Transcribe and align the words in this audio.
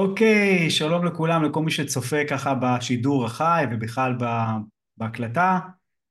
אוקיי, 0.00 0.70
שלום 0.70 1.04
לכולם, 1.04 1.44
לכל 1.44 1.62
מי 1.62 1.70
שצופה 1.70 2.16
ככה 2.28 2.54
בשידור 2.54 3.24
החי 3.24 3.64
ובכלל 3.72 4.14
בהקלטה. 4.96 5.58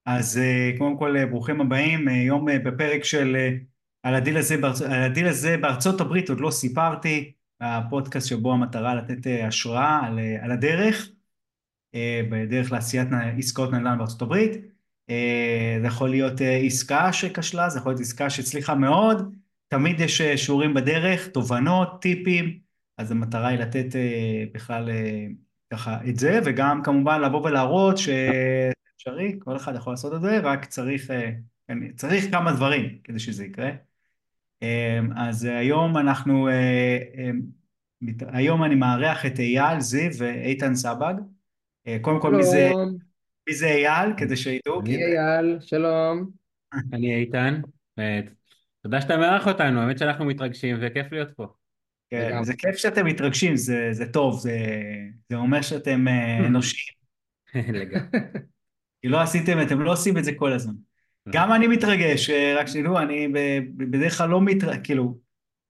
אז 0.05 0.37
אה, 0.37 0.71
קודם 0.77 0.97
כל 0.97 1.17
אה, 1.17 1.25
ברוכים 1.25 1.61
הבאים, 1.61 2.09
אה, 2.09 2.13
יום 2.13 2.49
אה, 2.49 2.59
בפרק 2.59 3.03
של 3.03 3.37
על 4.03 4.15
הדיל 4.15 4.37
הזה, 4.37 4.57
בארצ... 4.57 4.81
על 4.81 5.03
הדיל 5.03 5.27
הזה 5.27 5.57
בארצות 5.57 6.01
הברית, 6.01 6.29
עוד 6.29 6.39
לא 6.39 6.51
סיפרתי, 6.51 7.31
הפודקאסט 7.61 8.27
שבו 8.27 8.53
המטרה 8.53 8.95
לתת 8.95 9.27
אה, 9.27 9.47
השראה 9.47 9.99
על, 10.05 10.19
על 10.41 10.51
הדרך, 10.51 11.09
בדרך 12.29 12.71
לעשיית 12.71 13.07
עסקאות 13.37 13.71
נדל"ן 13.71 13.97
בארצות 13.97 14.21
הברית. 14.21 14.51
זה 15.81 15.87
יכול 15.87 16.09
להיות 16.09 16.33
עסקה 16.65 17.13
שכשלה, 17.13 17.69
זה 17.69 17.79
יכול 17.79 17.91
להיות 17.91 18.01
עסקה 18.01 18.29
שהצליחה 18.29 18.75
מאוד, 18.75 19.35
תמיד 19.67 19.99
יש 19.99 20.21
שיעורים 20.21 20.73
בדרך, 20.73 21.27
תובנות, 21.27 22.01
טיפים. 22.01 22.68
אז 22.99 23.11
המטרה 23.11 23.47
היא 23.47 23.59
לתת 23.59 23.95
אה, 23.95 24.43
בכלל 24.53 24.89
אה, 24.89 25.25
ככה 25.73 25.97
את 26.09 26.15
זה, 26.15 26.39
וגם 26.45 26.81
כמובן 26.83 27.21
לבוא 27.21 27.47
ולהראות 27.47 27.97
שאפשרי, 27.97 29.39
כל 29.39 29.55
אחד 29.55 29.75
יכול 29.75 29.93
לעשות 29.93 30.13
את 30.13 30.21
זה, 30.21 30.39
רק 30.39 30.65
צריך, 30.65 31.11
אה, 31.11 31.31
צריך 31.95 32.31
כמה 32.31 32.51
דברים 32.51 32.97
כדי 33.03 33.19
שזה 33.19 33.45
יקרה. 33.45 33.69
אה, 34.63 34.99
אז 35.15 35.45
היום 35.45 35.97
אנחנו, 35.97 36.47
אה, 36.47 36.97
אה, 37.17 37.29
מת- 38.01 38.23
היום 38.27 38.63
אני 38.63 38.75
מארח 38.75 39.25
את 39.25 39.39
אייל 39.39 39.79
זיו 39.79 40.11
ואיתן 40.17 40.75
סבג. 40.75 41.13
אה, 41.87 41.97
קודם 42.01 42.21
כל, 42.21 42.35
מי 42.35 42.43
זה, 42.43 42.69
מי 43.49 43.55
זה 43.55 43.67
אייל? 43.67 44.13
כדי 44.17 44.35
שידעו, 44.35 44.81
אני 44.81 45.17
אייל, 45.17 45.57
שלום. 45.61 46.29
אני 46.93 47.15
איתן, 47.15 47.61
תודה 48.83 49.01
שאתה 49.01 49.17
מארח 49.17 49.47
אותנו, 49.47 49.81
האמת 49.81 49.97
שאנחנו 49.97 50.25
מתרגשים 50.25 50.77
וכיף 50.81 51.11
להיות 51.11 51.29
פה. 51.35 51.58
כן. 52.09 52.43
זה 52.43 52.53
כיף 52.53 52.75
שאתם 52.75 53.05
מתרגשים, 53.05 53.55
זה, 53.55 53.89
זה 53.91 54.11
טוב, 54.11 54.39
זה, 54.39 54.57
זה 55.29 55.35
אומר 55.35 55.61
שאתם 55.61 56.07
אה, 56.07 56.37
אנושיים. 56.47 56.99
לגמרי. 57.55 58.19
כי 59.01 59.07
לא 59.07 59.21
עשיתם, 59.21 59.61
אתם 59.61 59.81
לא 59.81 59.91
עושים 59.91 60.17
את 60.17 60.23
זה 60.23 60.31
כל 60.35 60.53
הזמן. 60.53 60.73
לא. 61.25 61.33
גם 61.33 61.53
אני 61.53 61.67
מתרגש, 61.67 62.29
אה, 62.29 62.55
רק 62.59 62.67
שתדעו, 62.67 62.99
אני 62.99 63.27
בדרך 63.77 64.17
כלל 64.17 64.29
לא 64.29 64.41
מתרגש, 64.41 64.79
כאילו, 64.83 65.17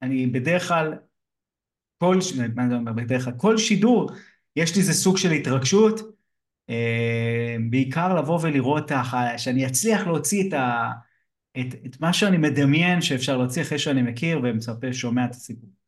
אני 0.02 0.28
בדרך 0.28 0.67
כלל, 0.67 0.94
כל, 1.97 2.19
מה 2.56 2.69
זה 2.69 2.75
אומר, 2.75 2.94
בדרך 2.94 3.23
כלל, 3.23 3.33
כל 3.38 3.58
שידור, 3.58 4.11
יש 4.56 4.75
לי 4.75 4.81
איזה 4.81 4.94
סוג 4.94 5.17
של 5.17 5.31
התרגשות, 5.31 6.00
אה, 6.69 7.56
בעיקר 7.69 8.16
לבוא 8.16 8.39
ולראות, 8.41 8.91
שאני 9.38 9.67
אצליח 9.67 10.08
להוציא 10.08 10.47
את, 10.47 10.53
ה, 10.53 10.91
את, 11.59 11.75
את 11.85 12.02
מה 12.02 12.13
שאני 12.13 12.38
מדמיין 12.38 13.02
שאפשר 13.02 13.38
להוציא 13.38 13.61
אחרי 13.61 13.80
שאני 13.80 14.02
מכיר 14.02 14.39
ומצפה, 14.44 14.94
שומע 14.94 15.25
את 15.25 15.31
הסיפור. 15.31 15.78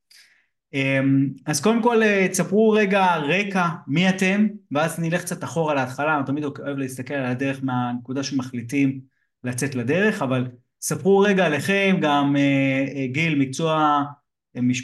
אמ, 0.74 1.30
אז 1.46 1.62
קודם 1.62 1.84
כל 1.84 2.04
אה, 2.04 2.28
תספרו 2.32 2.72
רגע 2.72 3.16
רקע 3.16 3.68
מי 3.88 4.10
אתם 4.10 4.48
ואז 4.72 5.00
נלך 5.00 5.22
קצת 5.22 5.44
אחורה 5.44 5.74
להתחלה, 5.74 6.18
אני 6.18 6.26
תמיד 6.26 6.44
אוהב 6.44 6.78
להסתכל 6.78 7.14
על 7.14 7.26
הדרך 7.26 7.60
מהנקודה 7.64 8.24
שמחליטים 8.24 9.02
לצאת 9.44 9.76
לדרך, 9.76 10.22
אבל 10.22 10.48
ספרו 10.82 11.20
רגע 11.20 11.46
עליכם, 11.46 11.98
גם 12.02 12.36
אה, 12.36 12.86
אה, 12.96 13.08
גיל, 13.08 13.40
מקצוע, 13.40 14.04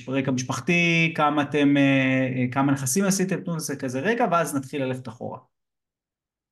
רקע 0.08 0.32
משפחתי, 0.32 1.14
כמה 1.16 1.42
אתם, 1.42 1.74
כמה 2.52 2.72
נכסים 2.72 3.06
עשיתם, 3.06 3.42
תנו 3.42 3.56
לזה 3.56 3.76
כזה 3.76 4.00
רקע 4.00 4.28
ואז 4.32 4.56
נתחיל 4.56 4.84
ללכת 4.84 5.08
אחורה. 5.08 5.40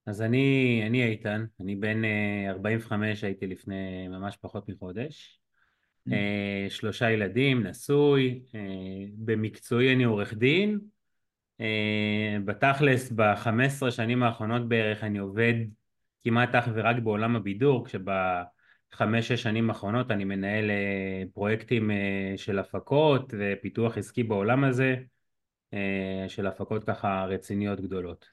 אז 0.08 0.22
אני, 0.22 0.84
אני 0.88 1.06
איתן, 1.06 1.46
אני 1.60 1.76
בן 1.76 2.06
אה, 2.06 2.50
45, 2.50 3.24
הייתי 3.24 3.48
לפני 3.48 4.08
ממש 4.08 4.38
פחות 4.42 4.70
מחודש. 4.70 5.40
אה, 6.12 6.66
שלושה 6.70 7.12
ילדים, 7.12 7.68
נשוי, 7.68 8.44
אה, 8.56 8.60
במקצועי 9.18 9.94
אני 9.94 10.04
עורך 10.04 10.34
דין. 10.34 10.80
אה, 11.62 12.38
בתכלס, 12.46 13.12
ב-15 13.12 13.92
שנים 13.92 14.24
האחרונות 14.24 14.68
בערך 14.68 15.04
אני 15.04 15.18
עובד 15.18 15.54
כמעט 16.24 16.56
אך 16.56 16.68
ורק 16.74 16.96
בעולם 17.04 17.36
הבידור, 17.36 17.86
כשבחמש-שש 17.86 19.44
שנים 19.44 19.70
האחרונות 19.70 20.12
אני 20.12 20.24
מנהל 20.24 20.72
פרויקטים 21.34 21.92
של 22.36 22.60
הפקות 22.60 23.34
ופיתוח 23.40 23.98
עסקי 23.98 24.24
בעולם 24.24 24.64
הזה, 24.64 24.96
של 26.28 26.48
הפקות 26.48 26.84
ככה 26.84 27.26
רציניות 27.30 27.82
גדולות. 27.82 28.26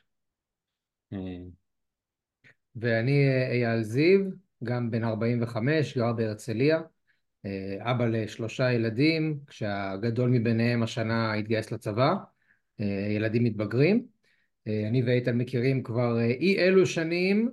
ואני 2.76 3.28
אייל 3.50 3.82
זיו, 3.82 4.20
גם 4.64 4.90
בן 4.90 5.04
45, 5.04 5.98
גר 5.98 6.12
בהרצליה, 6.12 6.80
אבא 7.80 8.06
לשלושה 8.06 8.72
ילדים, 8.72 9.38
כשהגדול 9.46 10.30
מביניהם 10.30 10.82
השנה 10.82 11.34
התגייס 11.34 11.72
לצבא, 11.72 12.14
אה, 12.80 13.06
ילדים 13.10 13.44
מתבגרים. 13.44 14.06
אה, 14.68 14.88
אני 14.88 15.02
ואיתן 15.02 15.38
מכירים 15.38 15.82
כבר 15.82 16.18
אה, 16.18 16.24
אי 16.26 16.58
אלו 16.58 16.86
שנים, 16.86 17.50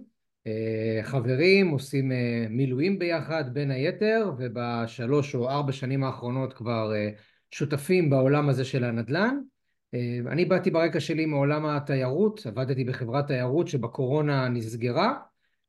אה, 0.47 0.99
חברים, 1.03 1.69
עושים 1.69 2.11
אה, 2.11 2.45
מילואים 2.49 2.99
ביחד 2.99 3.53
בין 3.53 3.71
היתר, 3.71 4.31
ובשלוש 4.37 5.35
או 5.35 5.49
ארבע 5.49 5.71
שנים 5.71 6.03
האחרונות 6.03 6.53
כבר 6.53 6.93
אה, 6.95 7.09
שותפים 7.51 8.09
בעולם 8.09 8.49
הזה 8.49 8.65
של 8.65 8.83
הנדל"ן. 8.83 9.37
אה, 9.93 10.31
אני 10.31 10.45
באתי 10.45 10.71
ברקע 10.71 10.99
שלי 10.99 11.25
מעולם 11.25 11.65
התיירות, 11.65 12.45
עבדתי 12.45 12.83
בחברת 12.83 13.27
תיירות 13.27 13.67
שבקורונה 13.67 14.49
נסגרה, 14.49 15.13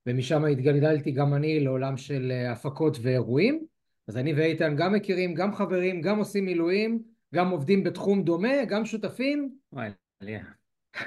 ומשם 0.06 0.44
התגלגלתי 0.44 1.10
גם 1.10 1.34
אני 1.34 1.60
לעולם 1.60 1.96
של 1.96 2.32
אה, 2.32 2.52
הפקות 2.52 2.98
ואירועים. 3.02 3.69
אז 4.10 4.16
אני 4.16 4.34
ואיתן 4.34 4.76
גם 4.76 4.92
מכירים, 4.92 5.34
גם 5.34 5.54
חברים, 5.54 6.00
גם 6.00 6.18
עושים 6.18 6.44
מילואים, 6.44 7.02
גם 7.34 7.50
עובדים 7.50 7.84
בתחום 7.84 8.22
דומה, 8.22 8.64
גם 8.68 8.84
שותפים, 8.84 9.54
וואי, 9.72 9.90
עלייה. 10.20 10.44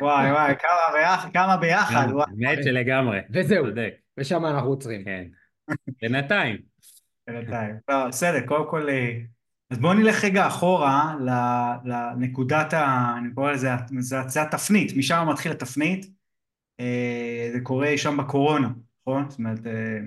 וואי 0.02 0.31
וואי, 0.31 0.53
כמה 0.59 0.97
ביחד, 0.97 1.30
כמה 1.34 1.58
ביחד, 1.58 2.08
וואי. 2.12 2.25
האמת 2.30 2.63
שלגמרי, 2.63 3.19
וזהו, 3.30 3.66
ושם 4.18 4.46
אנחנו 4.46 4.69
עוצרים. 4.69 5.03
כן. 5.03 5.24
בינתיים. 6.02 6.58
בינתיים. 7.28 7.75
לא, 7.90 8.08
בסדר, 8.08 8.46
קודם 8.46 8.69
כל, 8.69 8.90
אה, 8.90 9.19
אז 9.69 9.80
בואו 9.80 9.94
נלך 9.94 10.24
רגע 10.24 10.47
אחורה 10.47 11.16
ל- 11.19 11.90
לנקודת 11.90 12.74
ה... 12.74 13.13
אני 13.18 13.34
קורא 13.34 13.52
לזה, 13.52 13.69
זה, 14.00 14.18
זה 14.28 14.42
התפנית, 14.42 14.97
משם 14.97 15.28
מתחיל 15.30 15.52
התפנית. 15.52 16.06
אה, 16.80 17.50
זה 17.53 17.59
קורה 17.59 17.97
שם 17.97 18.18
בקורונה, 18.18 18.69
נכון? 19.02 19.30
זאת 19.30 19.40
אומרת, 19.40 19.68
אה, 19.68 20.00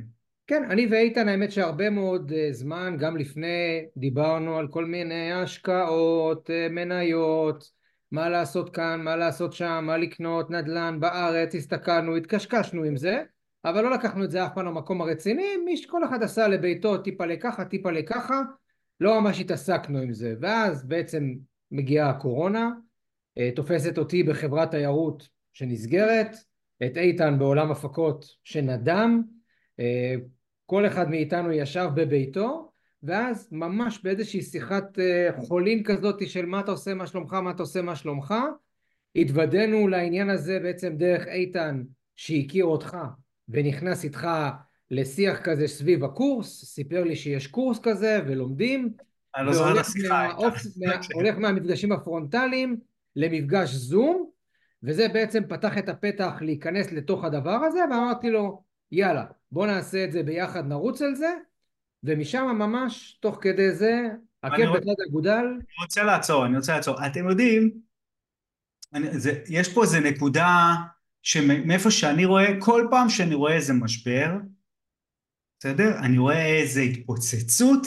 כן, 0.46 0.70
אני 0.70 0.86
ואיתן 0.90 1.28
האמת 1.28 1.52
שהרבה 1.52 1.90
מאוד 1.90 2.32
אה, 2.32 2.48
זמן, 2.52 2.96
גם 2.98 3.16
לפני, 3.16 3.86
דיברנו 3.96 4.56
על 4.58 4.68
כל 4.68 4.84
מיני 4.84 5.32
השקעות, 5.32 6.50
אה, 6.50 6.68
מניות, 6.70 7.70
מה 8.12 8.28
לעשות 8.28 8.74
כאן, 8.74 9.00
מה 9.02 9.16
לעשות 9.16 9.52
שם, 9.52 9.84
מה 9.86 9.96
לקנות, 9.96 10.50
נדל"ן 10.50 11.00
בארץ, 11.00 11.54
הסתכלנו, 11.54 12.16
התקשקשנו 12.16 12.82
עם 12.82 12.96
זה, 12.96 13.22
אבל 13.64 13.82
לא 13.82 13.90
לקחנו 13.90 14.24
את 14.24 14.30
זה 14.30 14.46
אף 14.46 14.50
פעם 14.54 14.66
למקום 14.66 15.00
הרציני, 15.00 15.56
מי 15.64 15.76
שכל 15.76 16.04
אחד 16.04 16.22
עשה 16.22 16.48
לביתו 16.48 16.98
טיפה 16.98 17.26
לככה, 17.26 17.64
טיפה 17.64 17.90
לככה, 17.90 18.42
לא 19.00 19.20
ממש 19.20 19.40
התעסקנו 19.40 19.98
עם 19.98 20.12
זה, 20.12 20.34
ואז 20.40 20.88
בעצם 20.88 21.34
מגיעה 21.70 22.10
הקורונה, 22.10 22.70
אה, 23.38 23.50
תופסת 23.56 23.98
אותי 23.98 24.22
בחברת 24.22 24.70
תיירות 24.70 25.28
שנסגרת, 25.52 26.36
את 26.86 26.96
איתן 26.96 27.38
בעולם 27.38 27.70
הפקות 27.70 28.24
שנדם, 28.44 29.22
כל 30.66 30.86
אחד 30.86 31.10
מאיתנו 31.10 31.52
ישב 31.52 31.88
בביתו, 31.94 32.72
ואז 33.02 33.48
ממש 33.52 34.00
באיזושהי 34.02 34.42
שיחת 34.42 34.98
אה, 34.98 35.28
חולין 35.36 35.82
כזאת 35.82 36.28
של 36.28 36.46
מה 36.46 36.60
אתה 36.60 36.70
עושה, 36.70 36.94
מה 36.94 37.06
שלומך, 37.06 37.32
מה 37.32 37.50
אתה 37.50 37.62
עושה, 37.62 37.82
מה 37.82 37.96
שלומך, 37.96 38.34
התוודענו 39.16 39.88
לעניין 39.88 40.30
הזה 40.30 40.58
בעצם 40.62 40.96
דרך 40.96 41.26
איתן 41.26 41.82
שהכיר 42.16 42.64
אותך 42.64 42.96
ונכנס 43.48 44.04
איתך 44.04 44.28
לשיח 44.90 45.40
כזה 45.40 45.68
סביב 45.68 46.04
הקורס, 46.04 46.64
סיפר 46.64 47.04
לי 47.04 47.16
שיש 47.16 47.46
קורס 47.46 47.78
כזה 47.82 48.20
ולומדים, 48.26 48.92
אני 49.36 49.46
לא 49.46 49.52
זוכר 49.52 49.72
את 49.72 49.76
והולך 50.36 50.56
השיחה. 50.56 51.12
הולך 51.14 51.38
מהמפגשים 51.38 51.92
הפרונטליים 51.92 52.76
למפגש 53.16 53.70
זום, 53.70 54.30
וזה 54.82 55.08
בעצם 55.08 55.42
פתח 55.48 55.78
את 55.78 55.88
הפתח 55.88 56.38
להיכנס 56.40 56.92
לתוך 56.92 57.24
הדבר 57.24 57.50
הזה, 57.50 57.80
ואמרתי 57.90 58.30
לו, 58.30 58.62
יאללה, 58.92 59.24
בוא 59.52 59.66
נעשה 59.66 60.04
את 60.04 60.12
זה 60.12 60.22
ביחד, 60.22 60.66
נרוץ 60.66 61.02
על 61.02 61.14
זה, 61.14 61.34
ומשם 62.04 62.46
ממש, 62.58 63.18
תוך 63.20 63.38
כדי 63.40 63.72
זה, 63.72 64.08
עקב 64.42 64.76
בצד 64.76 65.02
אגודל, 65.08 65.44
אני 65.44 65.82
רוצה 65.82 66.02
לעצור, 66.02 66.46
אני 66.46 66.56
רוצה 66.56 66.76
לעצור. 66.76 67.06
אתם 67.06 67.28
יודעים, 67.28 67.80
אני, 68.94 69.18
זה, 69.18 69.42
יש 69.48 69.74
פה 69.74 69.82
איזה 69.82 70.00
נקודה 70.00 70.74
שמאיפה 71.22 71.90
שאני 71.90 72.24
רואה, 72.24 72.46
כל 72.60 72.86
פעם 72.90 73.08
שאני 73.08 73.34
רואה 73.34 73.54
איזה 73.54 73.72
משבר, 73.72 74.30
בסדר? 75.58 75.98
אני 75.98 76.18
רואה 76.18 76.46
איזה 76.46 76.80
התפוצצות, 76.80 77.86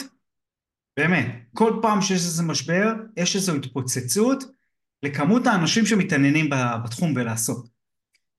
באמת, 0.97 1.25
כל 1.53 1.79
פעם 1.81 2.01
שיש 2.01 2.25
איזה 2.25 2.43
משבר, 2.43 2.93
יש 3.17 3.35
איזו 3.35 3.55
התפוצצות 3.55 4.43
לכמות 5.03 5.47
האנשים 5.47 5.85
שמתעניינים 5.85 6.49
בתחום 6.83 7.13
ולעשות. 7.15 7.65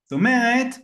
זאת 0.05 0.12
אומרת, 0.12 0.75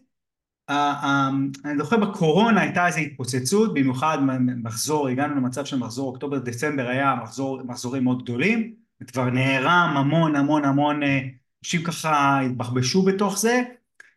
אני 0.69 1.79
זוכר 1.79 1.97
בקורונה 1.97 2.61
הייתה 2.61 2.87
איזו 2.87 2.99
התפוצצות, 2.99 3.75
במיוחד 3.75 4.19
מחזור, 4.39 5.09
הגענו 5.09 5.35
למצב 5.35 5.65
של 5.65 5.79
מחזור 5.79 6.09
אוקטובר-דצמבר 6.09 6.89
היה 6.89 7.15
מחזור, 7.23 7.63
מחזורים 7.65 8.05
מאוד 8.05 8.23
גדולים, 8.23 8.75
כבר 9.07 9.31
נערם 9.31 9.95
המון 9.97 10.37
המון 10.37 10.65
המון 10.65 11.03
אה, 11.03 11.21
אנשים 11.65 11.83
ככה 11.83 12.41
התבחבשו 12.41 13.03
בתוך 13.03 13.39
זה 13.39 13.63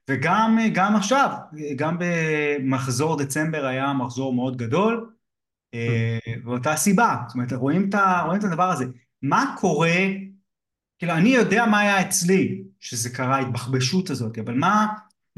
וגם 0.09 0.57
גם 0.73 0.95
עכשיו, 0.95 1.29
גם 1.75 1.97
במחזור 1.99 3.17
דצמבר 3.17 3.65
היה 3.65 3.93
מחזור 3.93 4.33
מאוד 4.33 4.57
גדול 4.57 5.09
ואותה 6.45 6.75
סיבה, 6.75 7.15
זאת 7.27 7.35
אומרת 7.35 7.53
רואים 7.53 7.89
את, 7.89 7.95
רואים 8.25 8.39
את 8.39 8.43
הדבר 8.43 8.69
הזה, 8.69 8.85
מה 9.21 9.55
קורה, 9.59 9.97
כאילו 10.99 11.13
אני 11.13 11.29
יודע 11.29 11.65
מה 11.65 11.79
היה 11.79 12.01
אצלי 12.01 12.63
שזה 12.79 13.09
קרה, 13.09 13.35
ההתבחבשות 13.35 14.09
הזאת, 14.09 14.37
אבל 14.37 14.53
מה, 14.53 14.87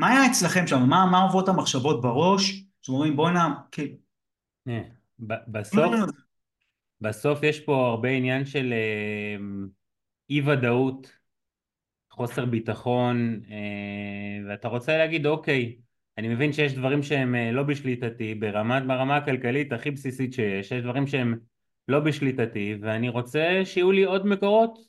מה 0.02 0.10
היה 0.10 0.32
אצלכם 0.32 0.68
שם, 0.68 0.80
מה, 0.90 1.06
מה 1.12 1.22
עוברות 1.22 1.50
המחשבות 1.50 2.02
בראש, 2.02 2.64
שאומרים 2.82 3.16
בואנה, 3.16 3.56
כאילו 3.72 3.96
בסוף, 5.20 5.92
בסוף 7.02 7.44
יש 7.44 7.60
פה 7.60 7.88
הרבה 7.88 8.10
עניין 8.10 8.46
של 8.46 8.74
אה, 8.74 9.36
אי 10.30 10.42
ודאות, 10.42 11.12
חוסר 12.12 12.46
ביטחון, 12.46 13.42
אה, 13.50 14.50
ואתה 14.50 14.68
רוצה 14.68 14.98
להגיד 14.98 15.26
אוקיי, 15.26 15.78
אני 16.18 16.28
מבין 16.28 16.54
שיש 16.54 16.74
דברים 16.74 17.04
שהם 17.04 17.36
לא 17.36 17.64
בשליטתי, 17.64 18.36
ברמת, 18.36 18.84
ברמה 18.88 19.18
הכלכלית 19.18 19.74
הכי 19.74 19.92
בסיסית 19.92 20.34
שיש, 20.34 20.72
יש 20.72 20.82
דברים 20.82 21.08
שהם 21.08 21.40
לא 21.88 22.00
בשליטתי, 22.00 22.76
ואני 22.82 23.10
רוצה 23.10 23.62
שיהיו 23.66 23.92
לי 23.92 24.04
עוד 24.04 24.26
מקורות, 24.26 24.80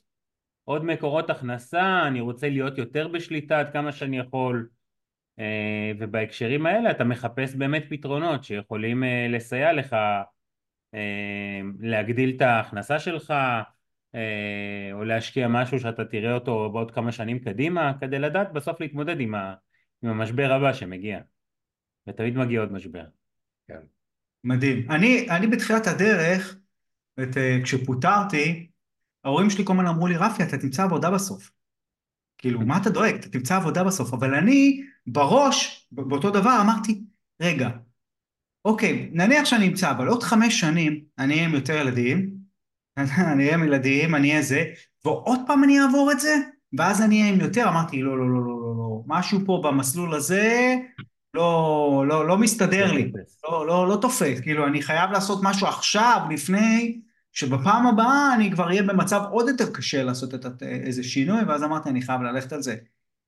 עוד 0.63 0.85
מקורות 0.85 1.29
הכנסה, 1.29 2.07
אני 2.07 2.21
רוצה 2.21 2.49
להיות 2.49 2.77
יותר 2.77 3.07
בשליטה 3.07 3.59
עד 3.59 3.73
כמה 3.73 3.91
שאני 3.91 4.19
יכול, 4.19 4.67
ובהקשרים 5.99 6.65
האלה 6.65 6.91
אתה 6.91 7.03
מחפש 7.03 7.55
באמת 7.55 7.83
פתרונות 7.89 8.43
שיכולים 8.43 9.03
לסייע 9.29 9.73
לך 9.73 9.95
אמ, 10.93 11.73
להגדיל 11.79 12.33
את 12.35 12.41
ההכנסה 12.41 12.99
שלך 12.99 13.33
אה, 14.15 14.89
או 14.93 15.03
להשקיע 15.03 15.47
משהו 15.47 15.79
שאתה 15.79 16.05
תראה 16.05 16.33
אותו 16.33 16.71
בעוד 16.71 16.91
כמה 16.91 17.11
שנים 17.11 17.39
קדימה 17.39 17.93
כדי 18.01 18.19
לדעת 18.19 18.53
בסוף 18.53 18.81
להתמודד 18.81 19.19
עם, 19.19 19.35
המשבר 20.03 20.51
הבא 20.53 20.73
שמגיע 20.73 21.19
ותמיד 22.07 22.37
מגיע 22.37 22.59
עוד 22.59 22.71
משבר. 22.71 23.03
כן. 23.67 23.79
מדהים. 24.43 24.91
אני, 24.91 25.29
אני 25.29 25.47
בתחילת 25.47 25.87
הדרך, 25.87 26.57
את, 27.23 27.37
אה, 27.37 27.59
כשפוטרתי, 27.63 28.67
ההורים 29.23 29.49
שלי 29.49 29.65
כל 29.65 29.73
הזמן 29.73 29.87
אמרו 29.87 30.07
לי, 30.07 30.17
רפי, 30.17 30.43
אתה 30.43 30.57
תמצא 30.57 30.83
עבודה 30.83 31.11
בסוף. 31.11 31.51
כאילו, 32.43 32.59
מה 32.59 32.77
אתה 32.77 32.89
דואג? 32.89 33.15
אתה 33.15 33.29
תמצא 33.29 33.55
עבודה 33.55 33.83
בסוף. 33.83 34.13
אבל 34.13 34.35
אני, 34.35 34.83
בראש, 35.07 35.87
באותו 35.91 36.29
דבר, 36.29 36.57
אמרתי, 36.61 37.01
רגע, 37.41 37.69
אוקיי, 38.65 39.09
נניח 39.13 39.45
שאני 39.45 39.67
אמצא, 39.67 39.91
אבל 39.91 40.07
עוד 40.07 40.23
חמש 40.23 40.59
שנים 40.59 41.03
אני 41.19 41.33
אהיה 41.33 41.45
עם 41.45 41.53
יותר 41.53 41.73
ילדים, 41.73 42.29
אני 42.97 43.43
אהיה 43.43 43.53
עם 43.53 43.63
ילדים, 43.63 44.15
אני 44.15 44.29
אהיה 44.29 44.41
זה, 44.41 44.63
ועוד 45.05 45.39
פעם 45.47 45.63
אני 45.63 45.81
אעבור 45.81 46.11
את 46.11 46.19
זה, 46.19 46.35
ואז 46.77 47.01
אני 47.01 47.21
אהיה 47.21 47.33
עם 47.33 47.39
יותר, 47.39 47.69
אמרתי 47.69 48.01
לא, 48.01 48.17
לא, 48.17 48.29
לא, 48.29 48.41
לא, 48.41 48.61
לא, 48.61 48.75
לא, 48.77 49.01
משהו 49.07 49.39
פה 49.45 49.61
במסלול 49.63 50.15
הזה 50.15 50.75
לא, 51.33 52.03
לא, 52.07 52.27
לא 52.27 52.37
מסתדר 52.37 52.91
לי, 52.91 53.11
לא, 53.43 53.67
לא, 53.67 53.87
לא 53.87 53.95
תופס, 54.01 54.39
כאילו 54.39 54.67
אני 54.67 54.81
חייב 54.81 55.11
לעשות 55.11 55.39
משהו 55.43 55.67
עכשיו, 55.67 56.21
לפני, 56.31 57.01
שבפעם 57.33 57.87
הבאה 57.87 58.35
אני 58.35 58.51
כבר 58.51 58.67
אהיה 58.67 58.83
במצב 58.83 59.21
עוד 59.31 59.47
יותר 59.47 59.71
קשה 59.73 60.03
לעשות 60.03 60.33
את 60.33 60.63
איזה 60.63 61.03
שינוי, 61.03 61.43
ואז 61.43 61.63
אמרתי 61.63 61.89
אני 61.89 62.01
חייב 62.01 62.21
ללכת 62.21 62.53
על 62.53 62.61
זה, 62.61 62.75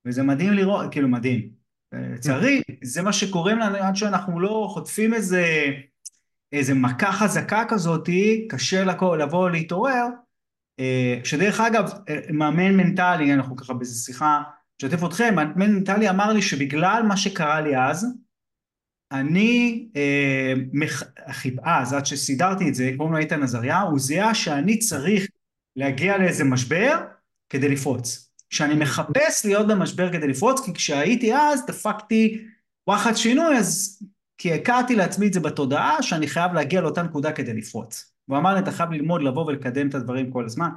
וזה 0.05 0.23
מדהים 0.23 0.53
לראות, 0.53 0.91
כאילו 0.91 1.07
מדהים, 1.07 1.49
לצערי, 1.93 2.61
זה 2.83 3.01
מה 3.01 3.13
שקורה 3.13 3.53
לנו 3.53 3.77
עד 3.77 3.95
שאנחנו 3.95 4.39
לא 4.39 4.67
חוטפים 4.73 5.13
איזה, 5.13 5.45
איזה 6.51 6.73
מכה 6.73 7.11
חזקה 7.11 7.63
כזאת, 7.67 8.09
קשה 8.49 8.83
לבוא 9.17 9.49
להתעורר, 9.49 10.05
אה, 10.79 11.19
שדרך 11.23 11.59
אגב, 11.59 11.91
מאמן 12.29 12.77
מנטלי, 12.77 13.33
אנחנו 13.33 13.55
ככה 13.55 13.73
באיזה 13.73 14.05
שיחה, 14.05 14.41
משתף 14.81 15.03
אתכם, 15.05 15.35
מאמן 15.35 15.71
מנטלי 15.71 16.09
אמר 16.09 16.33
לי 16.33 16.41
שבגלל 16.41 17.03
מה 17.07 17.17
שקרה 17.17 17.61
לי 17.61 17.77
אז, 17.77 18.07
אני, 19.19 19.87
אה, 19.95 20.53
אז 21.63 21.93
עד 21.93 22.05
שסידרתי 22.05 22.69
את 22.69 22.75
זה, 22.75 22.91
קוראים 22.97 23.13
לו 23.13 23.19
איתן 23.19 23.43
עזריה, 23.43 23.81
הוא 23.81 23.99
זיהה 23.99 24.35
שאני 24.35 24.79
צריך 24.79 25.27
להגיע 25.75 26.17
לאיזה 26.17 26.43
משבר 26.43 26.97
כדי 27.49 27.69
לפרוץ. 27.69 28.29
שאני 28.49 28.75
מחפש 28.75 29.45
להיות 29.45 29.67
במשבר 29.67 30.11
כדי 30.11 30.27
לפרוץ, 30.27 30.65
כי 30.65 30.73
כשהייתי 30.73 31.35
אז 31.35 31.65
דפקתי 31.65 32.41
וואחד 32.87 33.13
שינוי, 33.15 33.57
אז 33.57 33.99
כי 34.37 34.53
הכרתי 34.53 34.95
לעצמי 34.95 35.27
את 35.27 35.33
זה 35.33 35.39
בתודעה, 35.39 36.01
שאני 36.01 36.27
חייב 36.27 36.53
להגיע 36.53 36.81
לאותה 36.81 37.03
נקודה 37.03 37.31
כדי 37.31 37.53
לפרוץ. 37.53 38.13
הוא 38.25 38.37
אמר 38.37 38.53
לי, 38.53 38.59
אתה 38.59 38.71
חייב 38.71 38.91
ללמוד, 38.91 39.21
לבוא 39.23 39.45
ולקדם 39.45 39.87
את 39.87 39.95
הדברים 39.95 40.31
כל 40.31 40.45
הזמן. 40.45 40.69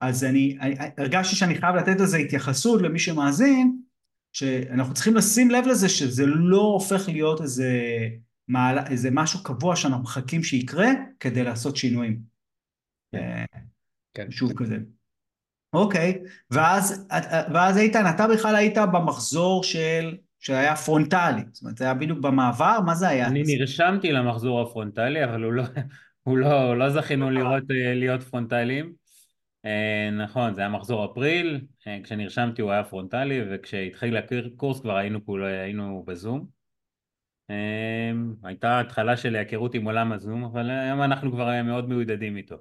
אז 0.00 0.24
אני, 0.24 0.56
אני 0.60 0.76
הרגשתי 0.98 1.36
שאני 1.36 1.54
חייב 1.54 1.76
לתת 1.76 2.00
לזה 2.00 2.16
התייחסות 2.16 2.82
למי 2.82 2.98
שמאזין, 2.98 3.76
שאנחנו 4.32 4.94
צריכים 4.94 5.14
לשים 5.14 5.50
לב 5.50 5.64
לזה 5.66 5.88
שזה 5.88 6.26
לא 6.26 6.60
הופך 6.60 7.08
להיות 7.08 7.40
איזה, 7.40 7.70
מעלה, 8.48 8.86
איזה 8.86 9.08
משהו 9.12 9.42
קבוע 9.42 9.76
שאנחנו 9.76 10.02
מחכים 10.02 10.42
שיקרה 10.42 10.88
כדי 11.20 11.44
לעשות 11.44 11.76
שינויים. 11.76 12.18
כן. 13.12 13.44
כן. 14.14 14.30
שוב 14.30 14.52
כזה. 14.56 14.76
אוקיי, 15.72 16.18
ואז, 16.50 17.06
ואז 17.54 17.78
איתן, 17.78 18.04
אתה 18.14 18.28
בכלל 18.28 18.56
היית 18.56 18.78
במחזור 18.78 19.64
של, 19.64 20.16
שהיה 20.40 20.76
פרונטלי, 20.76 21.42
זאת 21.52 21.62
אומרת, 21.62 21.78
זה 21.78 21.84
היה 21.84 21.94
בדיוק 21.94 22.18
במעבר, 22.18 22.78
מה 22.86 22.94
זה 22.94 23.08
היה? 23.08 23.26
אני 23.26 23.42
נרשמתי 23.46 24.12
למחזור 24.12 24.60
הפרונטלי, 24.60 25.24
אבל 25.24 25.42
הוא 25.42 25.52
לא, 25.52 25.62
הוא 26.22 26.38
לא, 26.38 26.78
לא 26.78 26.90
זכינו 26.90 27.30
לראות, 27.30 27.62
אה, 27.70 27.94
להיות 27.94 28.22
פרונטליים. 28.22 29.01
אה, 29.64 30.10
נכון, 30.10 30.54
זה 30.54 30.60
היה 30.60 30.70
מחזור 30.70 31.12
אפריל, 31.12 31.66
אה, 31.86 31.98
כשנרשמתי 32.04 32.62
הוא 32.62 32.70
היה 32.70 32.84
פרונטלי, 32.84 33.40
וכשהתחיל 33.50 34.16
הקורס 34.16 34.80
כבר 34.80 34.96
היינו, 34.96 35.20
היינו 35.42 36.04
בזום. 36.06 36.62
הייתה 38.42 38.80
התחלה 38.80 39.16
של 39.16 39.36
היכרות 39.36 39.74
עם 39.74 39.84
עולם 39.84 40.12
הזום, 40.12 40.44
אבל 40.44 40.70
היום 40.70 41.02
אנחנו 41.02 41.32
כבר 41.32 41.62
מאוד 41.62 41.88
מיודדים 41.88 42.36
איתו. 42.36 42.56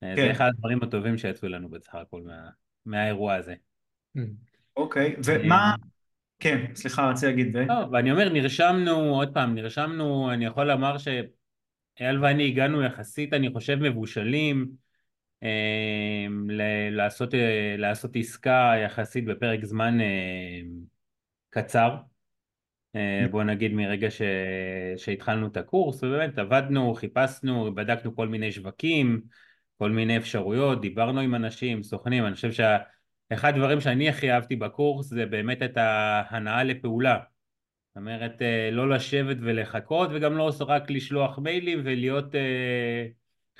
כן. 0.00 0.16
זה 0.16 0.30
אחד 0.30 0.48
הדברים 0.48 0.82
הטובים 0.82 1.18
שיצאו 1.18 1.48
לנו 1.48 1.68
בסך 1.68 1.94
הכל 1.94 2.22
מה, 2.22 2.50
מהאירוע 2.86 3.34
הזה. 3.34 3.54
אוקיי, 4.76 5.16
ומה... 5.24 5.74
כן, 6.38 6.64
סליחה, 6.74 7.10
רציתי 7.10 7.26
להגיד. 7.26 7.56
לא, 7.56 7.74
ואני 7.92 8.12
אומר, 8.12 8.28
נרשמנו, 8.28 8.96
עוד 8.96 9.34
פעם, 9.34 9.54
נרשמנו, 9.54 10.32
אני 10.32 10.44
יכול 10.44 10.64
לומר 10.72 10.96
שאייל 10.98 12.24
ואני 12.24 12.48
הגענו 12.48 12.82
יחסית, 12.82 13.32
אני 13.32 13.52
חושב, 13.52 13.74
מבושלים 13.74 14.68
אה, 14.68 14.91
לעשות, 16.90 17.34
אה, 17.34 17.74
לעשות 17.78 18.16
עסקה 18.16 18.72
יחסית 18.84 19.24
בפרק 19.24 19.64
זמן 19.64 20.00
אה, 20.00 20.60
קצר. 21.50 21.96
אה, 22.96 23.26
בוא 23.30 23.42
נגיד 23.42 23.72
מרגע 23.72 24.10
ש... 24.10 24.22
שהתחלנו 24.96 25.46
את 25.46 25.56
הקורס, 25.56 26.02
ובאמת 26.04 26.38
עבדנו, 26.38 26.94
חיפשנו, 26.94 27.74
בדקנו 27.74 28.16
כל 28.16 28.28
מיני 28.28 28.52
שווקים, 28.52 29.22
כל 29.78 29.90
מיני 29.90 30.16
אפשרויות, 30.16 30.80
דיברנו 30.80 31.20
עם 31.20 31.34
אנשים, 31.34 31.82
סוכנים, 31.82 32.26
אני 32.26 32.34
חושב 32.34 32.52
שאחד 32.52 33.54
הדברים 33.54 33.80
שאני 33.80 34.08
הכי 34.08 34.32
אהבתי 34.32 34.56
בקורס 34.56 35.06
זה 35.06 35.26
באמת 35.26 35.62
את 35.62 35.76
ההנאה 35.76 36.64
לפעולה. 36.64 37.18
זאת 37.88 37.96
אומרת, 37.96 38.42
לא 38.72 38.90
לשבת 38.90 39.36
ולחכות 39.40 40.10
וגם 40.12 40.36
לא 40.36 40.50
רק 40.60 40.90
לשלוח 40.90 41.38
מיילים 41.38 41.80
ולהיות 41.84 42.34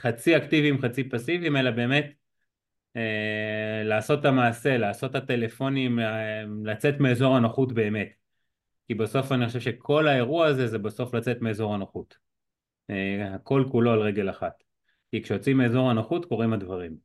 חצי 0.01 0.37
אקטיביים 0.37 0.81
חצי 0.81 1.09
פסיביים, 1.09 1.57
אלא 1.57 1.71
באמת 1.71 2.13
אה, 2.97 3.83
לעשות 3.85 4.21
את 4.21 4.25
המעשה, 4.25 4.79
לעשות 4.79 5.11
את 5.11 5.17
הטלפונים, 5.17 5.99
לצאת 6.65 7.01
מאזור 7.01 7.37
הנוחות 7.37 7.73
באמת. 7.73 8.13
כי 8.89 8.95
בסוף 8.95 9.33
אני 9.33 9.47
חושב 9.47 9.61
שכל 9.61 10.09
האירוע 10.09 10.47
הזה 10.47 10.67
זה 10.67 10.79
בסוף 10.79 11.15
לצאת 11.15 11.41
מאזור 11.41 11.75
הנוחות. 11.75 12.17
הכל 13.35 13.65
כולו 13.71 13.93
על 13.93 14.01
רגל 14.01 14.31
אחת. 14.31 14.63
כי 15.11 15.23
כשיוצאים 15.23 15.57
מאזור 15.57 15.91
הנוחות 15.91 16.25
קורים 16.25 16.53
הדברים. 16.53 16.97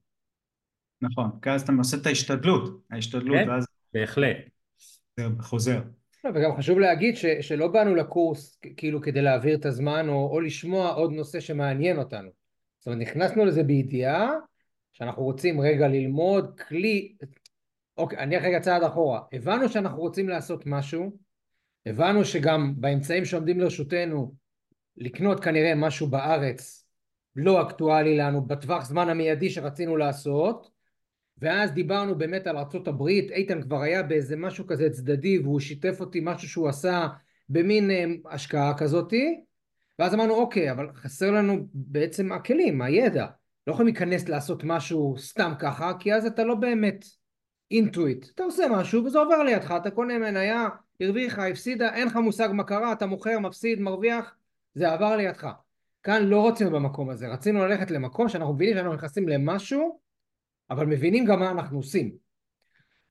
נכון, 1.01 1.29
כי 1.41 1.49
אז 1.49 1.61
אתה 1.61 1.71
עושה 1.77 1.97
את 1.97 2.05
ההשתדלות, 2.05 2.81
ההשתדלות, 2.91 3.37
כן, 3.37 3.49
ואז... 3.49 3.67
בהחלט. 3.93 4.37
זה 5.17 5.23
חוזר. 5.39 5.81
לא, 6.23 6.29
וגם 6.29 6.57
חשוב 6.57 6.79
להגיד 6.79 7.15
ש, 7.15 7.25
שלא 7.25 7.67
באנו 7.67 7.95
לקורס 7.95 8.59
כאילו 8.77 9.01
כדי 9.01 9.21
להעביר 9.21 9.55
את 9.55 9.65
הזמן 9.65 10.09
או, 10.09 10.29
או 10.31 10.39
לשמוע 10.39 10.93
עוד 10.93 11.11
נושא 11.11 11.39
שמעניין 11.39 11.97
אותנו. 11.99 12.29
זאת 12.87 12.93
אומרת, 12.93 13.07
נכנסנו 13.07 13.45
לזה 13.45 13.63
בידיעה 13.63 14.31
שאנחנו 14.93 15.23
רוצים 15.23 15.61
רגע 15.61 15.87
ללמוד 15.87 16.61
כלי... 16.67 17.15
אוקיי, 17.97 18.19
אני 18.19 18.37
רגע 18.37 18.59
צעד 18.59 18.83
אחורה. 18.83 19.21
הבנו 19.33 19.69
שאנחנו 19.69 19.99
רוצים 19.99 20.29
לעשות 20.29 20.63
משהו, 20.65 21.17
הבנו 21.85 22.25
שגם 22.25 22.73
באמצעים 22.77 23.25
שעומדים 23.25 23.59
לרשותנו 23.59 24.33
לקנות 24.97 25.43
כנראה 25.43 25.75
משהו 25.75 26.07
בארץ 26.07 26.87
לא 27.35 27.61
אקטואלי 27.61 28.17
לנו 28.17 28.45
בטווח 28.45 28.85
זמן 28.85 29.09
המיידי 29.09 29.49
שרצינו 29.49 29.97
לעשות 29.97 30.71
ואז 31.37 31.71
דיברנו 31.71 32.17
באמת 32.17 32.47
על 32.47 32.57
הברית, 32.87 33.31
איתן 33.31 33.61
כבר 33.61 33.81
היה 33.81 34.03
באיזה 34.03 34.35
משהו 34.35 34.67
כזה 34.67 34.89
צדדי 34.89 35.39
והוא 35.39 35.59
שיתף 35.59 35.99
אותי 35.99 36.19
משהו 36.23 36.49
שהוא 36.49 36.69
עשה 36.69 37.07
במין 37.49 37.91
אה, 37.91 38.05
השקעה 38.25 38.77
כזאתי 38.77 39.43
ואז 39.99 40.13
אמרנו 40.13 40.33
אוקיי 40.33 40.71
אבל 40.71 40.89
חסר 40.93 41.31
לנו 41.31 41.67
בעצם 41.73 42.31
הכלים, 42.31 42.81
הידע 42.81 43.25
לא 43.67 43.73
יכולים 43.73 43.93
להיכנס 43.93 44.29
לעשות 44.29 44.63
משהו 44.63 45.15
סתם 45.17 45.53
ככה, 45.59 45.91
כי 45.99 46.13
אז 46.13 46.25
אתה 46.25 46.43
לא 46.43 46.55
באמת 46.55 47.05
אינטואיט. 47.71 48.25
אתה 48.35 48.43
עושה 48.43 48.63
משהו 48.71 49.05
וזה 49.05 49.19
עובר 49.19 49.43
לידך, 49.43 49.73
אתה 49.81 49.91
קונה 49.91 50.17
מניה, 50.17 50.67
הרוויחה, 51.01 51.47
הפסידה, 51.47 51.93
אין 51.93 52.07
לך 52.07 52.15
מושג 52.15 52.49
מה 52.53 52.63
קרה, 52.63 52.91
אתה 52.91 53.05
מוכר, 53.05 53.39
מפסיד, 53.39 53.79
מרוויח, 53.79 54.35
זה 54.73 54.91
עבר 54.91 55.15
לידך. 55.15 55.47
כאן 56.03 56.23
לא 56.23 56.47
רצינו 56.47 56.71
במקום 56.71 57.09
הזה, 57.09 57.27
רצינו 57.27 57.65
ללכת 57.65 57.91
למקום 57.91 58.29
שאנחנו 58.29 58.53
מבינים 58.53 58.75
שאנחנו 58.75 58.93
נכנסים 58.93 59.29
למשהו, 59.29 59.99
אבל 60.69 60.85
מבינים 60.85 61.25
גם 61.25 61.39
מה 61.39 61.51
אנחנו 61.51 61.77
עושים. 61.77 62.11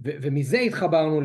ו- 0.05 0.16
ומזה 0.23 0.59
התחברנו 0.59 1.21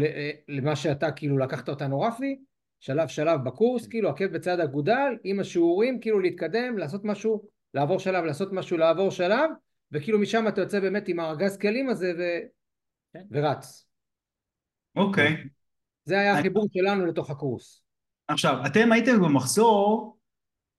למה 0.48 0.75
שאתה 0.75 1.12
כאילו 1.12 1.38
לקחת 1.38 1.70
אותנו 1.70 2.01
רפי, 2.01 2.39
שלב 2.81 3.07
שלב 3.07 3.39
בקורס, 3.43 3.88
כאילו 3.88 4.09
עקב 4.09 4.25
בצד 4.25 4.59
אגודל, 4.59 5.17
עם 5.23 5.39
השיעורים, 5.39 6.00
כאילו 6.00 6.19
להתקדם, 6.19 6.77
לעשות 6.77 7.05
משהו, 7.05 7.43
לעבור 7.73 8.00
שלב, 8.00 8.23
לעשות 8.23 8.53
משהו, 8.53 8.77
לעבור 8.77 9.11
שלב, 9.11 9.50
וכאילו 9.91 10.19
משם 10.19 10.47
אתה 10.47 10.61
יוצא 10.61 10.79
באמת 10.79 11.07
עם 11.07 11.19
הארגז 11.19 11.57
כלים 11.57 11.89
הזה 11.89 12.13
ו... 12.17 12.21
כן. 13.13 13.23
ורץ. 13.31 13.88
אוקיי. 14.95 15.27
Okay. 15.27 15.47
זה 16.05 16.19
היה 16.19 16.39
החיבור 16.39 16.67
שלנו 16.73 17.05
לתוך 17.05 17.29
הקורס. 17.29 17.83
עכשיו, 18.27 18.57
אתם 18.65 18.91
הייתם 18.91 19.21
במחזור, 19.21 20.17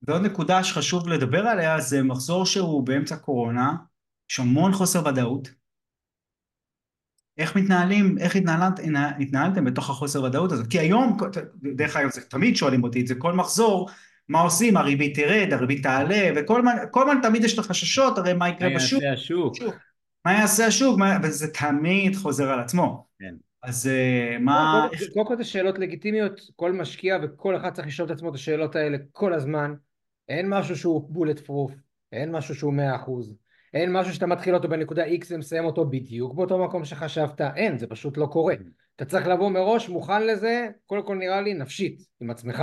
ועוד 0.02 0.22
נקודה 0.22 0.64
שחשוב 0.64 1.08
לדבר 1.08 1.46
עליה, 1.46 1.80
זה 1.80 2.02
מחזור 2.02 2.46
שהוא 2.46 2.86
באמצע 2.86 3.16
קורונה, 3.16 3.72
יש 4.30 4.40
המון 4.40 4.72
חוסר 4.72 5.06
ודאות. 5.06 5.61
איך 7.38 7.56
מתנהלים, 7.56 8.18
איך 8.18 8.36
התנהלת, 8.36 8.80
התנהלתם 9.20 9.64
בתוך 9.64 9.90
החוסר 9.90 10.22
ודאות 10.22 10.52
הזאת? 10.52 10.66
כי 10.66 10.78
היום, 10.78 11.16
דרך 11.76 11.96
אגב, 11.96 12.10
תמיד 12.10 12.56
שואלים 12.56 12.84
אותי 12.84 13.00
את 13.00 13.06
זה, 13.06 13.14
כל 13.14 13.32
מחזור, 13.32 13.88
מה 14.28 14.40
עושים, 14.40 14.76
הריבית 14.76 15.14
תרד, 15.14 15.52
הריבית 15.52 15.82
תעלה, 15.82 16.30
וכל 16.36 16.60
הזמן 17.00 17.18
תמיד 17.22 17.44
יש 17.44 17.58
לך 17.58 17.66
חששות, 17.66 18.18
הרי 18.18 18.32
מה 18.32 18.48
יקרה 18.48 18.70
בשוק? 18.74 19.02
מה 19.02 19.08
יעשה 19.08 19.22
השוק? 19.22 19.54
מה 20.24 20.32
יעשה 20.32 20.66
השוק? 20.66 21.00
וזה 21.22 21.52
תמיד 21.52 22.16
חוזר 22.16 22.50
על 22.50 22.60
עצמו. 22.60 23.06
כן. 23.18 23.34
אז 23.62 23.86
אה, 23.86 24.38
מה... 24.40 24.88
קודם 25.12 25.26
כל 25.26 25.36
זה 25.36 25.44
שאלות 25.44 25.78
לגיטימיות, 25.78 26.40
כל 26.56 26.72
משקיע 26.72 27.18
וכל 27.22 27.56
אחד 27.56 27.72
צריך 27.72 27.88
לשאול 27.88 28.06
את 28.06 28.14
עצמו 28.14 28.30
את 28.30 28.34
השאלות 28.34 28.76
האלה 28.76 28.98
כל 29.12 29.32
הזמן. 29.32 29.74
אין 30.28 30.48
משהו 30.48 30.76
שהוא 30.76 31.08
בולט 31.12 31.40
פרוף, 31.40 31.72
אין 32.12 32.32
משהו 32.32 32.54
שהוא 32.54 32.72
מאה 32.72 32.96
אחוז. 32.96 33.34
אין 33.74 33.92
משהו 33.92 34.14
שאתה 34.14 34.26
מתחיל 34.26 34.54
אותו 34.54 34.68
בנקודה 34.68 35.06
X 35.06 35.26
ומסיים 35.30 35.64
אותו 35.64 35.84
בדיוק 35.84 36.34
באותו 36.34 36.64
מקום 36.64 36.84
שחשבת, 36.84 37.40
אין, 37.40 37.78
זה 37.78 37.86
פשוט 37.86 38.16
לא 38.16 38.26
קורה. 38.26 38.54
אתה 38.96 39.04
צריך 39.04 39.26
לבוא 39.26 39.50
מראש 39.50 39.88
מוכן 39.88 40.26
לזה, 40.26 40.68
קודם 40.86 41.06
כל 41.06 41.16
נראה 41.16 41.40
לי 41.40 41.54
נפשית, 41.54 42.02
עם 42.20 42.30
עצמך. 42.30 42.62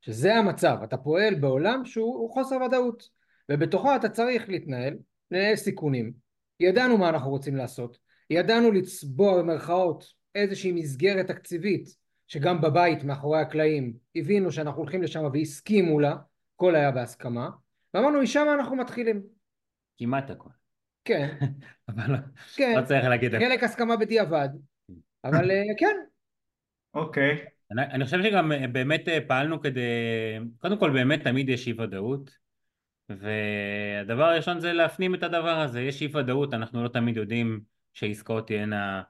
שזה 0.00 0.34
המצב, 0.34 0.76
אתה 0.84 0.96
פועל 0.96 1.34
בעולם 1.34 1.84
שהוא 1.84 2.30
חוסר 2.32 2.56
ודאות, 2.56 3.08
ובתוכו 3.50 3.96
אתה 3.96 4.08
צריך 4.08 4.48
להתנהל, 4.48 4.94
לנהל 5.30 5.56
סיכונים. 5.56 6.12
ידענו 6.60 6.98
מה 6.98 7.08
אנחנו 7.08 7.30
רוצים 7.30 7.56
לעשות, 7.56 7.98
ידענו 8.30 8.72
לצבוע 8.72 9.38
במרכאות 9.38 10.04
איזושהי 10.34 10.72
מסגרת 10.72 11.26
תקציבית 11.26 11.88
שגם 12.26 12.60
בבית 12.60 13.04
מאחורי 13.04 13.40
הקלעים 13.40 13.92
הבינו 14.16 14.52
שאנחנו 14.52 14.80
הולכים 14.80 15.02
לשם 15.02 15.24
והסכימו 15.32 16.00
לה, 16.00 16.16
הכל 16.54 16.74
היה 16.74 16.90
בהסכמה, 16.90 17.50
ואמרנו 17.94 18.20
משם 18.22 18.46
אנחנו 18.54 18.76
מתחילים. 18.76 19.22
כמעט 20.02 20.30
הכל. 20.30 20.48
כן. 21.04 21.36
אבל 21.88 22.12
לא, 22.12 22.18
כן. 22.56 22.74
לא 22.80 22.84
צריך 22.84 23.04
להגיד... 23.04 23.34
חלק 23.38 23.64
הסכמה 23.64 23.96
בדיעבד, 23.96 24.48
אבל 25.24 25.50
אה, 25.50 25.62
כן. 25.78 25.96
אוקיי. 26.94 27.44
אני, 27.70 27.82
אני 27.82 28.04
חושב 28.04 28.22
שגם 28.22 28.52
אה, 28.52 28.68
באמת 28.68 29.08
אה, 29.08 29.18
פעלנו 29.26 29.60
כדי... 29.60 29.80
קודם 30.58 30.78
כל 30.78 30.90
באמת 30.90 31.24
תמיד 31.24 31.48
יש 31.48 31.66
אי 31.66 31.72
ודאות, 31.72 32.30
והדבר 33.08 34.24
הראשון 34.24 34.60
זה 34.60 34.72
להפנים 34.72 35.14
את 35.14 35.22
הדבר 35.22 35.60
הזה, 35.60 35.80
יש 35.80 36.02
אי 36.02 36.16
ודאות, 36.16 36.54
אנחנו 36.54 36.82
לא 36.84 36.88
תמיד 36.88 37.16
יודעים 37.16 37.60
שעסקאות 37.92 38.46
תהיינה 38.46 39.02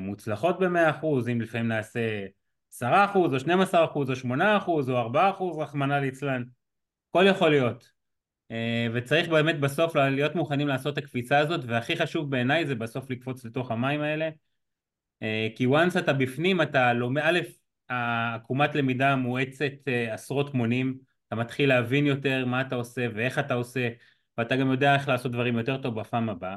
מוצלחות 0.00 0.58
במאה 0.58 0.90
אחוז, 0.90 1.28
אם 1.28 1.40
לפעמים 1.40 1.68
נעשה 1.68 2.26
עשרה 2.72 3.04
אחוז 3.04 3.34
או 3.34 3.40
שנים 3.40 3.60
עשר 3.60 3.84
אחוז 3.84 4.10
או 4.10 4.16
שמונה 4.16 4.56
אחוז 4.56 4.90
או 4.90 4.98
ארבעה 4.98 5.30
אחוז 5.30 5.58
רחמנא 5.58 5.94
ליצלן, 5.94 6.42
הכל 7.10 7.24
יכול 7.28 7.50
להיות. 7.50 7.92
אה, 8.52 8.86
וצריך 8.92 9.28
באמת 9.28 9.60
בסוף 9.60 9.96
להיות 9.96 10.34
מוכנים 10.34 10.68
לעשות 10.68 10.98
את 10.98 11.04
הקפיצה 11.04 11.38
הזאת 11.38 11.60
והכי 11.66 11.96
חשוב 11.96 12.30
בעיניי 12.30 12.66
זה 12.66 12.74
בסוף 12.74 13.10
לקפוץ 13.10 13.44
לתוך 13.44 13.70
המים 13.70 14.00
האלה. 14.00 14.30
אה, 15.22 15.48
כי 15.56 15.66
once 15.66 15.98
אתה 15.98 16.12
בפנים 16.12 16.62
אתה 16.62 16.92
לומד, 16.92 17.22
א', 17.24 17.40
העקומת 17.88 18.74
למידה 18.74 19.16
מואצת 19.16 19.72
אה, 19.88 20.14
עשרות 20.14 20.54
מונים 20.54 20.98
אתה 21.28 21.36
מתחיל 21.36 21.68
להבין 21.68 22.06
יותר 22.06 22.46
מה 22.46 22.60
אתה 22.60 22.74
עושה 22.74 23.06
ואיך 23.14 23.38
אתה 23.38 23.54
עושה 23.54 23.88
ואתה 24.38 24.56
גם 24.56 24.70
יודע 24.70 24.94
איך 24.94 25.08
לעשות 25.08 25.32
דברים 25.32 25.58
יותר 25.58 25.82
טוב 25.82 26.00
בפעם 26.00 26.28
הבאה. 26.28 26.56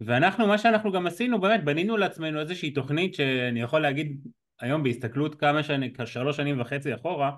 ואנחנו 0.00 0.46
מה 0.46 0.58
שאנחנו 0.58 0.92
גם 0.92 1.06
עשינו 1.06 1.40
באמת 1.40 1.64
בנינו 1.64 1.96
לעצמנו 1.96 2.40
איזושהי 2.40 2.70
תוכנית 2.70 3.14
שאני 3.14 3.60
יכול 3.60 3.80
להגיד 3.80 4.20
היום 4.60 4.82
בהסתכלות 4.82 5.34
כמה 5.34 5.62
שנים, 5.62 5.92
שלוש 6.04 6.36
שנים 6.36 6.60
וחצי 6.60 6.94
אחורה 6.94 7.30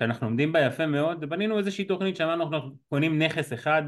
שאנחנו 0.00 0.26
עומדים 0.26 0.52
בה 0.52 0.60
יפה 0.60 0.86
מאוד, 0.86 1.24
בנינו 1.24 1.58
איזושהי 1.58 1.84
תוכנית 1.84 2.16
שאמרנו 2.16 2.44
אנחנו 2.44 2.76
קונים 2.88 3.22
נכס 3.22 3.52
אחד, 3.52 3.82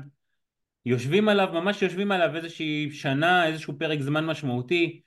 יושבים 0.86 1.28
עליו, 1.28 1.48
ממש 1.52 1.82
יושבים 1.82 2.12
עליו 2.12 2.36
איזושהי 2.36 2.90
שנה, 2.92 3.46
איזשהו 3.46 3.78
פרק 3.78 4.00
זמן 4.00 4.26
משמעותי, 4.26 5.00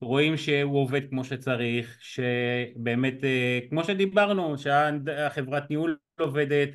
רואים 0.00 0.36
שהוא 0.36 0.78
עובד 0.78 1.10
כמו 1.10 1.24
שצריך, 1.24 1.98
שבאמת, 2.00 3.24
אה, 3.24 3.58
כמו 3.70 3.84
שדיברנו, 3.84 4.58
שהחברת 4.58 5.70
ניהול 5.70 5.96
עובדת, 6.20 6.68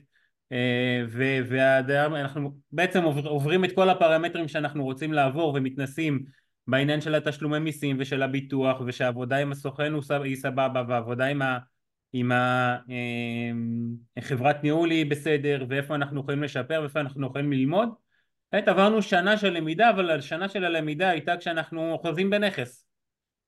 אה, 0.51 1.01
ואנחנו 1.09 2.57
בעצם 2.71 3.03
עוברים 3.03 3.65
את 3.65 3.75
כל 3.75 3.89
הפרמטרים 3.89 4.47
שאנחנו 4.47 4.83
רוצים 4.83 5.13
לעבור 5.13 5.53
ומתנסים 5.55 6.23
בעניין 6.67 7.01
של 7.01 7.15
התשלומי 7.15 7.59
מיסים 7.59 7.95
ושל 7.99 8.23
הביטוח 8.23 8.81
ושהעבודה 8.85 9.37
עם 9.37 9.51
הסוכן 9.51 9.93
היא 10.23 10.35
סבבה 10.35 10.83
והעבודה 10.87 11.25
עם 11.25 11.41
ה... 11.41 11.72
אם 12.13 12.31
החברת 14.17 14.55
אמ, 14.55 14.61
ניהול 14.63 14.91
היא 14.91 15.11
בסדר 15.11 15.65
ואיפה 15.69 15.95
אנחנו 15.95 16.21
יכולים 16.21 16.43
לשפר 16.43 16.79
ואיפה 16.81 16.99
אנחנו 16.99 17.27
יכולים 17.27 17.51
ללמוד. 17.51 17.89
באמת 18.51 18.67
עברנו 18.67 19.01
שנה 19.01 19.37
של 19.37 19.49
למידה 19.49 19.89
אבל 19.89 20.11
השנה 20.11 20.49
של 20.49 20.65
הלמידה 20.65 21.09
הייתה 21.09 21.37
כשאנחנו 21.37 21.91
אוחזים 21.91 22.29
בנכס. 22.29 22.87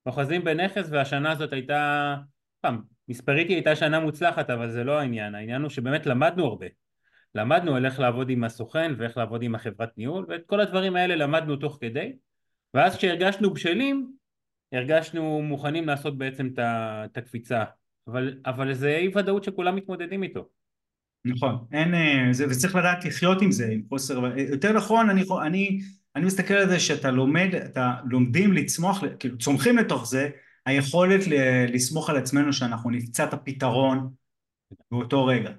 אוחזים 0.06 0.44
בנכס 0.44 0.88
והשנה 0.90 1.30
הזאת 1.32 1.52
הייתה 1.52 2.14
פעם 2.60 2.82
מספרית 3.08 3.48
היא 3.48 3.56
הייתה 3.56 3.76
שנה 3.76 4.00
מוצלחת 4.00 4.50
אבל 4.50 4.70
זה 4.70 4.84
לא 4.84 4.98
העניין. 4.98 5.34
העניין 5.34 5.62
הוא 5.62 5.70
שבאמת 5.70 6.06
למדנו 6.06 6.46
הרבה. 6.46 6.66
למדנו 7.34 7.76
על 7.76 7.86
איך 7.86 8.00
לעבוד 8.00 8.30
עם 8.30 8.44
הסוכן 8.44 8.92
ואיך 8.98 9.16
לעבוד 9.16 9.42
עם 9.42 9.54
החברת 9.54 9.98
ניהול 9.98 10.26
ואת 10.28 10.42
כל 10.46 10.60
הדברים 10.60 10.96
האלה 10.96 11.16
למדנו 11.16 11.56
תוך 11.56 11.78
כדי. 11.80 12.16
ואז 12.74 12.96
כשהרגשנו 12.96 13.54
בשלים 13.54 14.12
הרגשנו 14.72 15.42
מוכנים 15.42 15.86
לעשות 15.86 16.18
בעצם 16.18 16.48
את 17.04 17.16
הקפיצה 17.16 17.64
אבל, 18.08 18.38
אבל 18.46 18.74
זה 18.74 18.96
אי 18.96 19.08
ודאות 19.14 19.44
שכולם 19.44 19.76
מתמודדים 19.76 20.22
איתו. 20.22 20.48
נכון, 21.24 21.64
אין, 21.72 21.94
אה, 21.94 22.32
זה, 22.32 22.46
וצריך 22.50 22.74
לדעת 22.74 23.04
לחיות 23.04 23.42
עם 23.42 23.52
זה, 23.52 23.68
עם 23.72 23.82
חוסר, 23.88 24.38
יותר 24.38 24.72
נכון, 24.72 25.10
אני, 25.10 25.22
אני, 25.42 25.80
אני 26.16 26.26
מסתכל 26.26 26.54
על 26.54 26.68
זה 26.68 26.80
שאתה 26.80 27.10
לומד, 27.10 27.48
אתה 27.54 27.94
לומדים 28.10 28.52
לצמוח, 28.52 29.02
כאילו 29.18 29.38
צומחים 29.38 29.78
לתוך 29.78 30.06
זה, 30.06 30.28
היכולת 30.66 31.20
לסמוך 31.68 32.10
על 32.10 32.16
עצמנו 32.16 32.52
שאנחנו 32.52 32.90
נמצא 32.90 33.24
את 33.24 33.32
הפתרון 33.32 34.10
באותו 34.90 35.26
רגע. 35.26 35.50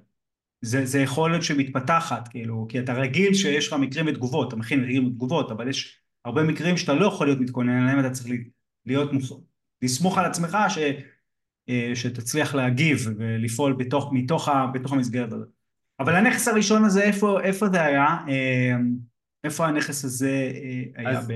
זה, 0.61 0.85
זה 0.85 0.99
יכולת 0.99 1.43
שמתפתחת, 1.43 2.27
כאילו, 2.27 2.65
כי 2.69 2.79
אתה 2.79 2.93
רגיל 2.93 3.33
שיש 3.33 3.67
לך 3.67 3.73
מקרים 3.73 4.05
ותגובות, 4.07 4.47
אתה 4.47 4.55
מכין 4.55 4.81
מקרים 4.81 5.07
ותגובות, 5.07 5.51
אבל 5.51 5.67
יש 5.67 6.01
הרבה 6.25 6.43
מקרים 6.43 6.77
שאתה 6.77 6.93
לא 6.93 7.05
יכול 7.05 7.27
להיות 7.27 7.39
מתכונן 7.39 7.81
עליהם, 7.81 7.99
אתה 7.99 8.09
צריך 8.09 8.29
להיות, 8.85 9.11
לסמוך 9.81 10.17
על 10.17 10.25
עצמך 10.25 10.57
ש... 10.69 10.77
אה, 11.69 11.91
שתצליח 11.95 12.55
להגיב 12.55 13.07
ולפעול 13.17 13.73
בתוך, 13.73 14.09
מתוך, 14.13 14.49
בתוך 14.73 14.93
המסגרת 14.93 15.33
הזאת. 15.33 15.47
אבל 15.99 16.15
הנכס 16.15 16.47
הראשון 16.47 16.85
הזה, 16.85 17.03
איפה, 17.03 17.41
איפה 17.41 17.67
זה 17.69 17.81
היה? 17.81 18.05
אה, 18.29 18.75
איפה 19.43 19.67
הנכס 19.67 20.05
הזה 20.05 20.51
אה, 20.53 20.83
היה? 20.95 21.19
אז, 21.19 21.27
ב... 21.27 21.35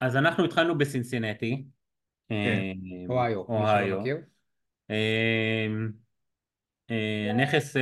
אז 0.00 0.16
אנחנו 0.16 0.44
התחלנו 0.44 0.78
בסינסינטי. 0.78 1.64
כן, 2.28 2.60
אוהיו. 3.08 3.40
אוהיו. 3.40 4.16
הנכס 7.30 7.76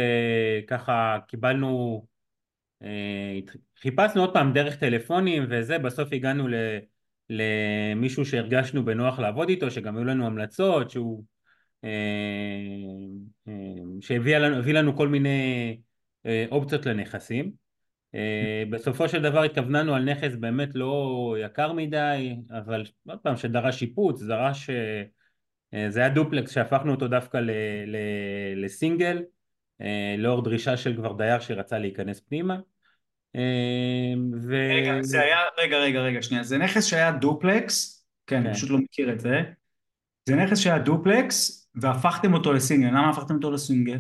ככה 0.67 1.19
קיבלנו, 1.29 2.07
חיפשנו 3.81 4.21
עוד 4.21 4.33
פעם 4.33 4.53
דרך 4.53 4.77
טלפונים 4.77 5.47
וזה, 5.51 5.79
בסוף 5.79 6.09
הגענו 6.13 6.49
למישהו 7.31 8.25
שהרגשנו 8.25 8.85
בנוח 8.85 9.19
לעבוד 9.19 9.49
איתו, 9.49 9.71
שגם 9.71 9.97
היו 9.97 10.05
לנו 10.05 10.27
המלצות, 10.27 10.91
שהוא 10.91 11.25
שהביא 14.01 14.37
לנו, 14.37 14.63
לנו 14.73 14.97
כל 14.97 15.09
מיני 15.09 15.77
אה, 16.27 16.47
אופציות 16.51 16.87
לנכסים. 16.87 17.67
בסופו 18.71 19.09
של 19.09 19.23
דבר 19.23 19.43
התכווננו 19.43 19.95
על 19.95 20.05
נכס 20.05 20.35
באמת 20.35 20.69
לא 20.75 21.37
יקר 21.41 21.73
מדי, 21.73 22.37
אבל 22.51 22.85
עוד 23.09 23.19
פעם 23.19 23.37
שדרש 23.37 23.79
שיפוץ, 23.79 24.23
דרש... 24.23 24.71
זה 25.89 26.01
היה 26.01 26.09
דופלקס 26.09 26.55
שהפכנו 26.55 26.91
אותו 26.95 27.09
דווקא 27.09 27.37
ל, 27.37 27.51
ל, 27.87 27.97
לסינגל, 28.65 29.23
לאור 30.19 30.43
דרישה 30.43 30.77
של 30.77 30.97
כבר 30.97 31.13
דייר 31.13 31.41
שרצה 31.41 31.79
להיכנס 31.79 32.21
פנימה. 32.21 32.57
ו... 34.43 34.55
רגע, 34.75 35.03
זה 35.03 35.21
היה, 35.21 35.39
רגע, 35.59 35.77
רגע, 35.77 36.01
רגע, 36.01 36.23
שנייה, 36.23 36.43
זה 36.43 36.59
נכס 36.59 36.87
שהיה 36.87 37.13
דופלקס, 37.13 38.07
כן, 38.27 38.37
אני 38.37 38.45
כן. 38.47 38.53
פשוט 38.53 38.71
לא 38.71 38.79
מכיר 38.79 39.13
את 39.13 39.21
זה, 39.21 39.43
זה 40.29 40.37
נכס 40.37 40.59
שהיה 40.59 40.79
דופלקס, 40.79 41.66
והפכתם 41.77 42.35
אותו 42.35 42.53
לסינגל, 42.53 42.89
למה 42.89 43.11
הפכתם 43.11 43.35
אותו 43.35 43.51
לסינגל? 43.51 43.99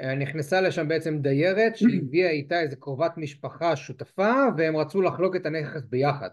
אה, 0.00 0.14
נכנסה 0.14 0.60
לשם 0.60 0.88
בעצם 0.88 1.18
דיירת 1.18 1.76
שהביאה 1.76 2.30
איתה 2.30 2.60
איזה 2.60 2.76
קרובת 2.76 3.12
משפחה 3.16 3.76
שותפה 3.76 4.32
והם 4.56 4.76
רצו 4.76 5.02
לחלוק 5.02 5.36
את 5.36 5.46
הנכס 5.46 5.84
ביחד. 5.84 6.28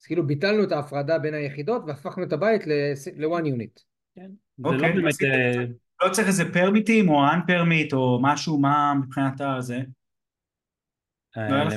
אז 0.00 0.06
כאילו 0.06 0.26
ביטלנו 0.26 0.64
את 0.64 0.72
ההפרדה 0.72 1.18
בין 1.18 1.34
היחידות 1.34 1.82
והפכנו 1.86 2.24
את 2.24 2.32
הבית 2.32 2.66
ל- 2.66 2.97
one 2.97 3.44
unit. 3.44 3.82
כן. 4.14 4.30
זה 4.58 4.64
אוקיי, 4.64 4.88
לא 4.88 4.94
באמת... 4.94 5.22
אה, 5.22 5.52
זה. 5.54 5.66
לא 6.02 6.12
צריך 6.12 6.28
איזה 6.28 6.52
פרמיטים 6.52 7.08
או 7.08 7.20
permit 7.46 7.92
או 7.92 8.18
משהו, 8.22 8.58
מה 8.58 8.94
מבחינת 8.94 9.40
הזה? 9.40 9.80
אה, 11.36 11.48
לא. 11.50 11.76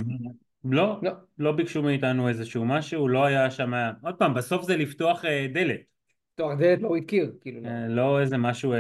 לא, 0.64 1.00
לא. 1.02 1.12
לא 1.38 1.52
ביקשו 1.52 1.84
מאיתנו 1.84 2.30
איזשהו 2.30 2.66
משהו, 2.66 3.08
לא 3.08 3.26
היה 3.26 3.52
שם... 3.52 3.72
עוד 4.02 4.16
פעם, 4.16 4.34
בסוף 4.34 4.66
זה 4.66 4.78
לפתוח 4.78 5.26
דלת, 5.54 5.82
תואר 6.36 6.56
דלת 6.56 6.82
לא 6.82 6.96
הכיר, 6.96 7.32
כאילו 7.42 7.62
לא. 7.62 7.68
אה, 7.68 7.88
לא 7.88 8.22
איזה 8.22 8.38
משהו 8.38 8.74
אה, 8.74 8.78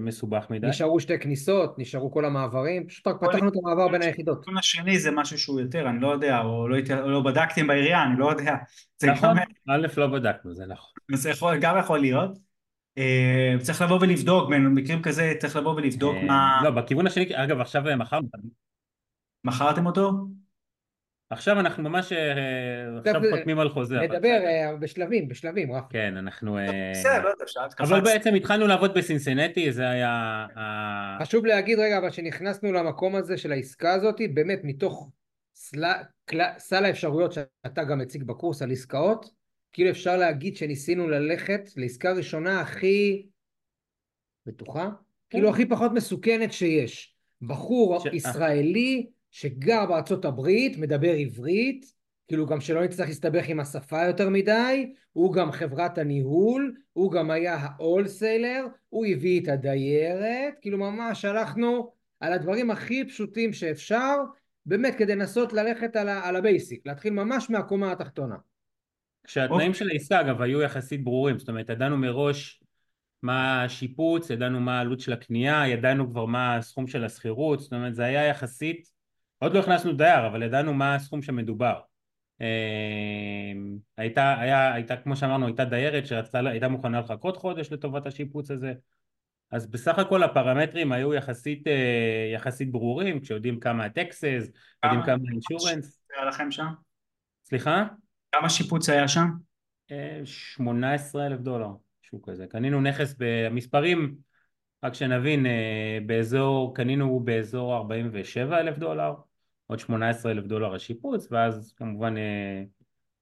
מסובך 0.00 0.46
מדי. 0.50 0.66
נשארו 0.66 1.00
שתי 1.00 1.18
כניסות, 1.18 1.78
נשארו 1.78 2.12
כל 2.12 2.24
המעברים, 2.24 2.86
פשוט 2.86 3.06
רק 3.06 3.16
פתחנו 3.20 3.48
את 3.48 3.54
המעבר 3.62 3.88
בין 3.88 4.02
היחידות. 4.02 4.38
התיקון 4.38 4.58
השני 4.58 4.98
זה 4.98 5.10
משהו 5.10 5.38
שהוא 5.38 5.60
יותר, 5.60 5.88
אני 5.88 6.00
לא 6.00 6.12
יודע, 6.12 6.40
או 6.40 6.68
לא, 6.68 6.76
לא 7.04 7.20
בדקתם 7.20 7.66
בעירייה, 7.66 8.02
אני 8.02 8.18
לא 8.18 8.30
יודע. 8.30 8.54
זה 8.98 9.10
נכון, 9.10 9.38
א', 9.68 9.86
לא 9.96 10.06
בדקנו, 10.06 10.54
זה 10.54 10.66
נכון. 10.66 10.92
זה 11.12 11.30
יכול, 11.30 11.58
גם 11.60 11.76
יכול 11.78 11.98
להיות. 11.98 12.38
אה, 12.98 13.54
צריך 13.60 13.82
לבוא 13.82 13.98
ולבדוק, 14.00 14.50
במקרים 14.50 15.02
כזה 15.02 15.32
צריך 15.38 15.56
לבוא 15.56 15.74
ולבדוק 15.74 16.16
מה... 16.26 16.60
לא, 16.64 16.70
בכיוון 16.70 17.06
השני, 17.06 17.26
אגב, 17.32 17.60
עכשיו 17.60 17.82
מכרנו, 17.98 18.28
מכרתם 19.44 19.86
אותו? 19.86 20.12
עכשיו 21.32 21.60
אנחנו 21.60 21.82
ממש, 21.82 22.12
אה, 22.12 22.32
עכשיו 22.98 23.22
זה- 23.22 23.30
חותמים 23.36 23.58
על 23.58 23.68
חוזה. 23.68 23.96
נדבר. 24.00 24.28
אה, 24.44 24.76
בשלבים, 24.76 25.28
בשלבים, 25.28 25.72
רפי. 25.72 25.92
כן, 25.92 26.16
אנחנו... 26.16 26.58
אה, 26.58 26.90
בסדר, 26.94 27.30
לא 27.40 27.46
שאלת 27.46 27.80
אבל. 27.80 28.00
בעצם 28.00 28.34
התחלנו 28.34 28.66
לעבוד 28.66 28.94
בסינסנטי, 28.94 29.72
זה 29.72 29.88
היה... 29.90 30.46
חשוב 31.22 31.46
להגיד 31.46 31.78
רגע, 31.78 31.98
אבל 31.98 32.10
שנכנסנו 32.10 32.72
למקום 32.72 33.16
הזה 33.16 33.36
של 33.36 33.52
העסקה 33.52 33.92
הזאת, 33.94 34.16
באמת 34.34 34.60
מתוך 34.64 35.10
סל, 36.58 36.84
האפשרויות 36.84 37.32
שאתה 37.32 37.84
גם 37.84 37.98
מציג 37.98 38.22
בקורס 38.24 38.62
על 38.62 38.70
עסקאות, 38.70 39.26
כאילו 39.72 39.90
אפשר 39.90 40.16
להגיד 40.16 40.56
שניסינו 40.56 41.08
ללכת 41.08 41.60
לעסקה 41.76 42.12
ראשונה 42.12 42.60
הכי 42.60 43.26
בטוחה, 44.46 44.88
כאילו 45.30 45.50
הכי 45.50 45.66
פחות 45.68 45.92
מסוכנת 45.92 46.52
שיש. 46.52 47.14
בחור 47.42 48.00
ש- 48.00 48.06
ישראלי 48.12 49.06
שגר 49.32 49.86
בארצות 49.86 50.24
הברית, 50.24 50.78
מדבר 50.78 51.12
עברית, 51.12 51.92
כאילו 52.28 52.46
גם 52.46 52.60
שלא 52.60 52.84
נצטרך 52.84 53.08
להסתבך 53.08 53.48
עם 53.48 53.60
השפה 53.60 54.04
יותר 54.04 54.28
מדי, 54.28 54.92
הוא 55.12 55.32
גם 55.32 55.52
חברת 55.52 55.98
הניהול, 55.98 56.76
הוא 56.92 57.12
גם 57.12 57.30
היה 57.30 57.56
ה 57.60 57.69
wholesaler, 57.69 58.66
הוא 58.88 59.06
הביא 59.06 59.40
את 59.42 59.48
הדיירת, 59.48 60.54
כאילו 60.60 60.78
ממש 60.78 61.24
הלכנו 61.24 61.92
על 62.20 62.32
הדברים 62.32 62.70
הכי 62.70 63.04
פשוטים 63.08 63.52
שאפשר, 63.52 64.16
באמת 64.66 64.94
כדי 64.94 65.14
לנסות 65.14 65.52
ללכת 65.52 65.96
על, 65.96 66.08
ה- 66.08 66.28
על 66.28 66.36
ה 66.36 66.43
basic, 66.43 66.86
להתחיל 66.86 67.12
ממש 67.12 67.50
מהקומה 67.50 67.92
התחתונה. 67.92 68.36
כשהתנאים. 69.24 69.74
של 69.74 69.90
העסקה 69.90 70.20
אגב 70.20 70.42
היו 70.42 70.62
יחסית 70.62 71.04
ברורים, 71.04 71.38
זאת 71.38 71.48
אומרת 71.48 71.70
ידענו 71.70 71.96
מראש 71.96 72.62
מה 73.22 73.64
השיפוץ, 73.64 74.30
ידענו 74.30 74.60
מה 74.60 74.78
העלות 74.78 75.00
של 75.00 75.12
הקנייה, 75.12 75.68
ידענו 75.68 76.10
כבר 76.10 76.26
מה 76.26 76.56
הסכום 76.56 76.86
של 76.86 77.04
השכירות, 77.04 77.60
זאת 77.60 77.72
אומרת 77.72 77.94
זה 77.94 78.04
היה 78.04 78.26
יחסית, 78.26 78.88
עוד 79.42 79.54
לא 79.54 79.60
הכנסנו 79.60 79.92
דייר 79.92 80.26
אבל 80.26 80.42
ידענו 80.42 80.74
מה 80.74 80.94
הסכום 80.94 81.22
שמדובר. 81.22 81.80
אה, 82.40 82.46
הייתה, 83.96 84.40
היה, 84.40 84.74
הייתה 84.74 84.96
כמו 84.96 85.16
שאמרנו 85.16 85.46
הייתה 85.46 85.64
דיירת 85.64 86.06
שהייתה 86.06 86.38
הייתה 86.38 86.68
מוכנה 86.68 87.00
לחכות 87.00 87.36
חודש 87.36 87.72
לטובת 87.72 88.06
השיפוץ 88.06 88.50
הזה 88.50 88.72
אז 89.50 89.66
בסך 89.66 89.98
הכל 89.98 90.22
הפרמטרים 90.22 90.92
היו 90.92 91.14
יחסית, 91.14 91.66
אה, 91.66 92.30
יחסית 92.34 92.72
ברורים 92.72 93.20
כשיודעים 93.20 93.60
כמה 93.60 93.84
הטקסס, 93.84 94.24
יודעים 94.24 95.02
כמה? 95.02 95.04
כמה 95.06 95.16
האינשורנס, 95.28 96.04
היה 96.16 96.24
לכם 96.24 96.50
שם? 96.50 96.66
סליחה? 97.44 97.84
כמה 98.32 98.50
שיפוץ 98.50 98.88
היה 98.88 99.08
שם? 99.08 99.28
18 100.24 101.26
אלף 101.26 101.40
דולר, 101.40 101.70
משהו 102.04 102.22
כזה. 102.22 102.46
קנינו 102.46 102.80
נכס 102.80 103.14
במספרים, 103.18 104.16
רק 104.82 104.94
שנבין, 104.94 105.46
אה, 105.46 105.98
באזור, 106.06 106.74
קנינו 106.74 107.20
באזור 107.20 107.76
47 107.76 108.60
אלף 108.60 108.78
דולר, 108.78 109.14
עוד 109.72 109.78
18 109.78 110.32
אלף 110.32 110.44
דולר 110.44 110.74
השיפוץ, 110.74 111.28
ואז 111.30 111.74
כמובן 111.76 112.14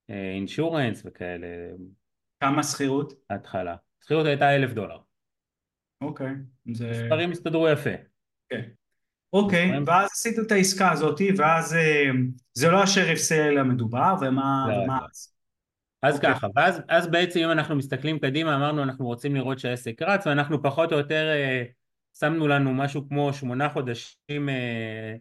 אינשורנס 0.08 1.02
וכאלה, 1.04 1.46
כמה 2.40 2.62
שכירות? 2.62 3.12
ההתחלה. 3.30 3.76
השכירות 4.02 4.26
הייתה 4.26 4.56
אלף 4.56 4.72
דולר. 4.72 4.98
אוקיי. 6.00 6.32
זה... 6.72 6.90
מספרים 6.90 7.30
הסתדרו 7.30 7.68
יפה. 7.68 7.90
כן. 8.48 8.62
אוקיי, 9.32 9.78
ואז 9.86 10.10
עשיתם 10.12 10.42
את 10.42 10.52
העסקה 10.52 10.90
הזאת, 10.92 11.20
ואז 11.36 11.74
אה, 11.74 12.10
זה 12.54 12.70
לא 12.70 12.82
השריף 12.82 13.18
סייל 13.18 13.58
המדובר, 13.58 14.14
ומה... 14.20 14.66
לא, 14.68 14.86
לא. 14.86 14.92
אז? 15.10 15.34
אז 16.02 16.16
אוקיי. 16.16 16.34
ככה, 16.34 16.46
ואז 16.56 16.82
אז 16.88 17.06
בעצם 17.06 17.40
אם 17.40 17.50
אנחנו 17.50 17.76
מסתכלים 17.76 18.18
קדימה, 18.18 18.56
אמרנו 18.56 18.82
אנחנו 18.82 19.06
רוצים 19.06 19.34
לראות 19.34 19.58
שהעסק 19.58 20.02
רץ, 20.02 20.26
ואנחנו 20.26 20.62
פחות 20.62 20.92
או 20.92 20.98
יותר 20.98 21.28
אה, 21.28 21.64
שמנו 22.18 22.48
לנו 22.48 22.74
משהו 22.74 23.08
כמו 23.08 23.32
שמונה 23.32 23.68
חודשים 23.68 24.48
אה, 24.48 24.54
אה, 24.54 25.16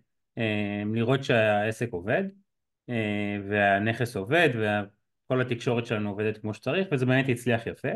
לראות 0.94 1.24
שהעסק 1.24 1.88
עובד, 1.92 2.24
אה, 2.90 3.38
והנכס 3.50 4.16
עובד, 4.16 4.50
וכל 4.56 5.42
התקשורת 5.42 5.86
שלנו 5.86 6.10
עובדת 6.10 6.38
כמו 6.38 6.54
שצריך, 6.54 6.88
וזה 6.92 7.06
באמת 7.06 7.26
הצליח 7.30 7.68
יפה. 7.68 7.90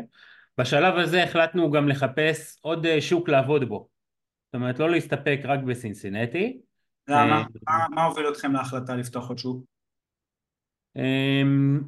בשלב 0.60 0.94
הזה 0.98 1.22
החלטנו 1.24 1.70
גם 1.70 1.88
לחפש 1.88 2.56
עוד 2.60 2.86
אה, 2.86 3.00
שוק 3.00 3.28
לעבוד 3.28 3.64
בו. 3.68 3.88
זאת 4.46 4.54
אומרת, 4.54 4.78
לא 4.78 4.90
להסתפק 4.90 5.40
רק 5.44 5.60
בסינסינטי. 5.60 6.58
למה? 7.08 7.36
אה, 7.36 7.44
מה- 7.62 7.86
מה 7.94 8.04
הוביל 8.04 8.28
אתכם 8.28 8.52
להחלטה 8.52 8.96
לפתוח 8.96 9.28
עוד 9.28 9.38
שוק? 9.38 9.64
אמ, 10.96 11.80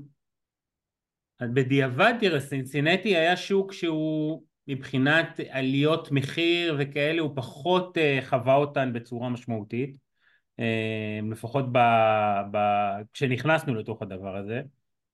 בדיעבד 1.42 2.14
תראה 2.20 2.40
סינסינטי 2.40 3.16
היה 3.16 3.36
שוק 3.36 3.72
שהוא 3.72 4.42
מבחינת 4.68 5.40
עליות 5.50 6.12
מחיר 6.12 6.76
וכאלה 6.78 7.20
הוא 7.20 7.36
פחות 7.36 7.98
אה, 7.98 8.18
חווה 8.22 8.54
אותן 8.54 8.92
בצורה 8.92 9.28
משמעותית 9.28 9.96
לפחות 11.30 11.64
ב, 11.72 11.78
ב, 12.50 12.58
כשנכנסנו 13.12 13.74
לתוך 13.74 14.02
הדבר 14.02 14.36
הזה 14.36 14.62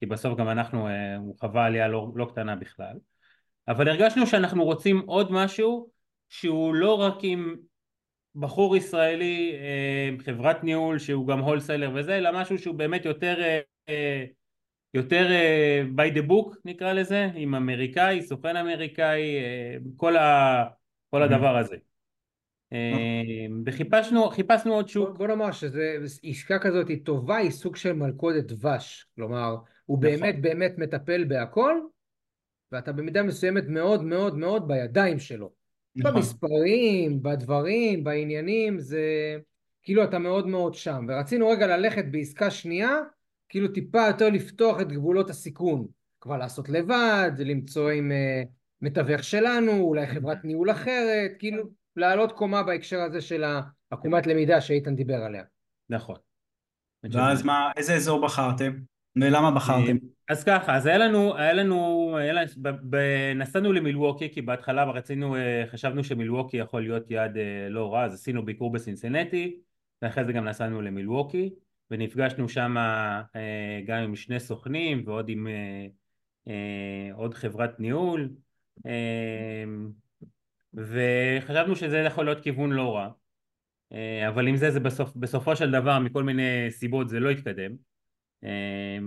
כי 0.01 0.07
בסוף 0.07 0.39
גם 0.39 0.49
אנחנו 0.49 0.89
אה, 0.89 1.17
הוא 1.17 1.37
חווה 1.41 1.65
עלייה 1.65 1.89
לא, 1.89 2.13
לא 2.15 2.25
קטנה 2.25 2.57
בכלל 2.57 2.97
אבל 3.69 3.89
הרגשנו 3.89 4.27
שאנחנו 4.27 4.65
רוצים 4.65 4.99
עוד 5.07 5.33
משהו 5.33 5.89
שהוא 6.29 6.75
לא 6.75 7.01
רק 7.01 7.15
עם 7.23 7.57
בחור 8.35 8.77
ישראלי, 8.77 9.53
אה, 9.55 10.25
חברת 10.25 10.65
ניהול 10.65 10.99
שהוא 10.99 11.27
גם 11.27 11.39
הולסלר 11.39 11.91
וזה, 11.95 12.19
אלא 12.19 12.41
משהו 12.41 12.59
שהוא 12.59 12.75
באמת 12.75 13.05
יותר, 13.05 13.43
אה, 13.43 13.61
אה, 13.89 14.25
יותר 14.95 15.27
by 15.97 16.17
the 16.17 16.31
book 16.31 16.57
נקרא 16.65 16.93
לזה, 16.93 17.29
עם 17.35 17.55
אמריקאי, 17.55 18.23
סוכן 18.23 18.57
אמריקאי, 18.57 19.23
כל, 19.97 20.17
ה, 20.17 20.65
כל 21.11 21.23
הדבר 21.23 21.57
הזה. 21.57 21.77
אה, 22.73 23.23
וחיפשנו 23.67 24.31
חיפשנו 24.31 24.75
עוד 24.75 24.89
שוק, 24.89 25.19
בוא 25.19 25.27
נאמר 25.27 25.53
שזו 25.53 25.81
עסקה 26.23 26.59
כזאת 26.59 26.89
היא 26.89 27.05
טובה, 27.05 27.37
היא 27.37 27.51
סוג 27.51 27.77
של 27.77 27.93
מלכודת 27.93 28.45
דבש, 28.45 29.07
כלומר, 29.15 29.57
הוא 29.87 29.99
נכון. 29.99 30.11
באמת 30.11 30.41
באמת 30.41 30.79
מטפל 30.79 31.25
בהכל, 31.25 31.75
ואתה 32.73 32.93
במידה 32.93 33.23
מסוימת 33.23 33.65
מאוד 33.69 34.05
מאוד 34.05 34.37
מאוד 34.37 34.69
בידיים 34.69 35.19
שלו. 35.19 35.51
נכון. 35.97 36.15
במספרים, 36.15 37.23
בדברים, 37.23 38.05
בעניינים, 38.05 38.79
זה 38.79 39.03
כאילו 39.83 40.05
אתה 40.05 40.19
מאוד 40.19 40.47
מאוד 40.47 40.75
שם. 40.75 41.07
ורצינו 41.09 41.49
רגע 41.49 41.77
ללכת 41.77 42.05
בעסקה 42.11 42.51
שנייה, 42.51 42.99
כאילו 43.49 43.69
טיפה 43.69 44.07
יותר 44.07 44.29
לפתוח 44.29 44.81
את 44.81 44.93
גבולות 44.93 45.31
הסיכון. 45.31 45.87
כבר 46.21 46.37
לעשות 46.37 46.69
לבד, 46.69 47.31
למצוא 47.39 47.91
עם 47.91 48.13
uh, 48.13 48.49
מתווך 48.83 49.25
שלנו, 49.25 49.73
אולי 49.73 50.07
חברת 50.07 50.45
ניהול 50.45 50.71
אחרת, 50.71 51.31
כאילו 51.39 51.65
לעלות 51.97 52.33
קומה 52.33 52.63
בהקשר 52.63 53.01
הזה 53.01 53.21
של 53.21 53.45
העקומת 53.91 54.27
למידה 54.27 54.61
שאיתן 54.61 54.97
דיבר 54.97 55.17
עליה. 55.17 55.43
נכון. 55.89 56.17
ואז 57.11 57.43
מה, 57.43 57.71
איזה 57.77 57.95
אזור 57.95 58.25
בחרתם? 58.25 58.73
ולמה 59.17 59.51
בחרתם? 59.51 59.97
אז 60.29 60.45
ככה, 60.45 60.77
אז 60.77 60.87
היה 60.87 60.99
לנו, 60.99 61.37
היה 61.37 61.53
לנו, 61.53 62.13
היה 62.17 62.33
לנו 62.33 62.47
ב, 62.57 62.69
ב, 62.91 62.97
נסענו 63.35 63.73
למילווקי 63.73 64.33
כי 64.33 64.43
בהתחלה 64.43 64.85
רצינו, 64.85 65.37
אה, 65.37 65.65
חשבנו 65.67 66.05
שמילווקי 66.05 66.57
יכול 66.57 66.83
להיות 66.83 67.11
יעד 67.11 67.37
אה, 67.37 67.69
לא 67.69 67.95
רע, 67.95 68.05
אז 68.05 68.15
עשינו 68.15 68.45
ביקור 68.45 68.73
בסינסנטי 68.73 69.57
ואחרי 70.03 70.25
זה 70.25 70.33
גם 70.33 70.45
נסענו 70.45 70.83
למילווקי 70.83 71.51
ונפגשנו 71.91 72.49
שם 72.49 72.77
אה, 72.79 73.81
גם 73.87 73.99
עם 73.99 74.17
שני 74.17 74.41
סוכנים 74.41 75.03
ועוד 75.07 75.29
עם 75.29 75.47
עוד 77.15 77.35
חברת 77.35 77.81
ניהול 77.81 78.29
וחשבנו 80.75 81.77
שזה 81.77 81.99
יכול 81.99 82.25
להיות 82.25 82.41
כיוון 82.41 82.73
לא 82.73 82.97
רע 82.97 83.09
אבל 84.29 84.47
עם 84.47 84.57
זה 84.57 84.71
זה 84.71 84.81
בסוף, 84.81 85.17
בסופו 85.17 85.57
של 85.57 85.71
דבר 85.71 85.99
מכל 85.99 86.23
מיני 86.23 86.71
סיבות 86.71 87.09
זה 87.09 87.21
לא 87.21 87.31
התקדם 87.31 87.73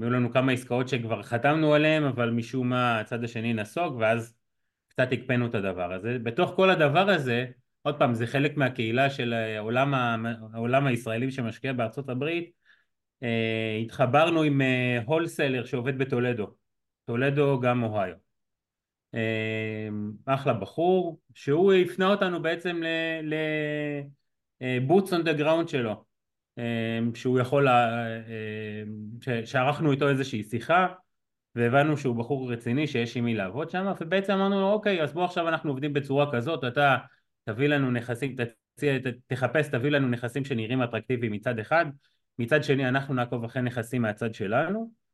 היו 0.01 0.09
לנו 0.09 0.31
כמה 0.31 0.51
עסקאות 0.51 0.89
שכבר 0.89 1.23
חתמנו 1.23 1.73
עליהן 1.73 2.03
אבל 2.03 2.29
משום 2.29 2.69
מה 2.69 2.99
הצד 2.99 3.23
השני 3.23 3.53
נסוג 3.53 3.95
ואז 3.99 4.35
קצת 4.87 5.07
הקפאנו 5.11 5.47
את 5.47 5.55
הדבר 5.55 5.93
הזה. 5.93 6.19
בתוך 6.23 6.53
כל 6.55 6.69
הדבר 6.69 7.09
הזה, 7.09 7.45
עוד 7.81 7.99
פעם 7.99 8.13
זה 8.13 8.27
חלק 8.27 8.57
מהקהילה 8.57 9.09
של 9.09 9.33
העולם, 9.33 9.93
העולם 10.53 10.87
הישראלים 10.87 11.31
שמשקיע 11.31 11.73
בארצות 11.73 12.09
הברית 12.09 12.51
אה, 13.23 13.79
התחברנו 13.81 14.41
עם 14.41 14.61
הולסלר 15.05 15.61
אה, 15.61 15.67
שעובד 15.67 15.97
בטולדו, 15.97 16.47
טולדו 17.05 17.59
גם 17.59 17.83
אוהיו. 17.83 18.24
אה, 19.15 19.89
אחלה 20.25 20.53
בחור, 20.53 21.19
שהוא 21.33 21.73
הפנה 21.73 22.07
אותנו 22.07 22.41
בעצם 22.41 22.81
לבוטס 24.61 25.13
און 25.13 25.23
דה 25.23 25.33
גראונד 25.33 25.69
שלו, 25.69 26.05
שהוא 27.13 27.39
יכול, 27.39 27.67
שערכנו 29.45 29.91
איתו 29.91 30.09
איזושהי 30.09 30.43
שיחה 30.43 30.87
והבנו 31.55 31.97
שהוא 31.97 32.15
בחור 32.15 32.53
רציני 32.53 32.87
שיש 32.87 33.17
עם 33.17 33.25
מי 33.25 33.35
לעבוד 33.35 33.69
שם 33.69 33.91
ובעצם 34.01 34.33
אמרנו 34.33 34.61
לו 34.61 34.71
אוקיי 34.71 35.03
אז 35.03 35.13
בוא 35.13 35.25
עכשיו 35.25 35.47
אנחנו 35.47 35.71
עובדים 35.71 35.93
בצורה 35.93 36.31
כזאת 36.31 36.63
אתה 36.63 36.97
תביא 37.43 37.67
לנו 37.67 37.91
נכסים 37.91 38.35
תציע, 38.35 38.93
תחפש 39.27 39.67
תביא 39.67 39.89
לנו 39.89 40.07
נכסים 40.07 40.45
שנראים 40.45 40.81
אטרקטיביים 40.81 41.31
מצד 41.31 41.59
אחד 41.59 41.85
מצד 42.39 42.63
שני 42.63 42.87
אנחנו 42.87 43.13
נעקוב 43.13 43.43
אחרי 43.43 43.61
נכסים 43.61 44.01
מהצד 44.01 44.33
שלנו 44.33 44.79
אה, 44.79 45.04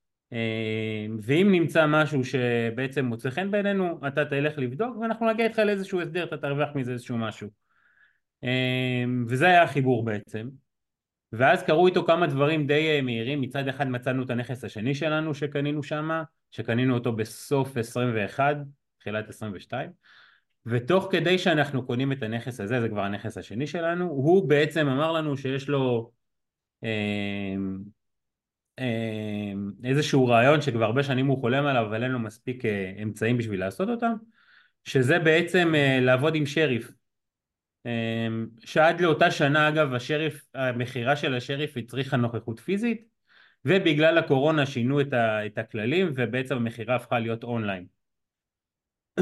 ואם 1.21 1.47
נמצא 1.51 1.85
משהו 1.87 2.23
שבעצם 2.23 3.05
מוצא 3.05 3.29
חן 3.29 3.51
בעינינו 3.51 3.99
אתה 4.07 4.25
תלך 4.25 4.57
לבדוק 4.57 4.97
ואנחנו 4.97 5.29
נגיע 5.29 5.45
איתך 5.45 5.59
לאיזשהו 5.59 6.01
הסדר 6.01 6.23
אתה 6.23 6.37
תרוויח 6.37 6.69
מזה 6.75 6.91
איזשהו 6.91 7.17
משהו. 7.17 7.49
אה, 8.43 9.03
וזה 9.27 9.45
היה 9.45 9.63
החיבור 9.63 10.05
בעצם. 10.05 10.49
ואז 11.33 11.63
קרו 11.63 11.87
איתו 11.87 12.05
כמה 12.05 12.27
דברים 12.27 12.67
די 12.67 12.89
אה, 12.89 13.01
מהירים. 13.01 13.41
מצד 13.41 13.67
אחד 13.67 13.87
מצאנו 13.87 14.23
את 14.23 14.29
הנכס 14.29 14.63
השני 14.63 14.95
שלנו 14.95 15.33
שקנינו 15.33 15.83
שם 15.83 16.23
שקנינו 16.51 16.93
אותו 16.93 17.15
בסוף 17.15 17.77
21 17.77 18.57
תחילת 18.99 19.29
22 19.29 19.91
ותוך 20.65 21.07
כדי 21.11 21.37
שאנחנו 21.37 21.85
קונים 21.85 22.11
את 22.11 22.23
הנכס 22.23 22.59
הזה 22.59 22.81
זה 22.81 22.89
כבר 22.89 23.01
הנכס 23.01 23.37
השני 23.37 23.67
שלנו 23.67 24.05
הוא 24.05 24.49
בעצם 24.49 24.87
אמר 24.87 25.11
לנו 25.11 25.37
שיש 25.37 25.69
לו 25.69 26.11
אמ, 26.83 26.89
אמ, 26.89 27.77
איזשהו 29.83 30.27
רעיון 30.27 30.61
שכבר 30.61 30.83
הרבה 30.83 31.03
שנים 31.03 31.27
הוא 31.27 31.37
חולם 31.37 31.65
עליו 31.65 31.85
אבל 31.85 32.03
אין 32.03 32.11
לו 32.11 32.19
מספיק 32.19 32.65
אה, 32.65 32.93
אמצעים 33.03 33.37
בשביל 33.37 33.59
לעשות 33.59 33.89
אותם 33.89 34.13
שזה 34.83 35.19
בעצם 35.19 35.75
אה, 35.75 35.99
לעבוד 36.01 36.35
עם 36.35 36.45
שריף. 36.45 36.91
שעד 38.59 39.01
לאותה 39.01 39.31
שנה 39.31 39.69
אגב 39.69 39.93
השריף, 39.93 40.45
המכירה 40.53 41.15
של 41.15 41.35
השריף 41.35 41.77
הצריכה 41.77 42.17
נוכחות 42.17 42.59
פיזית 42.59 43.07
ובגלל 43.65 44.17
הקורונה 44.17 44.65
שינו 44.65 45.01
את, 45.01 45.13
ה, 45.13 45.45
את 45.45 45.57
הכללים 45.57 46.11
ובעצם 46.15 46.55
המכירה 46.55 46.95
הפכה 46.95 47.19
להיות 47.19 47.43
אונליין. 47.43 47.85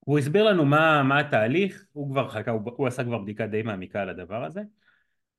הוא 0.00 0.18
הסביר 0.18 0.44
לנו 0.44 0.64
מה, 0.64 1.02
מה 1.02 1.18
התהליך, 1.18 1.84
הוא 1.92 2.10
כבר 2.10 2.28
חכה, 2.28 2.50
הוא, 2.50 2.72
הוא 2.76 2.86
עשה 2.86 3.04
כבר 3.04 3.18
בדיקה 3.18 3.46
די 3.46 3.62
מעמיקה 3.62 4.02
על 4.02 4.08
הדבר 4.08 4.44
הזה 4.44 4.60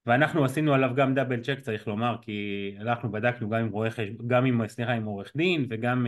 ואנחנו 0.09 0.45
עשינו 0.45 0.73
עליו 0.73 0.91
גם 0.95 1.13
double 1.13 1.41
check 1.41 1.59
צריך 1.59 1.87
לומר 1.87 2.15
כי 2.21 2.75
אנחנו 2.81 3.11
בדקנו 3.11 3.49
גם 3.49 3.59
עם, 3.59 3.69
רואה, 3.69 3.89
גם 4.27 4.45
עם, 4.45 4.67
סליחה, 4.67 4.91
עם 4.91 5.05
עורך 5.05 5.31
דין 5.35 5.65
וגם 5.69 6.07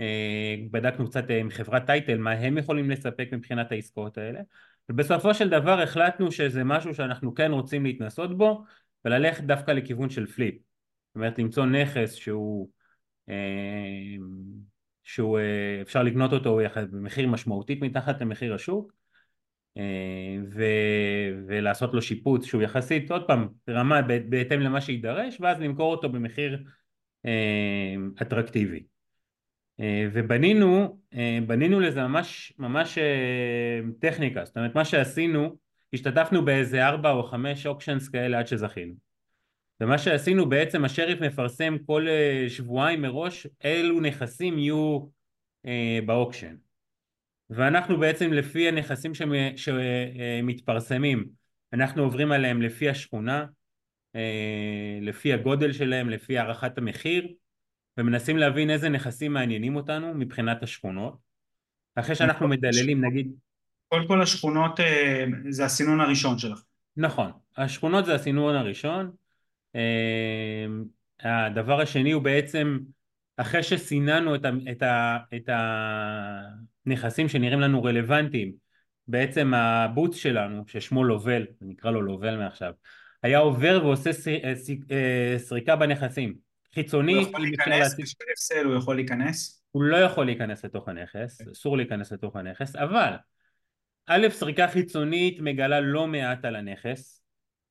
אה, 0.00 0.56
בדקנו 0.70 1.06
קצת 1.06 1.24
עם 1.28 1.50
חברת 1.50 1.86
title 1.86 2.18
מה 2.18 2.30
הם 2.30 2.58
יכולים 2.58 2.90
לספק 2.90 3.28
מבחינת 3.32 3.72
העסקאות 3.72 4.18
האלה. 4.18 4.40
ובסופו 4.88 5.34
של 5.34 5.48
דבר 5.48 5.80
החלטנו 5.80 6.32
שזה 6.32 6.64
משהו 6.64 6.94
שאנחנו 6.94 7.34
כן 7.34 7.52
רוצים 7.52 7.84
להתנסות 7.84 8.38
בו 8.38 8.64
וללכת 9.04 9.44
דווקא 9.44 9.70
לכיוון 9.70 10.10
של 10.10 10.26
flip 10.26 10.54
זאת 10.54 11.16
אומרת 11.16 11.38
למצוא 11.38 11.66
נכס 11.66 12.14
שהוא 12.14 12.68
אה, 13.28 13.34
שהוא 15.04 15.38
אה, 15.38 15.82
אפשר 15.82 16.02
לקנות 16.02 16.32
אותו 16.32 16.58
במחיר 16.92 17.28
משמעותית 17.28 17.82
מתחת 17.82 18.20
למחיר 18.20 18.54
השוק 18.54 18.92
אה, 18.92 19.03
ו, 20.50 20.64
ולעשות 21.46 21.94
לו 21.94 22.02
שיפוץ 22.02 22.44
שהוא 22.44 22.62
יחסית 22.62 23.10
עוד 23.10 23.26
פעם 23.26 23.48
ברמה 23.66 24.02
בהתאם 24.02 24.60
למה 24.60 24.80
שיידרש 24.80 25.40
ואז 25.40 25.60
למכור 25.60 25.90
אותו 25.90 26.08
במחיר 26.08 26.64
אה, 27.26 27.94
אטרקטיבי. 28.22 28.82
ובנינו 30.12 30.98
בנינו 31.46 31.80
לזה 31.80 32.02
ממש 32.02 32.52
ממש 32.58 32.98
טכניקה. 34.00 34.44
זאת 34.44 34.56
אומרת 34.56 34.74
מה 34.74 34.84
שעשינו 34.84 35.56
השתתפנו 35.92 36.44
באיזה 36.44 36.86
ארבע 36.86 37.10
או 37.10 37.22
חמש 37.22 37.66
אוקשנס 37.66 38.08
כאלה 38.08 38.38
עד 38.38 38.46
שזכינו. 38.46 38.94
ומה 39.80 39.98
שעשינו 39.98 40.48
בעצם 40.48 40.84
השריף 40.84 41.20
מפרסם 41.20 41.76
כל 41.86 42.06
שבועיים 42.48 43.02
מראש 43.02 43.46
אילו 43.64 44.00
נכסים 44.00 44.58
יהיו 44.58 45.00
באוקשן 46.06 46.54
ואנחנו 47.56 47.98
בעצם 47.98 48.32
לפי 48.32 48.68
הנכסים 48.68 49.12
שמתפרסמים 49.56 51.28
אנחנו 51.72 52.02
עוברים 52.02 52.32
עליהם 52.32 52.62
לפי 52.62 52.88
השכונה 52.88 53.46
אה, 54.16 54.98
לפי 55.02 55.32
הגודל 55.32 55.72
שלהם 55.72 56.10
לפי 56.10 56.38
הערכת 56.38 56.78
המחיר 56.78 57.28
ומנסים 57.98 58.36
להבין 58.38 58.70
איזה 58.70 58.88
נכסים 58.88 59.32
מעניינים 59.32 59.76
אותנו 59.76 60.14
מבחינת 60.14 60.62
השכונות. 60.62 61.18
אחרי 61.94 62.14
שאנחנו 62.14 62.48
מדללים 62.48 63.04
נגיד 63.04 63.32
כל 63.88 64.04
כל 64.08 64.22
השכונות 64.22 64.80
אה, 64.80 65.24
זה 65.48 65.64
הסינון 65.64 66.00
הראשון 66.00 66.38
שלך. 66.38 66.62
נכון. 66.96 67.30
השכונות 67.56 68.06
זה 68.06 68.14
הסינון 68.14 68.54
הראשון. 68.54 69.10
אה, 69.74 70.66
הדבר 71.20 71.80
השני 71.80 72.12
הוא 72.12 72.22
בעצם 72.22 72.78
אחרי 73.36 73.62
שסיננו 73.62 74.34
את, 74.34 74.44
ה, 74.44 74.50
את, 74.70 74.82
ה, 74.82 75.18
את 75.36 75.48
הנכסים 76.86 77.28
שנראים 77.28 77.60
לנו 77.60 77.84
רלוונטיים 77.84 78.52
בעצם 79.08 79.54
הבוץ 79.54 80.16
שלנו 80.16 80.62
ששמו 80.66 81.04
לובל, 81.04 81.46
נקרא 81.60 81.90
לו 81.90 82.02
לובל 82.02 82.36
מעכשיו 82.36 82.72
היה 83.22 83.38
עובר 83.38 83.80
ועושה 83.84 84.10
אה, 84.44 84.52
אה, 84.90 85.38
סריקה 85.38 85.76
בנכסים 85.76 86.34
חיצוני 86.74 87.14
הוא 87.14 87.22
יכול 87.22 87.40
להיכנס 87.40 87.92
בשביל 87.92 88.28
הפסל 88.32 88.64
הוא 88.64 88.74
יכול 88.74 88.96
להיכנס? 88.96 89.64
הוא 89.70 89.82
לא 89.82 89.96
יכול 89.96 90.26
להיכנס 90.26 90.64
לתוך 90.64 90.88
הנכס, 90.88 91.40
okay. 91.40 91.52
אסור 91.52 91.76
להיכנס 91.76 92.12
לתוך 92.12 92.36
הנכס, 92.36 92.76
אבל 92.76 93.12
א', 94.06 94.26
סריקה 94.30 94.68
חיצונית 94.68 95.40
מגלה 95.40 95.80
לא 95.80 96.06
מעט 96.06 96.44
על 96.44 96.56
הנכס, 96.56 97.22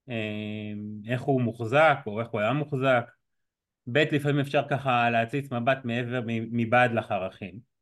אה, 0.10 0.74
איך 1.08 1.22
הוא 1.22 1.42
מוחזק 1.42 1.98
או 2.06 2.20
איך 2.20 2.28
הוא 2.28 2.42
היה 2.42 2.54
מוחזק, 2.54 3.12
ב' 3.88 3.98
לפעמים 3.98 4.40
אפשר 4.40 4.64
ככה 4.70 5.10
להציץ 5.10 5.52
מבט 5.52 5.78
מעבר 5.84 6.22
מבעד 6.28 6.92
לחרכים 6.92 7.73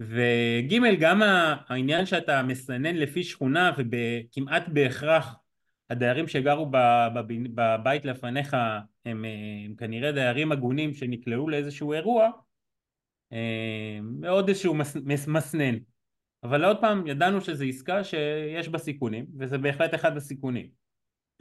וג' 0.00 1.00
גם 1.00 1.22
העניין 1.68 2.06
שאתה 2.06 2.42
מסנן 2.42 2.96
לפי 2.96 3.22
שכונה 3.24 3.72
וכמעט 3.76 4.68
בהכרח 4.68 5.36
הדיירים 5.90 6.28
שגרו 6.28 6.70
בבית 7.54 8.04
לפניך 8.04 8.56
הם, 9.04 9.24
הם 9.64 9.74
כנראה 9.78 10.12
דיירים 10.12 10.52
הגונים 10.52 10.94
שנקלעו 10.94 11.48
לאיזשהו 11.48 11.92
אירוע 11.92 12.30
מאוד 14.02 14.48
איזשהו 14.48 14.74
מס, 14.74 15.26
מסנן. 15.28 15.74
אבל 16.42 16.64
עוד 16.64 16.80
פעם 16.80 17.06
ידענו 17.06 17.40
שזו 17.40 17.64
עסקה 17.64 18.04
שיש 18.04 18.68
בה 18.68 18.78
סיכונים 18.78 19.26
וזה 19.38 19.58
בהחלט 19.58 19.94
אחד 19.94 20.16
הסיכונים. 20.16 20.68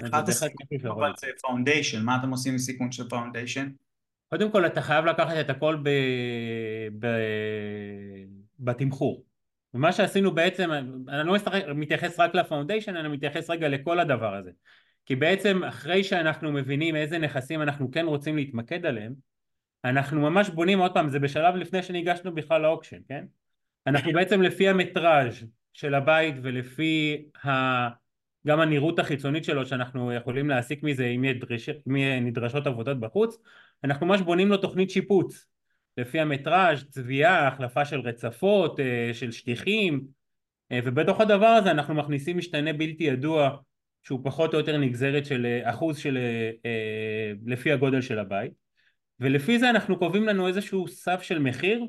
אחד 0.02 0.30
הסיכונים 0.30 0.80
זה 1.18 1.28
foundation, 1.42 2.04
מה 2.04 2.18
אתם 2.20 2.30
עושים 2.30 2.52
עם 2.54 2.60
סיכון 2.60 2.92
של 2.92 3.10
foundation? 3.10 3.70
קודם 4.30 4.52
כל 4.52 4.66
אתה 4.66 4.82
חייב 4.82 5.06
לקחת 5.06 5.34
את 5.40 5.50
הכל 5.50 5.78
ב... 5.84 5.90
ב... 7.00 7.08
בתמחור. 8.60 9.24
ומה 9.74 9.92
שעשינו 9.92 10.32
בעצם, 10.32 10.72
אני 11.08 11.28
לא 11.28 11.36
מתייחס 11.76 12.20
רק 12.20 12.36
ל 12.36 12.41
foundation, 12.41 12.96
אני 12.96 13.08
מתייחס 13.08 13.50
רגע 13.50 13.68
לכל 13.68 14.00
הדבר 14.00 14.36
הזה. 14.36 14.52
כי 15.06 15.16
בעצם 15.16 15.64
אחרי 15.64 16.04
שאנחנו 16.04 16.52
מבינים 16.52 16.96
איזה 16.96 17.18
נכסים 17.18 17.62
אנחנו 17.62 17.92
כן 17.92 18.06
רוצים 18.06 18.36
להתמקד 18.36 18.86
עליהם 18.86 19.14
אנחנו 19.86 20.22
ממש 20.22 20.50
בונים, 20.50 20.80
עוד 20.80 20.94
פעם 20.94 21.10
זה 21.10 21.20
בשלב 21.20 21.56
לפני 21.56 21.84
שניגשנו 21.84 22.36
בכלל 22.36 22.62
ל 22.62 22.66
auction, 22.66 22.98
כן? 23.08 23.26
אנחנו 23.88 24.14
בעצם 24.14 24.42
לפי 24.42 24.70
המטראז' 24.70 25.46
של 25.74 25.96
הבית 25.96 26.36
ולפי 26.42 27.26
ה... 27.46 27.50
גם 28.48 28.60
הנראות 28.60 29.00
החיצונית 29.00 29.44
שלו 29.44 29.66
שאנחנו 29.66 30.14
יכולים 30.14 30.50
להסיק 30.50 30.84
מזה 30.84 31.06
אם 31.06 31.26
נדרשות 32.22 32.68
עבודות 32.68 33.00
בחוץ 33.00 33.38
אנחנו 33.84 34.06
ממש 34.06 34.22
בונים 34.22 34.50
לו 34.50 34.58
תוכנית 34.58 34.90
שיפוץ 34.90 35.46
לפי 36.00 36.20
המטראז', 36.20 36.84
צביעה, 36.90 37.48
החלפה 37.48 37.86
של 37.86 38.00
רצפות, 38.00 38.80
אה, 38.80 39.10
של 39.14 39.32
שטיחים 39.32 40.08
אה, 40.72 40.80
ובתוך 40.84 41.22
הדבר 41.22 41.46
הזה 41.46 41.72
אנחנו 41.72 41.94
מכניסים 41.94 42.38
משתנה 42.38 42.74
בלתי 42.74 43.04
ידוע 43.04 43.58
שהוא 44.04 44.20
פחות 44.24 44.54
או 44.54 44.60
יותר 44.60 44.78
נגזרת 44.78 45.26
של 45.26 45.46
אה, 45.46 45.70
אחוז 45.70 45.98
של 45.98 46.18
לפי 47.46 47.72
הגודל 47.72 48.02
של 48.02 48.20
הבית. 48.20 48.52
ולפי 49.20 49.60
זה 49.60 49.70
אנחנו 49.70 50.00
קובעים 50.00 50.26
לנו 50.26 50.48
איזשהו 50.48 50.88
סף 50.88 51.22
של 51.22 51.40
מחיר 51.40 51.86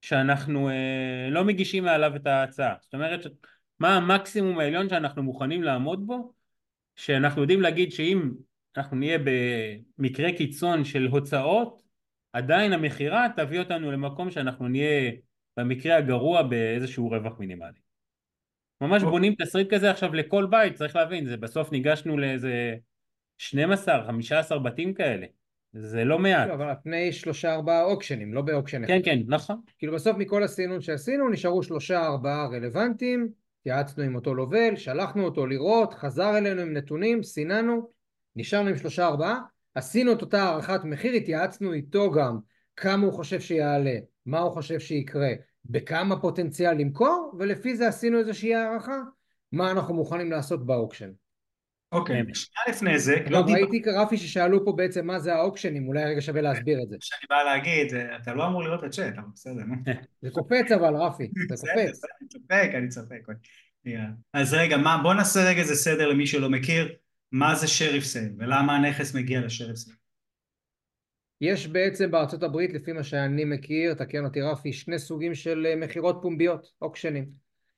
שאנחנו 0.00 0.70
לא 1.30 1.44
מגישים 1.44 1.84
מעליו 1.84 2.16
את 2.16 2.26
ההצעה. 2.26 2.74
זאת 2.80 2.94
אומרת 2.94 3.26
מה 3.78 3.96
המקסימום 3.96 4.58
העליון 4.58 4.88
שאנחנו 4.88 5.22
מוכנים 5.22 5.62
לעמוד 5.62 6.06
בו 6.06 6.32
שאנחנו 6.96 7.40
יודעים 7.42 7.60
להגיד 7.60 7.92
שאם 7.92 8.30
אנחנו 8.76 8.96
נהיה 8.96 9.18
במקרה 9.98 10.32
קיצון 10.32 10.84
של 10.84 11.06
הוצאות, 11.06 11.83
עדיין 12.34 12.72
המכירה 12.72 13.26
תביא 13.36 13.58
אותנו 13.58 13.92
למקום 13.92 14.30
שאנחנו 14.30 14.68
נהיה 14.68 15.12
במקרה 15.56 15.96
הגרוע 15.96 16.42
באיזשהו 16.42 17.10
רווח 17.10 17.38
מינימלי. 17.38 17.78
ממש 18.80 19.02
אוקיי. 19.02 19.10
בונים 19.10 19.34
תסריט 19.34 19.74
כזה 19.74 19.90
עכשיו 19.90 20.14
לכל 20.14 20.46
בית, 20.50 20.74
צריך 20.74 20.96
להבין, 20.96 21.26
זה 21.26 21.36
בסוף 21.36 21.72
ניגשנו 21.72 22.18
לאיזה 22.18 22.74
12, 23.38 24.06
15 24.06 24.58
בתים 24.58 24.94
כאלה, 24.94 25.26
זה 25.72 26.04
לא 26.04 26.18
מעט. 26.18 26.48
לא, 26.48 26.54
אבל 26.54 26.68
על 26.68 26.74
פני 26.82 27.12
שלושה 27.12 27.54
ארבעה 27.54 27.84
אוקשנים, 27.84 28.34
לא 28.34 28.42
ב 28.42 28.47
auction 28.47 28.84
אחד. 28.84 28.92
כן, 28.92 29.00
כן, 29.04 29.18
נכון. 29.26 29.60
כאילו 29.78 29.94
בסוף 29.94 30.16
מכל 30.16 30.42
הסינון 30.42 30.80
שעשינו 30.80 31.28
נשארו 31.28 31.62
שלושה 31.62 32.06
ארבעה 32.06 32.46
רלוונטיים, 32.46 33.28
התייעצנו 33.60 34.04
עם 34.04 34.14
אותו 34.14 34.34
לובל, 34.34 34.76
שלחנו 34.76 35.24
אותו 35.24 35.46
לראות, 35.46 35.94
חזר 35.94 36.38
אלינו 36.38 36.62
עם 36.62 36.72
נתונים, 36.72 37.22
סיננו, 37.22 37.90
נשארנו 38.36 38.68
עם 38.68 38.76
שלושה 38.76 39.06
ארבעה, 39.06 39.40
עשינו 39.74 40.12
את 40.12 40.22
אותה 40.22 40.42
הערכת 40.42 40.80
מחיר, 40.84 41.12
התייעצנו 41.12 41.72
איתו 41.72 42.10
גם 42.10 42.38
כמה 42.76 43.06
הוא 43.06 43.12
חושב 43.12 43.40
שיעלה, 43.40 43.94
מה 44.26 44.38
הוא 44.38 44.52
חושב 44.52 44.78
שיקרה, 44.80 45.30
בכמה 45.64 46.20
פוטנציאל 46.20 46.72
למכור, 46.72 47.34
ולפי 47.38 47.76
זה 47.76 47.88
עשינו 47.88 48.18
איזושהי 48.18 48.54
הערכה, 48.54 48.98
מה 49.52 49.70
אנחנו 49.70 49.94
מוכנים 49.94 50.30
לעשות 50.30 50.66
ב 50.66 50.71
auction. 50.71 51.10
אוקיי. 51.92 52.22
שנייה 52.34 52.76
לפני 52.76 52.98
זה, 52.98 53.16
לא 53.30 53.42
דיברתי, 53.46 53.52
ראיתי 53.52 53.90
רפי 53.90 54.16
ששאלו 54.16 54.64
פה 54.64 54.72
בעצם 54.72 55.06
מה 55.06 55.18
זה 55.18 55.34
האוקשנים, 55.34 55.88
אולי 55.88 56.04
רגע 56.04 56.20
שווה 56.20 56.40
להסביר 56.40 56.82
את 56.82 56.88
זה. 56.88 56.96
שאני 57.00 57.26
בא 57.30 57.42
להגיד, 57.42 57.94
אתה 58.22 58.34
לא 58.34 58.46
אמור 58.46 58.62
לראות 58.62 58.80
את 58.80 58.84
הצ'אט, 58.84 59.14
אבל 59.18 59.28
בסדר, 59.34 59.62
נו. 59.64 59.74
זה 60.22 60.30
קופץ 60.30 60.72
אבל 60.72 60.94
רפי, 60.96 61.30
זה 61.48 61.66
קופץ. 61.66 62.00
אני 62.20 62.28
צוחק, 62.28 62.70
אני 62.74 62.88
צוחק. 62.88 63.18
יאללה. 63.84 64.06
אז 64.32 64.54
רגע, 64.54 64.76
מה, 64.76 65.00
בוא 65.02 65.14
נעשה 65.14 65.40
רגע 65.48 65.60
איזה 65.60 65.74
סדר 65.74 66.08
למי 66.08 66.26
שלא 66.26 66.50
מכיר, 66.50 66.92
מה 67.36 67.54
זה 67.54 67.66
שריף 67.66 68.04
סייל, 68.04 68.32
ולמה 68.38 68.76
הנכס 68.76 69.14
מגיע 69.14 69.40
לשריף 69.40 69.76
סייל. 69.76 69.96
יש 71.40 71.66
בעצם 71.66 72.10
בארצות 72.10 72.42
הברית, 72.42 72.72
לפי 72.72 72.92
מה 72.92 73.02
שאני 73.02 73.44
מכיר, 73.44 73.94
תקן 73.94 74.24
אותי 74.24 74.40
רפי, 74.40 74.72
שני 74.72 74.98
סוגים 74.98 75.34
של 75.34 75.66
אה, 75.66 75.76
מכירות 75.76 76.18
פומביות, 76.22 76.68
אוקשנים. 76.82 77.30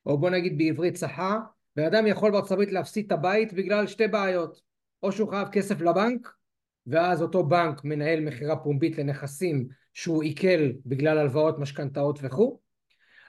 או 0.07 0.19
בוא 0.19 0.31
נגיד 0.31 0.59
בעברית 0.59 0.95
צחה, 0.95 1.39
בן 1.77 1.85
אדם 1.85 2.07
יכול 2.07 2.31
בארצות 2.31 2.53
הברית 2.53 2.73
להפסיד 2.73 3.07
את 3.07 3.13
הבית 3.13 3.53
בגלל 3.53 3.87
שתי 3.87 4.09
בעיות. 4.09 4.61
או 5.03 5.13
שהוא 5.13 5.31
חייב 5.31 5.49
כסף 5.49 5.81
לבנק, 5.81 6.33
ואז 6.87 7.23
אותו 7.23 7.45
בנק 7.45 7.85
מנהל 7.85 8.21
מכירה 8.21 8.57
פומבית 8.57 8.99
לנכסים 8.99 9.69
שהוא 9.95 10.23
עיקל 10.23 10.73
בגלל 10.87 11.19
הלוואות, 11.19 11.59
משכנתאות 11.59 12.19
וכו', 12.23 12.61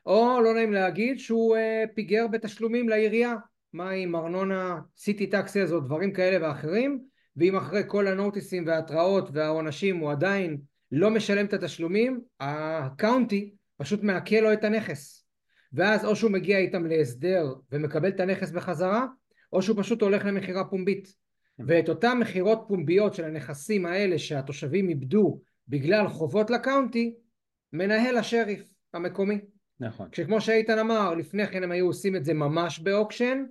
או 0.06 0.42
לא 0.44 0.54
נעים 0.54 0.74
להגיד 0.74 1.20
שהוא 1.20 1.56
אה, 1.56 1.84
פיגר 1.96 2.28
בתשלומים 2.28 2.90
לעירייה, 2.90 3.36
מים, 3.78 4.16
ארנונה, 4.16 4.80
city 4.98 5.28
taxes 5.28 5.70
או 5.72 5.80
דברים 5.80 6.13
כאלה 6.13 6.48
ואחרים, 6.48 7.04
ואם 7.38 7.56
אחרי 7.56 7.82
כל 7.88 8.08
הנוטיסים 8.08 8.68
וההתראות 8.68 9.30
והעונשים 9.34 9.98
הוא 9.98 10.12
עדיין 10.12 10.58
לא 10.92 11.10
משלם 11.10 11.46
את 11.46 11.54
התשלומים, 11.54 12.22
ה 12.39 12.56
county 12.56 13.54
פשוט 13.78 14.04
מעקל 14.04 14.40
לו 14.40 14.54
את 14.54 14.63
הנכס. 14.63 15.26
ואז 15.74 16.06
או 16.06 16.16
שהוא 16.16 16.32
מגיע 16.32 16.58
איתם 16.58 16.86
להסדר 16.86 17.54
ומקבל 17.72 18.10
את 18.10 18.20
הנכס 18.20 18.52
בחזרה, 18.52 19.06
או 19.54 19.62
שהוא 19.62 19.78
פשוט 19.80 20.02
הולך 20.02 20.26
למכירה 20.26 20.63
פומבית. 20.63 21.13
ואת 21.68 21.90
אותן 21.90 22.18
מכירות 22.20 22.66
פומביות 22.68 23.13
של 23.13 23.24
הנכסים 23.24 23.86
האלה 23.86 24.20
שהתושבים 24.20 24.90
איבדו 24.90 25.42
בגלל 25.68 26.08
חובות 26.08 26.50
ל 26.50 26.58
county, 26.58 27.15
מנהל 27.74 28.18
השריף 28.18 28.74
המקומי. 28.94 29.40
נכון. 29.80 30.10
כשכמו 30.12 30.42
שאיתן 30.42 30.80
אמר, 30.80 31.13
לפני 31.16 31.48
כן 31.48 31.63
הם 31.63 31.72
היו 31.72 31.86
עושים 31.86 32.16
את 32.16 32.26
זה 32.26 32.34
ממש 32.34 32.80
ב 32.80 32.87
auction, 32.87 33.43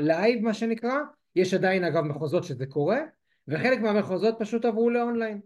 live 0.00 0.42
מה 0.42 0.54
שנקרא, 0.54 0.94
יש 1.36 1.54
עדיין 1.54 1.84
אגב 1.84 2.02
מחוזות 2.04 2.44
שזה 2.44 2.66
קורה, 2.66 3.00
וחלק 3.48 3.78
מהמחוזות 3.80 4.34
פשוט 4.38 4.64
עברו 4.64 4.90
לאונליין, 4.90 5.40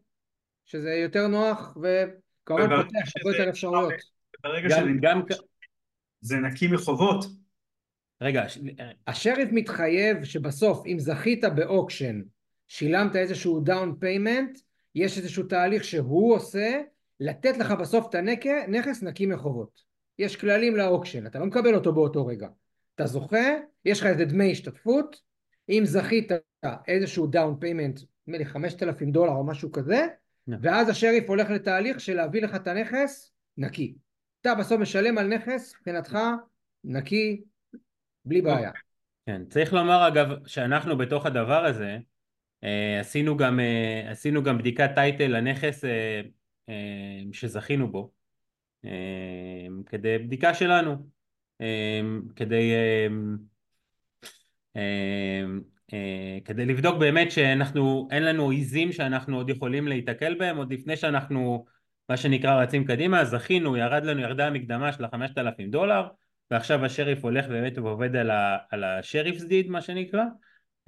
שזה 0.64 0.90
יותר 0.94 1.26
נוח 1.26 1.76
וכמובן 1.76 2.64
וברגע 2.64 2.82
פותח 2.82 2.96
הרבה 2.98 3.06
שזה- 3.06 3.30
יותר 3.38 3.50
אפשרויות. 3.50 3.92
ברגע 4.42 4.70
שזה 4.70 4.80
גם, 5.00 5.22
זה 6.20 6.36
נקי 6.36 6.66
מחובות, 6.68 7.24
רגע, 8.20 8.44
השריף 9.06 9.48
מתחייב 9.52 10.24
שבסוף 10.24 10.86
אם 10.86 10.98
זכית 10.98 11.44
ב 11.56 11.63
auction, 11.63 12.20
שילמת 12.68 13.16
איזשהו 13.16 13.60
down 13.60 13.96
payment, 14.00 14.58
יש 14.94 15.18
איזשהו 15.18 15.42
תהליך 15.42 15.84
שהוא 15.84 16.34
עושה, 16.34 16.80
לתת 17.20 17.56
לך 17.56 17.70
בסוף 17.70 18.06
את 18.10 18.14
הנכס 18.14 19.02
נקי 19.02 19.26
מחובות. 19.26 19.80
יש 20.18 20.36
כללים 20.36 20.76
ל 20.76 20.82
auction, 20.82 21.26
אתה 21.26 21.38
לא 21.38 21.46
מקבל 21.46 21.74
אותו 21.74 21.92
באותו 21.92 22.26
רגע. 22.26 22.48
אתה 22.96 23.06
זוכה, 23.06 23.46
יש 23.84 24.00
לך 24.00 24.06
איזה 24.06 24.24
דמי 24.24 24.52
השתתפות, 24.52 25.20
אם 25.68 25.82
זכית 25.84 26.32
איזשהו 26.88 27.26
down 27.26 27.56
payment, 27.60 28.00
נדמה 28.26 28.38
לי 28.38 28.44
5,000 28.44 29.10
דולר 29.10 29.32
או 29.32 29.46
משהו 29.46 29.72
כזה. 29.72 30.06
ואז 30.48 30.88
השריף 30.88 31.28
הולך 31.28 31.50
לתהליך 31.50 32.00
של 32.00 32.14
להביא 32.14 32.42
לך 32.42 32.54
את 32.54 32.66
הנכס 32.66 33.32
נקי. 33.56 33.94
אתה 34.40 34.54
בסוף 34.54 34.80
משלם 34.80 35.18
על 35.18 35.26
נכס, 35.26 35.74
מבחינתך, 35.78 36.18
נקי, 36.84 37.42
בלי 38.24 38.42
בעיה. 38.42 38.70
כן, 39.26 39.42
צריך 39.48 39.72
לומר 39.72 40.08
אגב 40.08 40.26
שאנחנו 40.46 40.98
בתוך 40.98 41.26
הדבר 41.26 41.64
הזה 41.64 41.98
אה, 42.64 43.00
עשינו 43.00 43.36
גם, 43.36 43.60
אה, 43.60 44.10
עשינו 44.10 44.42
גם 44.42 44.58
בדיקת 44.58 44.90
title 44.94 45.26
לנכס 45.26 45.84
אה, 45.84 46.20
אה, 46.68 47.22
שזכינו 47.32 47.92
בו 47.92 48.12
אה, 48.84 49.66
כדי 49.86 50.18
בדיקה 50.18 50.54
שלנו 50.54 51.15
כדי 52.36 52.72
אה, 52.72 53.08
אה, 54.76 55.44
אה, 55.92 56.38
כדי 56.44 56.66
לבדוק 56.66 56.98
באמת 56.98 57.30
שאנחנו 57.30 58.08
אין 58.10 58.24
לנו 58.24 58.50
עיזים 58.50 58.92
שאנחנו 58.92 59.36
עוד 59.36 59.50
יכולים 59.50 59.88
להיתקל 59.88 60.34
בהם 60.34 60.56
עוד 60.56 60.72
לפני 60.72 60.96
שאנחנו 60.96 61.64
מה 62.08 62.16
שנקרא 62.16 62.62
רצים 62.62 62.84
קדימה 62.84 63.24
זכינו 63.24 63.76
ירד 63.76 64.04
לנו 64.04 64.20
ירדה 64.20 64.46
המקדמה 64.46 64.92
של 64.92 65.04
החמשת 65.04 65.38
אלפים 65.38 65.70
דולר 65.70 66.08
ועכשיו 66.50 66.84
השריף 66.84 67.24
הולך 67.24 67.46
באמת 67.46 67.78
ועובד 67.78 68.16
על, 68.16 68.30
ה, 68.30 68.56
על 68.70 68.84
השריפס 68.84 69.42
דיד 69.42 69.70
מה 69.70 69.80
שנקרא 69.80 70.24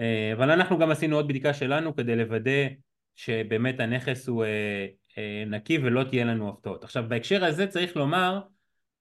אה, 0.00 0.32
אבל 0.32 0.50
אנחנו 0.50 0.78
גם 0.78 0.90
עשינו 0.90 1.16
עוד 1.16 1.28
בדיקה 1.28 1.54
שלנו 1.54 1.96
כדי 1.96 2.16
לוודא 2.16 2.68
שבאמת 3.16 3.80
הנכס 3.80 4.28
הוא 4.28 4.44
אה, 4.44 5.44
נקי 5.46 5.78
ולא 5.78 6.04
תהיה 6.04 6.24
לנו 6.24 6.48
הפתעות. 6.48 6.84
עכשיו 6.84 7.04
בהקשר 7.08 7.44
הזה 7.44 7.66
צריך 7.66 7.96
לומר 7.96 8.40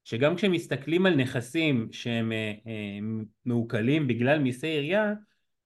שגם 0.08 0.36
כשמסתכלים 0.36 1.06
על 1.06 1.16
נכסים 1.16 1.88
שהם 1.92 2.32
מעוקלים 3.46 4.08
בגלל 4.08 4.40
מיסי 4.40 4.68
עירייה 4.68 5.14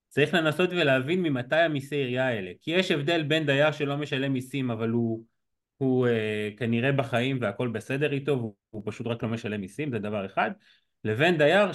צריך 0.10 0.34
לנסות 0.34 0.70
ולהבין 0.72 1.22
ממתי 1.22 1.56
המיסי 1.56 1.96
עירייה 1.96 2.28
האלה 2.28 2.52
כי 2.62 2.72
יש 2.72 2.92
הבדל 2.92 3.24
בין 3.24 3.46
דייר 3.46 3.72
שלא 3.72 3.98
משלם 3.98 4.34
מיסים 4.34 4.72
אבל 4.72 4.90
הוא, 4.90 5.24
הוא 5.78 6.08
כנראה 6.58 6.92
בחיים 6.92 7.38
והכל 7.42 7.68
בסדר 7.68 8.12
איתו 8.12 8.54
והוא 8.72 8.84
פשוט 8.86 9.08
רק 9.08 9.24
לא 9.24 9.30
משלם 9.30 9.62
מיסים 9.62 9.92
זה 9.92 10.00
דבר 10.00 10.26
אחד 10.26 10.52
לבין 11.04 11.38
דייר 11.38 11.70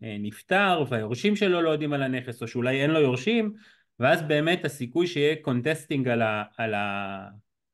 שנפטר 0.00 0.84
והיורשים 0.88 1.36
שלו 1.36 1.62
לא 1.62 1.70
יודעים 1.70 1.92
על 1.92 2.02
הנכס 2.02 2.42
או 2.42 2.48
שאולי 2.48 2.82
אין 2.82 2.90
לו 2.90 3.00
יורשים 3.00 3.52
ואז 4.00 4.22
באמת 4.22 4.64
הסיכוי 4.64 5.06
שיהיה 5.06 5.36
contesting 5.42 6.08
על, 6.08 6.22
ה, 6.22 6.42
על, 6.56 6.74
ה, 6.74 7.28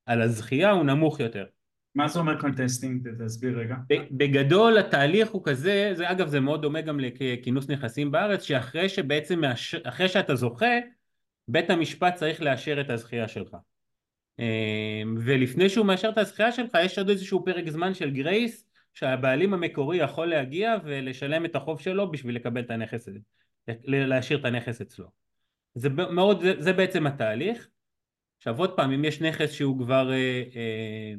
על 0.06 0.22
הזכייה 0.22 0.70
הוא 0.70 0.84
נמוך 0.84 1.20
יותר. 1.20 1.44
מה 1.94 2.08
זה 2.08 2.18
אומר 2.18 2.40
contesting? 2.40 3.08
תסביר 3.24 3.58
רגע. 3.58 3.76
בגדול 4.10 4.78
התהליך 4.78 5.30
הוא 5.30 5.42
כזה, 5.44 5.92
זה 5.94 6.10
אגב 6.10 6.28
זה 6.28 6.40
מאוד 6.40 6.62
דומה 6.62 6.80
גם 6.80 7.00
לכינוס 7.00 7.68
נכסים 7.68 8.10
בארץ, 8.10 8.42
שאחרי 8.42 8.88
שבעצם, 8.88 9.40
מאשר, 9.40 9.78
אחרי 9.84 10.08
שאתה 10.08 10.34
זוכה, 10.34 10.74
בית 11.48 11.70
המשפט 11.70 12.14
צריך 12.14 12.42
לאשר 12.42 12.80
את 12.80 12.90
הזכייה 12.90 13.28
שלך. 13.28 13.56
ולפני 15.24 15.68
שהוא 15.68 15.86
מאשר 15.86 16.08
את 16.08 16.18
הזכייה 16.18 16.52
שלך 16.52 16.78
יש 16.84 16.98
עוד 16.98 17.08
איזשהו 17.08 17.44
פרק 17.44 17.68
זמן 17.68 17.94
של 17.94 18.10
grace 18.10 18.66
שהבעלים 18.94 19.54
המקורי 19.54 19.96
יכול 19.96 20.26
להגיע 20.26 20.76
ולשלם 20.84 21.44
את 21.44 21.56
החוב 21.56 21.80
שלו 21.80 22.10
בשביל 22.10 22.36
לקבל 22.36 22.60
את 22.60 22.70
הנכס 22.70 23.08
הזה, 23.08 23.18
להשאיר 23.86 24.38
את 24.38 24.44
הנכס 24.44 24.80
אצלו. 24.80 25.06
זה 25.74 25.88
מאוד, 25.88 26.42
זה, 26.42 26.54
זה 26.58 26.72
בעצם 26.72 27.06
התהליך. 27.06 27.68
עכשיו 28.38 28.58
עוד 28.58 28.76
פעם, 28.76 28.92
אם 28.92 29.04
יש 29.04 29.20
נכס 29.20 29.52
שהוא 29.52 29.78
כבר, 29.78 30.12
אה, 30.12 30.42
אה, 30.56 31.14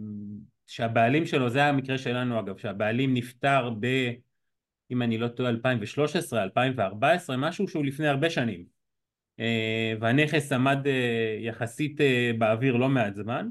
שהבעלים 0.67 1.25
שלו, 1.25 1.49
זה 1.49 1.63
המקרה 1.63 1.97
שלנו 1.97 2.39
אגב, 2.39 2.57
שהבעלים 2.57 3.13
נפטר 3.13 3.69
ב, 3.79 3.85
אם 4.91 5.01
אני 5.01 5.17
לא 5.17 5.27
טועה, 5.27 5.49
2013, 5.49 6.43
2014, 6.43 7.37
משהו 7.37 7.67
שהוא 7.67 7.85
לפני 7.85 8.07
הרבה 8.07 8.29
שנים, 8.29 8.65
אה, 9.39 9.93
והנכס 9.99 10.51
עמד 10.51 10.87
אה, 10.87 11.37
יחסית 11.39 12.01
אה, 12.01 12.31
באוויר 12.37 12.75
לא 12.75 12.89
מעט 12.89 13.15
זמן, 13.15 13.49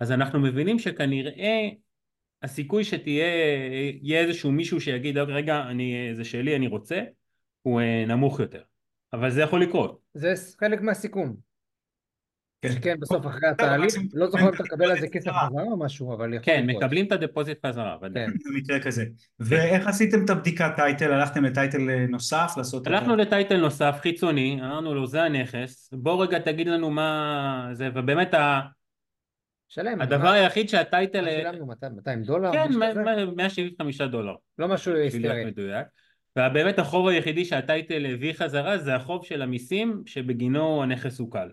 אז 0.00 0.12
אנחנו 0.12 0.40
מבינים 0.40 0.78
שכנראה 0.78 1.68
הסיכוי 2.42 2.84
שתהיה 2.84 3.26
יהיה 4.02 4.20
איזשהו 4.20 4.52
מישהו 4.52 4.80
שיגיד 4.80 5.18
רגע 5.18 5.62
אני, 5.70 6.10
זה 6.14 6.24
שלי 6.24 6.56
אני 6.56 6.66
רוצה 6.66 7.00
הוא 7.62 7.80
נמוך 8.06 8.40
יותר. 8.40 8.62
אבל 9.12 9.30
זה 9.30 9.42
יכול 9.42 9.62
לקרות. 9.62 10.00
זה 10.14 10.34
חלק 10.60 10.80
מהסיכון 10.80 11.36
כן. 12.62 12.72
שכן 12.72 13.00
בסוף 13.00 13.26
אחרי 13.26 13.48
התהליך, 13.48 13.94
לא 14.12 14.26
זוכר 14.30 14.42
אם 14.48 14.54
אתה 14.54 14.62
מקבל 14.62 14.90
על 14.90 15.00
זה 15.00 15.08
כסף. 15.08 15.30
חזרה 15.30 15.62
או 15.62 15.78
משהו, 15.78 16.14
אבל 16.14 16.34
יכול 16.34 16.44
כן. 16.44 16.66
מקבלים 16.66 17.06
את 17.06 17.12
ה 17.12 17.19
deposit 17.19 17.66
חזרה, 17.66 17.96
ודאי. 18.02 18.26
כן. 18.26 18.32
במקרה 18.54 18.80
כזה. 18.80 19.04
ואיך 19.40 19.86
עשיתם 19.86 20.24
את 20.24 20.30
הבדיקת 20.30 20.70
title? 20.76 21.12
הלכתם 21.12 21.44
ל 21.44 21.54
title 21.54 22.06
נוסף 22.08 22.54
לעשות 22.56 22.82
את 22.82 22.86
הלכנו 22.86 23.16
ל 23.16 23.23
title 23.23 23.56
נוסף, 23.60 23.98
חיצוני, 24.02 24.58
אמרנו 24.60 24.94
לו 24.94 25.06
זה 25.06 25.22
הנכס, 25.22 25.90
בוא 25.92 26.22
רגע 26.24 26.38
תגיד 26.38 26.68
לנו 26.68 26.90
מה 26.90 27.68
זה, 27.72 27.88
ובאמת 27.94 28.34
ה- 28.34 28.60
שלם. 29.68 30.00
הדבר 30.00 30.22
מה- 30.22 30.32
היחיד 30.32 30.68
שה 30.68 30.83
title... 30.83 31.24
מה 31.24 31.30
שילמנו? 31.30 31.66
200 31.66 31.92
200 31.96 32.22
דולר? 32.22 32.52
כן, 32.52 32.68
משהו 32.68 33.00
כזה? 33.02 33.24
175 33.36 34.00
דולר. 34.00 34.34
לא 34.58 34.68
משהו 34.68 34.94
היסטרי. 34.96 35.44
מדויק. 35.44 35.86
ובאמת 36.38 36.78
החוב 36.78 37.08
היחידי 37.08 37.44
שהטייטל 37.44 38.06
הביא 38.06 38.32
חזרה 38.32 38.78
זה 38.78 38.94
החוב 38.94 39.24
של 39.24 39.42
המיסים 39.42 40.02
שבגינו 40.06 40.82
הנכס 40.82 41.20
עוקל. 41.20 41.48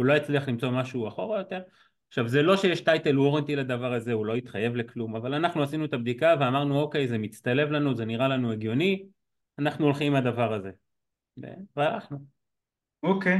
הוא 0.00 0.06
לא 0.06 0.16
הצליח 0.16 0.48
למצוא 0.48 0.70
משהו 0.70 1.08
אחורה 1.08 1.38
יותר. 1.38 1.60
עכשיו 2.08 2.28
זה 2.28 2.42
לא 2.42 2.56
שיש 2.56 2.80
טייטל 2.80 3.18
וורנטי 3.18 3.56
לדבר 3.56 3.92
הזה, 3.94 4.12
הוא 4.12 4.26
לא 4.26 4.34
התחייב 4.34 4.76
לכלום, 4.76 5.16
אבל 5.16 5.34
אנחנו 5.34 5.62
עשינו 5.62 5.84
את 5.84 5.92
הבדיקה 5.92 6.34
ואמרנו 6.40 6.80
אוקיי 6.80 7.08
זה 7.08 7.18
מצטלב 7.18 7.70
לנו, 7.70 7.94
זה 7.94 8.04
נראה 8.04 8.28
לנו 8.28 8.52
הגיוני, 8.52 9.02
אנחנו 9.58 9.84
הולכים 9.84 10.14
עם 10.14 10.26
הדבר 10.26 10.52
הזה. 10.52 10.70
והלכנו. 11.76 12.18
אוקיי. 13.02 13.38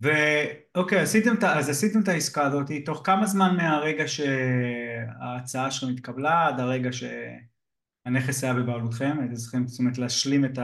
ואוקיי, 0.00 1.00
עשיתם, 1.00 1.34
את 1.38 1.42
ה- 1.42 1.58
אז 1.58 1.68
עשיתם 1.68 2.00
את 2.02 2.08
העסקה 2.08 2.46
הזאת, 2.46 2.66
תוך 2.84 3.02
כמה 3.04 3.26
זמן 3.26 3.56
מהרגע 3.56 4.04
שההצעה 4.08 5.70
שלכם 5.70 5.92
התקבלה 5.92 6.46
עד 6.46 6.60
הרגע 6.60 6.90
שהנכס 6.92 8.44
היה 8.44 8.54
בבעלותכם? 8.54 9.16
הייתם 9.20 9.34
צריכים, 9.34 9.66
זאת 9.66 9.78
אומרת, 9.78 9.98
להשלים 9.98 10.44
את 10.44 10.58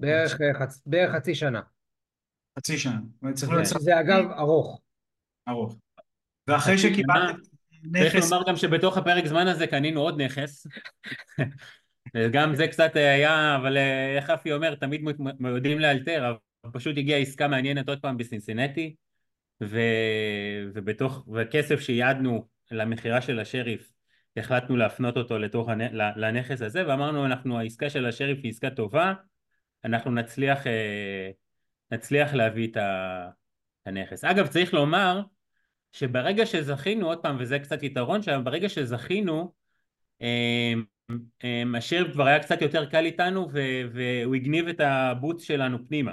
בערך 0.00 0.40
אה, 0.40 0.66
חצ- 0.66 0.82
בערך 0.86 1.14
חצי 1.14 1.34
שנה. 1.34 1.60
החצי 2.56 2.78
שנה. 2.78 2.98
סך 3.34 3.48
שזה 3.64 4.00
אגב 4.00 4.30
ארוך. 4.30 4.80
ארוך. 5.48 5.76
ואחרי 6.46 6.78
חצי 6.78 6.88
שקיבלתם 6.88 7.52
צריך 7.92 8.14
נכס, 8.14 8.32
לומר 8.32 8.44
גם 8.48 8.56
שבתוך 8.56 8.96
הפרק 8.96 9.26
זמן 9.26 9.46
הזה 9.46 9.66
קנינו 9.66 10.00
עוד 10.00 10.20
נכס. 10.20 10.66
גם 12.32 12.54
זה 12.54 12.68
קצת 12.68 12.96
היה, 12.96 13.56
אבל 13.56 13.76
אה, 13.76 14.16
איך 14.16 14.30
אפי 14.30 14.52
אומר, 14.52 14.74
תמיד 14.74 15.02
יודעים 15.54 15.78
לאלתר, 15.78 16.30
אבל 16.30 16.72
פשוט 16.72 16.98
הגיעה 16.98 17.20
עסקה 17.20 17.48
מעניינת 17.48 17.88
עוד 17.88 18.00
פעם 18.00 18.16
בסינסינטי, 18.16 18.94
ו... 19.62 19.80
ובתוך, 20.74 21.28
וכסף 21.34 21.80
שייעדנו 21.80 22.46
למכירה 22.70 23.20
של 23.20 23.38
השריף, 23.40 23.92
החלטנו 24.36 24.76
להפנות 24.76 25.16
אותו 25.16 25.38
לתוך 25.38 25.68
הנ... 25.68 25.80
לנכס 26.16 26.62
הזה, 26.62 26.88
ואמרנו 26.88 27.26
אנחנו, 27.26 27.58
העסקה 27.58 27.90
של 27.90 28.06
השריף 28.06 28.38
היא 28.42 28.50
עסקה 28.50 28.70
טובה, 28.70 29.12
אנחנו 29.84 30.10
נצליח, 30.10 30.66
אה, 30.66 31.30
נצליח 31.92 32.34
להביא 32.34 32.68
את 32.68 32.76
ה- 32.76 33.30
הנכס. 33.86 34.24
אגב, 34.24 34.46
צריך 34.46 34.74
לומר, 34.74 35.22
שברגע 35.92 36.46
שזכינו, 36.46 37.06
עוד 37.06 37.18
פעם, 37.18 37.36
וזה 37.38 37.58
קצת 37.58 37.82
יתרון 37.82 38.22
שם, 38.22 38.40
ברגע 38.44 38.68
שזכינו, 38.68 39.52
אמ, 40.20 40.84
אמ, 41.44 41.74
השריף 41.74 42.12
כבר 42.12 42.26
היה 42.26 42.40
קצת 42.40 42.62
יותר 42.62 42.86
קל 42.86 43.04
איתנו 43.04 43.48
והוא 43.92 44.34
הגניב 44.34 44.68
את 44.68 44.80
הבוץ 44.80 45.42
שלנו 45.42 45.88
פנימה, 45.88 46.12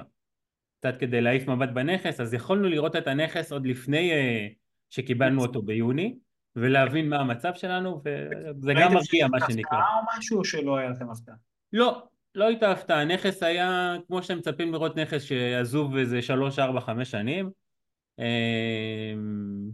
קצת 0.79 0.93
כדי 0.99 1.21
להעיף 1.21 1.47
מבט 1.47 1.69
בנכס, 1.69 2.19
אז 2.19 2.33
יכולנו 2.33 2.69
לראות 2.69 2.95
את 2.95 3.07
הנכס 3.07 3.51
עוד 3.51 3.65
לפני 3.65 4.11
אה, 4.11 4.47
שקיבלנו 4.89 5.41
אותו 5.41 5.61
ביוני, 5.61 6.15
ולהבין 6.55 7.09
מה 7.09 7.17
המצב 7.17 7.51
שלנו, 7.55 8.01
וזה 8.05 8.73
גם 8.73 8.77
ראיתם 8.77 8.93
מרגיע 8.93 9.27
מה 9.27 9.37
הפתעה 9.37 9.51
שנקרא. 9.51 9.77
או 9.77 10.17
משהו, 10.17 10.37
או 10.37 10.45
שלא 10.45 10.77
היה 10.77 10.89
לכם 10.89 11.09
הפתעה? 11.09 11.35
לא, 11.73 12.07
לא 12.35 12.45
הייתה 12.47 12.71
הפתעה, 12.71 13.01
הנכס 13.01 13.43
היה 13.43 13.95
כמו 14.07 14.23
שאתם 14.23 14.37
מצפים 14.37 14.73
לראות 14.73 14.97
נכס 14.97 15.21
שעזוב 15.21 15.95
איזה 15.95 16.21
שלוש, 16.21 16.59
ארבע, 16.59 16.79
חמש 16.79 17.11
שנים. 17.11 17.49
אמ, 18.19 19.69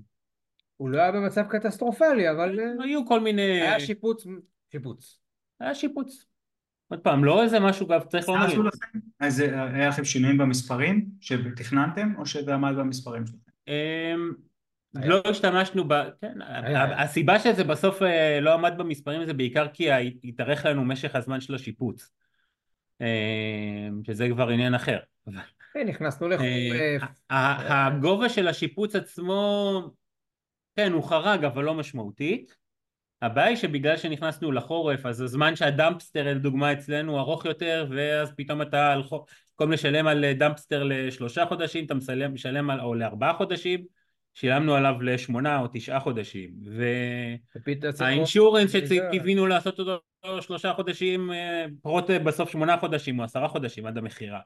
הוא 0.78 0.90
לא 0.90 0.98
היה 0.98 1.12
במצב 1.12 1.44
קטסטרופלי, 1.50 2.32
אבל 2.32 2.60
אה, 2.60 2.84
היו 2.84 3.06
כל 3.06 3.20
מיני... 3.20 3.62
היה 3.62 3.80
שיפוץ, 3.80 4.26
שיפוץ. 4.72 5.20
היה 5.60 5.76
שיפוץ. 5.76 6.26
עוד 6.88 7.00
פעם, 7.00 7.24
לא 7.24 7.44
איזה 7.44 7.60
משהו, 7.60 7.88
גם 7.88 8.00
צריך 8.08 8.30
לומר? 8.30 8.48
אז 9.20 9.40
היה 9.40 9.88
לכם 9.88 10.06
שינויים 10.06 10.38
במספרים 10.38 11.06
שתכננתם, 11.22 12.14
או 12.18 12.26
שזה 12.26 12.54
עמד 12.54 12.76
במספרים 12.76 13.26
שלכם? 13.26 13.52
אמ. 13.68 14.34
לא 15.04 15.22
השתמשנו 15.30 15.88
ב... 15.88 15.94
כן. 16.22 16.38
הסיבה 16.98 17.40
שזה 17.40 17.64
בסוף 17.64 18.02
אה, 18.02 18.40
לא 18.42 18.54
עמד 18.54 18.74
במספרים 18.78 19.26
זה 19.26 19.34
בעיקר 19.34 19.68
כי 19.68 19.90
התארך 20.24 20.66
לנו 20.66 20.86
משך 20.86 21.16
הזמן 21.16 21.42
של 21.42 21.56
השיפוץ. 21.56 22.12
אמ, 23.02 24.02
שזה 24.04 24.28
כבר 24.30 24.50
עניין 24.50 24.76
אחר. 24.76 24.98
כן, 25.74 25.88
נכנסנו 25.88 26.32
אה, 26.32 26.36
לחורף. 26.36 27.10
ה- 27.30 27.88
הגובה 27.88 28.30
של 28.30 28.48
השיפוץ 28.48 28.96
עצמו, 28.96 29.82
כן, 30.76 30.92
הוא 30.92 31.04
חרג 31.04 31.44
אבל 31.44 31.64
לא 31.64 31.74
משמעותית. 31.74 32.56
הבעיה 33.22 33.48
היא 33.48 33.58
שבגלל 33.58 33.98
שנכנסנו 33.98 34.52
לחורף 34.52 35.06
אז 35.06 35.22
הזמן 35.22 35.56
שהדמפסטר 35.56 36.34
לדוגמה 36.34 36.74
אצלנו 36.74 37.20
ארוך 37.20 37.46
יותר 37.46 37.88
ואז 37.90 38.34
פתאום 38.38 38.62
אתה 38.62 38.96
במקום 39.52 39.72
לשלם 39.72 40.08
על 40.08 40.34
דמפסטר 40.34 40.84
לשלושה 40.84 41.46
חודשים 41.46 41.86
אתה 41.86 41.94
משלם, 41.94 42.34
משלם 42.34 42.70
על, 42.70 42.80
או 42.80 42.96
לארבעה 42.96 43.34
חודשים 43.34 43.86
שילמנו 44.36 44.76
עליו 44.76 45.02
לשמונה 45.02 45.60
או 45.60 45.68
תשעה 45.74 46.00
חודשים 46.00 46.50
והאינשורנס 47.98 48.72
שקיווינו 48.72 49.48
לעשות 49.48 49.80
אותו 49.80 50.02
שלושה 50.42 50.74
חודשים 50.74 51.32
אה, 51.32 51.66
פחות 51.82 52.10
אה, 52.10 52.20
בסוף 52.20 52.50
שמונה 52.50 52.78
חודשים 52.78 53.20
או 53.20 53.24
עשרה 53.24 53.48
חודשים 53.48 53.86
עד 53.86 53.98
המכירה 53.98 54.40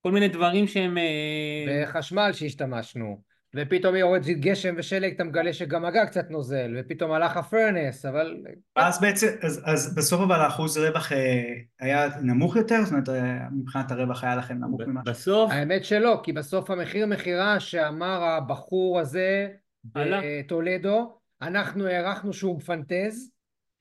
כל 0.00 0.12
מיני 0.12 0.28
דברים 0.28 0.66
שהם 0.66 0.98
אה, 0.98 1.84
וחשמל 1.84 2.30
שהשתמשנו. 2.32 3.22
ופתאום 3.56 3.96
יורד 3.96 4.22
גשם 4.26 4.74
ושלג, 4.78 5.12
אתה 5.14 5.24
מגלה 5.24 5.52
שגם 5.52 5.84
הגג 5.84 6.04
קצת 6.06 6.30
נוזל, 6.30 6.76
ופתאום 6.78 7.12
הלך 7.12 7.36
הפרנס, 7.36 8.04
אבל... 8.04 8.36
אז 8.76 9.00
בעצם, 9.00 9.26
אז, 9.42 9.62
אז 9.64 9.94
בסוף 9.94 10.20
אבל 10.20 10.40
האחוז 10.40 10.78
רווח 10.78 11.12
אה, 11.12 11.54
היה 11.80 12.08
נמוך 12.22 12.56
יותר? 12.56 12.84
זאת 12.84 12.92
אומרת, 12.92 13.08
אה, 13.08 13.38
מבחינת 13.52 13.90
הרווח 13.90 14.24
היה 14.24 14.36
לכם 14.36 14.54
נמוך 14.54 14.80
ממה. 14.80 15.00
בסוף 15.06 15.52
האמת 15.52 15.84
שלא, 15.84 16.20
כי 16.22 16.32
בסוף 16.32 16.70
המחיר 16.70 17.06
מכירה 17.06 17.60
שאמר 17.60 18.22
הבחור 18.24 19.00
הזה 19.00 19.48
עלה. 19.94 20.20
בטולדו, 20.24 21.18
אנחנו 21.42 21.86
הערכנו 21.86 22.32
שהוא 22.32 22.56
מפנטז, 22.56 23.30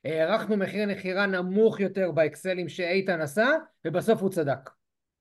הערכנו 0.06 0.58
מחיר 0.58 0.88
מכירה 0.88 1.25
נמוך 1.25 1.80
יותר 1.80 2.12
באקסלים 2.12 2.69
שאיתן 2.69 3.21
עשה, 3.21 3.47
ובסוף 3.86 4.21
הוא 4.21 4.30
צדק. 4.30 4.69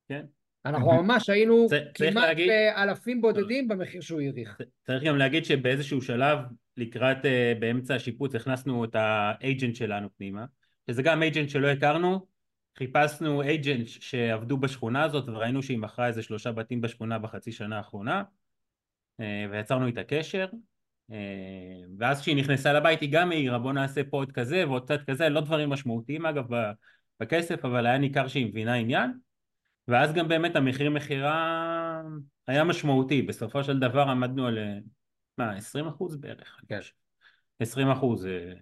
כן. 0.09 0.25
אנחנו 0.69 1.03
ממש 1.03 1.31
היינו 1.31 1.67
כמעט 1.95 2.25
להגיד- 2.25 2.49
באלפים 2.49 3.21
בודדים 3.21 3.69
במחיר 3.69 4.01
שהוא 4.01 4.21
העריך. 4.21 4.59
צריך 4.87 5.05
גם 5.05 5.17
להגיד 5.17 5.45
שבאיזשהו 5.45 6.03
שלב 6.03 6.39
לקראת 6.77 7.25
אה, 7.27 7.53
באמצע 7.59 7.95
השיפוץ 7.95 8.35
הכנסנו 8.35 8.85
את 8.85 8.95
האג'נט 8.95 9.75
שלנו 9.75 10.09
פנימה 10.17 10.45
שזה 10.91 11.03
גם 11.03 11.23
אג'נט 11.23 11.49
שלא 11.49 11.69
הכרנו. 11.69 12.37
חיפשנו 12.79 13.43
אג'נט 13.43 13.87
שעבדו 13.87 14.57
בשכונה 14.57 15.03
הזאת 15.03 15.29
וראינו 15.29 15.63
שהיא 15.63 15.79
מכרה 15.79 16.07
איזה 16.07 16.23
שלושה 16.23 16.53
בתים 16.53 16.81
בשכונה 16.81 17.19
בחצי 17.19 17.53
שנה 17.53 17.77
האחרונה 17.77 18.23
אה, 19.21 19.47
ויצרנו 19.51 19.87
איתה 19.87 20.05
קשר 20.05 20.47
אה, 21.13 21.17
ואז 21.99 22.21
כשהיא 22.21 22.37
נכנסה 22.37 22.73
לבית 22.73 23.01
היא 23.01 23.13
גם 23.13 23.31
העירה 23.31 23.59
בוא 23.59 23.73
נעשה 23.73 24.05
פה 24.05 24.17
עוד 24.17 24.33
כזה 24.33 24.69
ועוד 24.69 24.85
קצת 24.85 25.01
כזה 25.11 25.29
לא 25.29 25.41
דברים 25.41 25.71
משמעותיים 25.71 26.27
אגב 26.27 26.45
בכסף 27.21 27.65
אבל 27.65 27.87
היה 27.87 27.99
ניכר 27.99 28.29
שהיא 28.29 28.47
מבינה 28.47 28.75
עניין 28.75 29.13
ואז 29.89 30.13
גם 30.13 30.29
באמת 30.29 30.57
המחיר 30.57 30.91
מכירה 30.91 32.03
היה 32.47 32.65
משמעותי, 32.65 33.23
בסופו 33.23 33.65
של 33.65 33.79
דבר 33.79 34.03
עמדנו 34.03 34.47
על, 34.47 34.59
אה, 34.59 34.79
מה, 35.39 35.57
20 35.57 35.87
אחוז 35.87 36.17
בערך? 36.17 36.61
כן. 36.69 36.79
20 37.61 37.89
אחוז, 37.89 38.27
אה, 38.27 38.53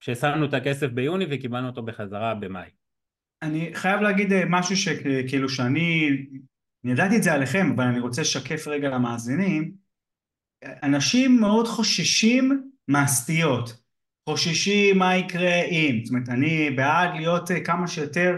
ששמנו 0.00 0.46
את 0.46 0.54
הכסף 0.54 0.86
ביוני 0.86 1.26
וקיבלנו 1.30 1.66
אותו 1.66 1.82
בחזרה 1.82 2.34
במאי. 2.34 2.70
אני 3.42 3.70
חייב 3.74 4.00
להגיד 4.00 4.32
אה, 4.32 4.42
משהו 4.48 4.76
שכאילו 4.76 5.48
שאני, 5.48 6.08
אני 6.84 6.92
ידעתי 6.92 7.16
את 7.16 7.22
זה 7.22 7.32
עליכם, 7.32 7.72
אבל 7.74 7.84
אני 7.84 8.00
רוצה 8.00 8.20
לשקף 8.20 8.66
רגע 8.66 8.88
למאזינים. 8.88 9.72
אנשים 10.82 11.40
מאוד 11.40 11.66
חוששים 11.66 12.70
מהסטיות, 12.88 13.82
חוששים 14.28 14.98
מה 14.98 15.16
יקרה 15.16 15.62
אם, 15.62 16.00
זאת 16.04 16.14
אומרת 16.14 16.28
אני 16.28 16.70
בעד 16.70 17.10
להיות 17.14 17.50
אה, 17.50 17.64
כמה 17.64 17.86
שיותר 17.88 18.36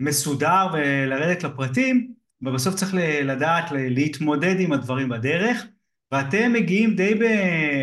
מסודר 0.00 0.66
ולרדת 0.72 1.42
לפרטים, 1.42 2.12
ובסוף 2.42 2.74
צריך 2.74 2.94
לדעת 3.24 3.64
להתמודד 3.72 4.60
עם 4.60 4.72
הדברים 4.72 5.08
בדרך, 5.08 5.66
ואתם 6.12 6.52
מגיעים 6.52 6.96
די 6.96 7.14
ב... 7.14 7.22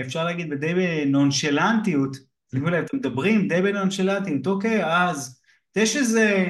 אפשר 0.01 0.23
להגיד 0.23 0.53
די 0.53 0.73
בנונשלנטיות, 0.73 2.17
שימו 2.51 2.69
לב, 2.69 2.85
אתם 2.85 2.97
מדברים 2.97 3.47
די 3.47 3.61
בנונשלנטיות, 3.61 4.47
אוקיי, 4.47 4.85
אז 4.85 5.41
יש 5.75 5.97
איזה 5.97 6.45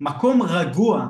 מקום 0.00 0.42
רגוע 0.42 1.08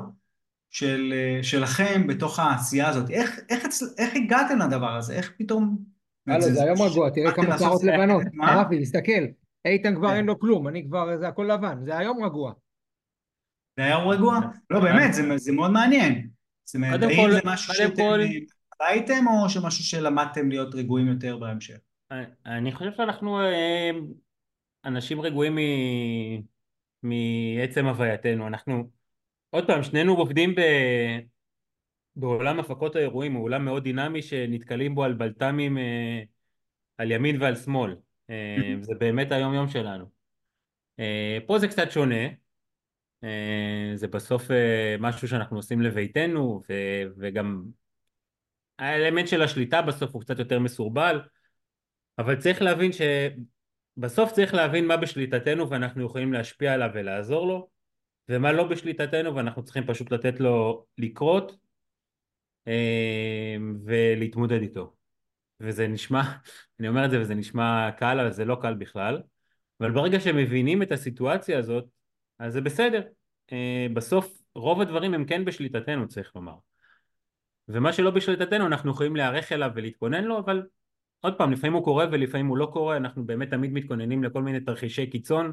של, 0.70 1.14
שלכם 1.42 2.06
בתוך 2.06 2.38
העשייה 2.38 2.88
הזאת, 2.88 3.10
איך, 3.10 3.40
איך, 3.48 3.66
איך 3.98 4.16
הגעתם 4.16 4.58
לדבר 4.58 4.96
הזה, 4.96 5.14
איך 5.14 5.32
פתאום... 5.38 5.78
הלו, 6.26 6.42
זה 6.42 6.62
היום 6.62 6.82
רגוע, 6.82 7.10
תראה 7.10 7.32
כמה 7.32 7.58
שערות 7.58 7.84
לבנות. 7.84 8.22
רפי, 8.42 8.82
תסתכל. 8.82 9.24
איתן 9.64 9.94
כבר 9.94 10.08
כן. 10.08 10.14
אין 10.14 10.26
לו 10.26 10.38
כלום, 10.38 10.68
אני 10.68 10.84
כבר, 10.84 11.18
זה 11.18 11.28
הכל 11.28 11.50
לבן. 11.52 11.78
זה 11.84 11.98
היום 11.98 12.24
רגוע. 12.24 12.52
זה 13.78 13.84
היה 13.84 13.96
רגוע? 13.96 14.40
לא 14.70 14.80
באמת, 14.80 15.14
זה, 15.36 15.52
מאוד 15.52 15.70
מעניין. 15.70 16.28
זאת 16.64 16.74
אומרת, 16.74 17.02
האם 17.02 17.30
זה 17.30 17.40
משהו 17.44 17.74
שאתם 17.74 18.02
הייתם 18.80 19.24
או 19.26 19.50
שמשהו 19.50 19.84
שלמדתם 19.84 20.48
להיות 20.48 20.74
רגועים 20.74 21.08
יותר 21.08 21.38
בהמשך? 21.38 21.78
אני 22.46 22.72
חושב 22.72 22.90
שאנחנו 22.96 23.40
אה, 23.40 23.90
אנשים 24.84 25.20
רגועים. 25.20 25.58
מעצם 27.02 27.86
הווייתנו, 27.86 28.46
אנחנו 28.46 28.90
עוד 29.50 29.66
פעם, 29.66 29.82
שנינו 29.82 30.16
עובדים 30.16 30.54
ב... 30.54 30.60
בעולם 32.16 32.60
הפקות 32.60 32.96
האירועים, 32.96 33.34
הוא 33.34 33.44
עולם 33.44 33.64
מאוד 33.64 33.84
דינמי 33.84 34.22
שנתקלים 34.22 34.94
בו 34.94 35.04
על 35.04 35.12
בלת"מים 35.12 35.78
אה, 35.78 36.22
על 36.98 37.10
ימין 37.10 37.42
ועל 37.42 37.56
שמאל, 37.56 37.96
אה, 38.30 38.74
זה 38.80 38.94
באמת 38.94 39.32
היום 39.32 39.54
יום 39.54 39.68
שלנו. 39.68 40.04
אה, 40.98 41.38
פה 41.46 41.58
זה 41.58 41.68
קצת 41.68 41.90
שונה, 41.90 42.24
זה 43.94 44.08
בסוף 44.08 44.50
אה, 44.50 44.96
משהו 45.00 45.28
שאנחנו 45.28 45.56
עושים 45.56 45.82
לביתנו 45.82 46.62
ו... 46.68 46.72
וגם 47.16 47.64
האלמנט 48.78 49.28
של 49.28 49.42
השליטה 49.42 49.82
בסוף 49.82 50.14
הוא 50.14 50.22
קצת 50.22 50.38
יותר 50.38 50.58
מסורבל, 50.58 51.20
אבל 52.18 52.36
צריך 52.36 52.62
להבין 52.62 52.90
שבסוף 52.92 54.32
צריך 54.32 54.54
להבין 54.54 54.86
מה 54.86 54.96
בשליטתנו 54.96 55.70
ואנחנו 55.70 56.04
יכולים 56.04 56.32
להשפיע 56.32 56.74
עליו 56.74 56.90
ולעזור 56.94 57.46
לו 57.46 57.68
ומה 58.28 58.52
לא 58.52 58.68
בשליטתנו 58.68 59.34
ואנחנו 59.34 59.64
צריכים 59.64 59.86
פשוט 59.86 60.12
לתת 60.12 60.40
לו 60.40 60.86
לקרות 60.98 61.56
אה, 62.68 63.56
ולהתמודד 63.84 64.62
איתו. 64.62 64.94
וזה 65.60 65.88
נשמע, 65.88 66.22
אני 66.80 66.88
אומר 66.88 67.04
את 67.04 67.10
זה 67.10 67.20
וזה 67.20 67.34
נשמע 67.34 67.90
קל 67.96 68.20
אבל 68.20 68.30
זה 68.32 68.44
לא 68.44 68.56
קל 68.62 68.74
בכלל 68.74 69.22
אבל 69.80 69.90
ברגע 69.90 70.20
שמבינים 70.20 70.82
את 70.82 70.92
הסיטואציה 70.92 71.58
הזאת 71.58 71.97
אז 72.38 72.52
זה 72.52 72.60
בסדר. 72.60 73.02
אה, 73.52 73.86
בסוף 73.94 74.42
רוב 74.54 74.80
הדברים 74.80 75.14
הם 75.14 75.24
כן 75.24 75.44
בשליטתנו 75.44 76.08
צריך 76.08 76.36
לומר. 76.36 76.54
ומה 77.68 77.92
שלא 77.92 78.10
בשליטתנו 78.10 78.66
אנחנו 78.66 78.90
יכולים 78.90 79.16
להיערך 79.16 79.52
אליו 79.52 79.70
ולהתכונן 79.74 80.24
לו 80.24 80.38
אבל 80.38 80.62
עוד 81.20 81.38
פעם 81.38 81.52
לפעמים 81.52 81.72
הוא 81.72 81.84
קורה 81.84 82.06
ולפעמים 82.12 82.46
הוא 82.46 82.58
לא 82.58 82.70
קורה 82.72 82.96
אנחנו 82.96 83.26
באמת 83.26 83.50
תמיד 83.50 83.72
מתכוננים 83.72 84.24
לכל 84.24 84.42
מיני 84.42 84.60
תרחישי 84.60 85.06
קיצון. 85.06 85.52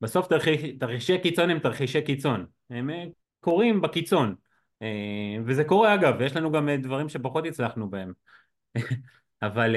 בסוף 0.00 0.28
תרחיש, 0.28 0.62
תרחישי 0.80 1.18
קיצון 1.18 1.50
הם 1.50 1.58
תרחישי 1.58 2.02
קיצון. 2.02 2.46
הם 2.70 2.90
אה, 2.90 3.04
קורים 3.40 3.80
בקיצון. 3.80 4.34
אה, 4.82 5.36
וזה 5.44 5.64
קורה 5.64 5.94
אגב 5.94 6.20
יש 6.20 6.36
לנו 6.36 6.52
גם 6.52 6.68
דברים 6.70 7.08
שפחות 7.08 7.46
הצלחנו 7.46 7.90
בהם. 7.90 8.12
אבל 9.42 9.76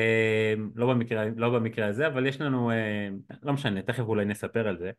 לא 0.75 0.87
במקרה, 0.87 1.25
לא 1.35 1.49
במקרה 1.49 1.87
הזה 1.87 2.07
אבל 2.07 2.25
יש 2.25 2.41
לנו 2.41 2.71
לא 3.43 3.53
משנה 3.53 3.81
תכף 3.81 4.03
אולי 4.03 4.25
נספר 4.25 4.67
על 4.67 4.77
זה 4.77 4.91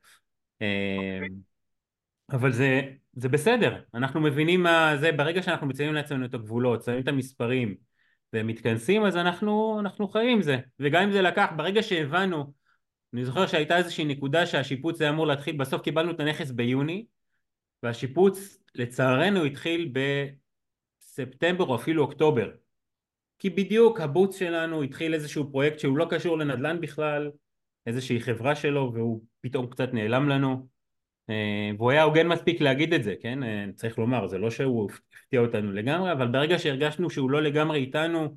אבל 2.32 2.52
זה, 2.52 2.80
זה 3.12 3.28
בסדר, 3.28 3.82
אנחנו 3.94 4.20
מבינים 4.20 4.62
מה 4.62 4.96
זה, 5.00 5.12
ברגע 5.12 5.42
שאנחנו 5.42 5.66
מציינים 5.66 5.94
לעצמנו 5.94 6.24
את 6.24 6.34
הגבולות, 6.34 6.82
שמים 6.82 7.00
את 7.00 7.08
המספרים 7.08 7.74
ומתכנסים 8.32 9.04
אז 9.04 9.16
אנחנו, 9.16 9.80
אנחנו 9.80 10.08
חיים 10.08 10.28
עם 10.36 10.42
זה, 10.42 10.58
וגם 10.80 11.02
אם 11.02 11.12
זה 11.12 11.22
לקח, 11.22 11.46
ברגע 11.56 11.82
שהבנו, 11.82 12.52
אני 13.14 13.24
זוכר 13.24 13.46
שהייתה 13.46 13.76
איזושהי 13.76 14.04
נקודה 14.04 14.46
שהשיפוץ 14.46 15.00
היה 15.00 15.10
אמור 15.10 15.26
להתחיל, 15.26 15.56
בסוף 15.56 15.82
קיבלנו 15.82 16.10
את 16.10 16.20
הנכס 16.20 16.50
ביוני 16.50 17.06
והשיפוץ 17.82 18.58
לצערנו 18.74 19.44
התחיל 19.44 19.92
בספטמבר 21.02 21.64
או 21.64 21.76
אפילו 21.76 22.02
אוקטובר. 22.02 22.50
כי 23.38 23.50
בדיוק 23.50 24.00
הבוץ 24.00 24.38
שלנו 24.38 24.82
התחיל 24.82 25.14
איזשהו 25.14 25.50
פרויקט 25.50 25.78
שהוא 25.78 25.98
לא 25.98 26.06
קשור 26.10 26.38
לנדל"ן 26.38 26.80
בכלל, 26.80 27.30
איזושהי 27.86 28.20
חברה 28.20 28.54
שלו 28.54 28.92
והוא 28.94 29.22
פתאום 29.40 29.66
קצת 29.66 29.92
נעלם 29.92 30.28
לנו 30.28 30.68
אה, 31.30 31.70
והוא 31.78 31.90
היה 31.90 32.02
הוגן 32.02 32.26
מספיק 32.28 32.60
להגיד 32.60 32.94
את 32.94 33.04
זה, 33.04 33.14
כן? 33.20 33.42
אה, 33.42 33.64
צריך 33.74 33.98
לומר, 33.98 34.26
זה 34.26 34.38
לא 34.38 34.50
שהוא 34.50 34.90
הפתיע 35.14 35.40
אותנו 35.40 35.72
לגמרי, 35.72 36.12
אבל 36.12 36.28
ברגע 36.28 36.58
שהרגשנו 36.58 37.10
שהוא 37.10 37.30
לא 37.30 37.42
לגמרי 37.42 37.78
איתנו, 37.78 38.36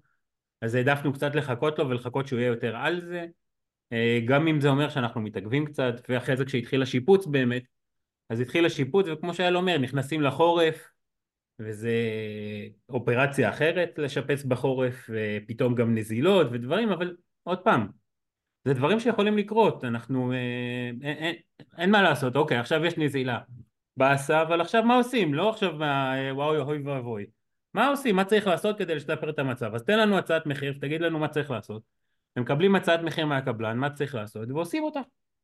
אז 0.62 0.76
העדפנו 0.76 1.14
קצת 1.14 1.36
לחכות 1.36 1.80
לו 1.80 1.90
ולחכות 1.90 2.28
שהוא 2.28 2.40
יהיה 2.40 2.48
יותר 2.48 2.76
על 2.76 3.02
זה, 3.02 3.26
אה, 3.94 4.20
גם 4.26 4.48
אם 4.48 4.62
זה 4.62 4.70
אומר 4.70 4.90
שאנחנו 4.90 5.22
מתעכבים 5.22 5.66
קצת, 5.66 5.94
ואחרי 6.10 6.38
זה 6.38 6.46
כשהתחיל 6.46 6.82
השיפוץ 6.82 7.26
באמת, 7.26 7.64
אז 8.30 8.40
התחיל 8.40 8.66
השיפוץ, 8.66 9.06
וכמו 9.08 9.34
שאייל 9.34 9.58
אומר, 9.58 9.78
נכנסים 9.78 10.22
לחורף, 10.22 10.88
וזה 11.60 11.92
אופרציה 12.90 13.50
אחרת 13.50 13.90
לשפץ 13.98 14.44
בחורף, 14.44 15.10
ופתאום 15.10 15.76
גם 15.76 15.96
נזילות 15.96 16.48
ודברים, 16.52 16.90
אבל 16.90 17.16
עוד 17.44 17.60
פעם, 17.60 17.88
זה 18.66 18.74
דברים 18.74 19.00
שיכולים 19.00 19.38
לקרות, 19.38 19.84
אנחנו, 19.84 20.32
אה, 20.32 20.38
אין, 21.02 21.18
אין, 21.18 21.36
אין 21.78 21.92
מה 21.92 22.02
לעשות, 22.02 22.36
אוקיי 22.36 22.58
עכשיו 22.58 22.86
יש 22.86 22.98
נזילה, 22.98 23.40
באסה, 23.98 24.42
אבל 24.42 24.62
עכשיו 24.62 24.84
מה 24.84 24.96
עושים? 24.96 25.34
לא 25.34 25.50
עכשיו 25.50 25.84
אה, 25.84 26.36
וואו 26.36 26.62
אוי 26.62 26.82
ואבוי, 26.82 27.26
מה 27.74 27.88
עושים? 27.88 28.16
מה 28.16 28.26
צריך 28.26 28.48
לעשות 28.48 28.78
כדי 28.78 28.96
לשפר 28.96 29.30
את 29.30 29.40
המצב? 29.40 29.76
אז 29.76 29.84
תן 29.84 30.00
לנו 30.00 30.18
הצעת 30.18 30.46
מחיר, 30.46 30.74
תגיד 30.82 31.02
לנו 31.02 31.20
מה 31.20 31.28
צריך 31.28 31.52
לעשות, 31.52 31.82
הם 32.36 32.44
מקבלים 32.44 32.76
הצעת 32.76 33.00
מחיר 33.00 33.26
מהקבלן, 33.26 33.78
מה 33.78 33.90
צריך 33.90 34.16
לעשות, 34.16 34.50
ועושים 34.52 34.84
אותה, 34.84 35.00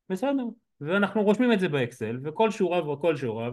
בסדר, 0.10 0.44
ואנחנו 0.82 1.24
רושמים 1.24 1.54
את 1.54 1.60
זה 1.60 1.70
באקסל, 1.70 2.20
וכל 2.24 2.52
שורה 2.52 2.90
וכל 2.90 3.16
שורה, 3.16 3.50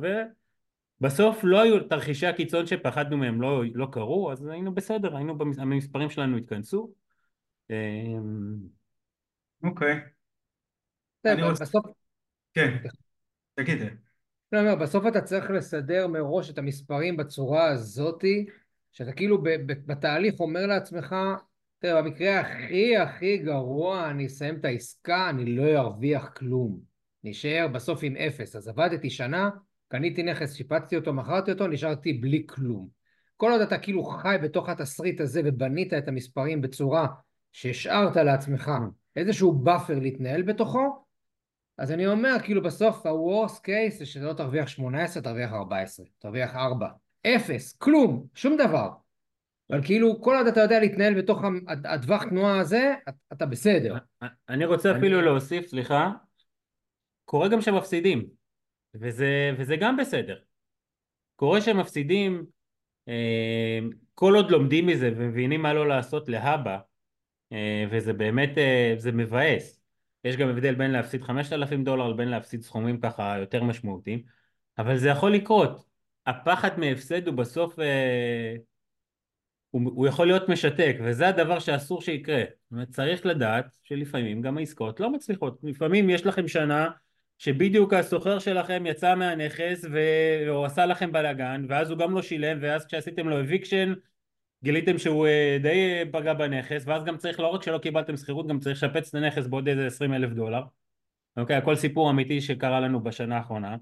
ובסוף 1.01 1.41
לא 1.43 1.61
היו, 1.61 1.89
תרחישי 1.89 2.27
הקיצון 2.27 2.67
שפחדנו 2.67 3.17
מהם 3.17 3.43
לא, 3.43 3.63
לא 3.75 3.87
קרו, 3.93 4.33
אז 4.33 4.47
היינו 4.47 4.75
בסדר, 4.75 5.17
היינו, 5.17 5.37
המספרים 5.59 6.11
שלנו 6.11 6.37
התכנסו. 6.37 6.91
אמ, 7.71 8.57
אוקיי. 9.63 10.01
אני 11.27 11.43
רוצה... 11.43 11.65
בסוף... 11.65 11.87
כן, 12.55 12.77
תגיד. 13.55 13.79
לא, 14.53 14.65
לא, 14.65 14.75
בסוף 14.75 15.07
אתה 15.07 15.21
צריך 15.21 15.51
לסדר 15.51 16.07
מראש 16.07 16.51
את 16.51 16.59
המספרים 16.59 17.17
בצורה 17.17 17.69
הזאתי, 17.69 18.47
שאתה 18.93 19.13
כאילו 19.13 19.43
בתהליך 19.87 20.41
אומר 20.41 20.67
לעצמך, 20.67 21.17
תראה, 21.79 22.03
במקרה 22.03 22.41
הכי 22.41 22.97
הכי 22.97 23.39
גרוע 23.39 24.11
אני 24.11 24.27
אסיים 24.27 24.57
את 24.57 24.65
העסקה, 24.65 25.31
אני 25.31 25.57
לא 25.57 25.79
ארוויח 25.79 26.29
כלום. 26.37 26.81
נשאר 27.25 27.69
בסוף 27.73 28.01
עם 28.03 28.17
אפס. 28.17 28.57
אז 28.57 28.69
עבדתי 28.69 29.11
שנה, 29.11 29.51
קניתי 29.89 30.23
נכס, 30.23 30.55
שיפצתי 30.55 30.97
אותו, 30.97 31.13
מכרתי 31.13 31.53
אותו, 31.53 31.67
נשארתי 31.67 32.13
בלי 32.13 32.45
כלום. 32.49 32.89
כל 33.37 33.53
עוד 33.53 33.61
אתה 33.61 33.79
כאילו 33.79 34.05
חי 34.05 34.37
בתוך 34.43 34.69
התסריט 34.69 35.21
הזה 35.21 35.41
ובנית 35.45 35.95
את 35.95 36.09
המספרים 36.09 36.61
בצורה 36.61 37.07
שהשארת 37.53 38.17
לעצמך 38.17 38.71
איזשהו 39.17 39.53
buffer 39.53 39.99
להתנהל 39.99 40.43
בתוכו, 40.43 41.07
אז 41.79 41.93
אני 41.93 42.07
אומר, 42.07 42.37
כאילו 42.43 42.63
בסוף 42.63 43.07
ה-Worst 43.07 43.59
case 43.59 43.99
זה 43.99 44.07
שאתה 44.07 44.25
לא 44.25 44.33
תרוויח 44.33 44.69
18, 44.69 45.23
תרוויח 45.23 45.53
14, 45.53 46.07
תרוויח 46.19 46.57
4, 46.57 46.89
0, 47.27 47.73
כלום, 47.73 48.27
שום 48.35 48.57
דבר. 48.57 48.91
אבל 49.71 49.85
כאילו 49.85 50.23
כל 50.23 50.37
עוד 50.37 50.47
אתה 50.47 50.61
יודע 50.61 50.81
להתנהל 50.81 51.15
בתוך 51.15 51.41
הטווח 51.85 52.25
תנועה 52.25 52.61
הזה, 52.61 52.95
אתה 53.33 53.47
בסדר. 53.47 53.97
אני 54.49 54.65
רוצה 54.65 54.99
אפילו 54.99 55.21
להוסיף, 55.21 55.67
סליחה, 55.67 56.11
קורה 57.25 57.49
גם 57.49 57.61
שמפסידים, 57.61 58.27
וזה, 58.95 59.55
וזה 59.59 59.77
גם 59.77 59.97
בסדר. 59.97 60.39
קורה 61.37 61.61
שמפסידים, 61.61 62.47
אה, 63.09 63.79
כל 64.15 64.35
עוד 64.35 64.51
לומדים 64.51 64.87
מזה 64.87 65.11
ומבינים 65.17 65.63
מה 65.63 65.75
לא 65.75 65.89
לעשות 65.89 66.29
להבא, 66.29 66.79
וזה 67.91 68.13
באמת, 68.13 68.59
אה, 68.59 68.95
זה 68.99 69.13
מבאס. 69.13 69.81
יש 70.25 70.37
גם 70.37 70.49
הבדל 70.49 70.75
בין 70.75 70.91
להפסיד 70.91 71.23
5,000 71.23 71.85
דולר 71.85 72.09
לבין 72.09 72.29
להפסיד 72.29 72.63
סכומים 72.63 73.01
ככה 73.01 73.37
יותר 73.39 73.63
משמעותיים, 73.63 74.23
אבל 74.79 74.97
זה 74.97 75.09
יכול 75.09 75.33
לקרות. 75.33 75.87
הפחד 76.27 76.79
מהפסד 76.79 77.27
הוא 77.27 77.35
בסוף, 77.35 77.79
אה, 77.81 78.57
הוא 79.71 80.07
יכול 80.07 80.27
להיות 80.27 80.49
משתק, 80.49 80.97
וזה 81.05 81.29
הדבר 81.29 81.59
שאסור 81.59 82.03
שיקרה. 82.03 82.39
זאת 82.39 82.73
אומרת, 82.73 82.89
צריך 82.89 83.27
לדעת 83.27 83.77
שלפעמים 83.83 84.43
גם 84.43 84.59
העסקאות 84.59 85.01
לא 85.01 85.11
מצליחות. 85.13 85.59
לפעמים 85.63 86.11
יש 86.11 86.27
לכם 86.27 86.49
שנה 86.49 86.89
שבדיוק 87.39 87.93
הסוחר 87.93 88.39
שלכם 88.39 88.87
יצא 88.87 89.15
מהנכס 89.15 89.85
והוא 89.93 90.65
עשה 90.65 90.87
לכם 90.87 91.13
בלאגן, 91.13 91.67
ואז 91.69 91.91
הוא 91.91 91.99
גם 91.99 92.15
לא 92.15 92.23
שילם, 92.23 92.59
ואז 92.61 92.87
כשעשיתם 92.87 93.29
לו 93.29 93.41
אביקשן 93.41 93.93
גיליתם 94.67 94.99
שהוא 94.99 95.27
אה, 95.27 95.59
די 95.63 95.69
אה, 95.93 96.03
פגע 96.13 96.35
בנכס 96.35 96.83
ואז 96.87 97.05
גם 97.05 97.17
צריך 97.17 97.41
לא 97.41 97.47
רק 97.47 97.63
שלא 97.63 97.79
קיבלתם 97.79 98.17
שכירות 98.17 98.47
גם 98.47 98.59
צריך 98.59 98.83
לשפץ 98.83 99.09
את 99.09 99.15
הנכס 99.15 99.47
בעוד 99.47 99.69
איזה 99.69 99.87
עשרים 99.87 100.15
אלף 100.15 100.31
דולר. 100.31 100.63
אוקיי 101.37 101.57
הכל 101.57 101.77
סיפור 101.77 102.11
אמיתי 102.11 102.41
שקרה 102.41 102.81
לנו 102.81 103.01
בשנה 103.01 103.37
האחרונה. 103.37 103.77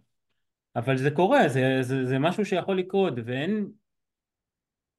אבל 0.77 0.97
זה 0.97 1.11
קורה 1.11 1.49
זה, 1.49 1.79
זה, 1.83 2.05
זה 2.05 2.19
משהו 2.19 2.45
שיכול 2.45 2.79
לקרות 2.79 3.15
ואין 3.25 3.67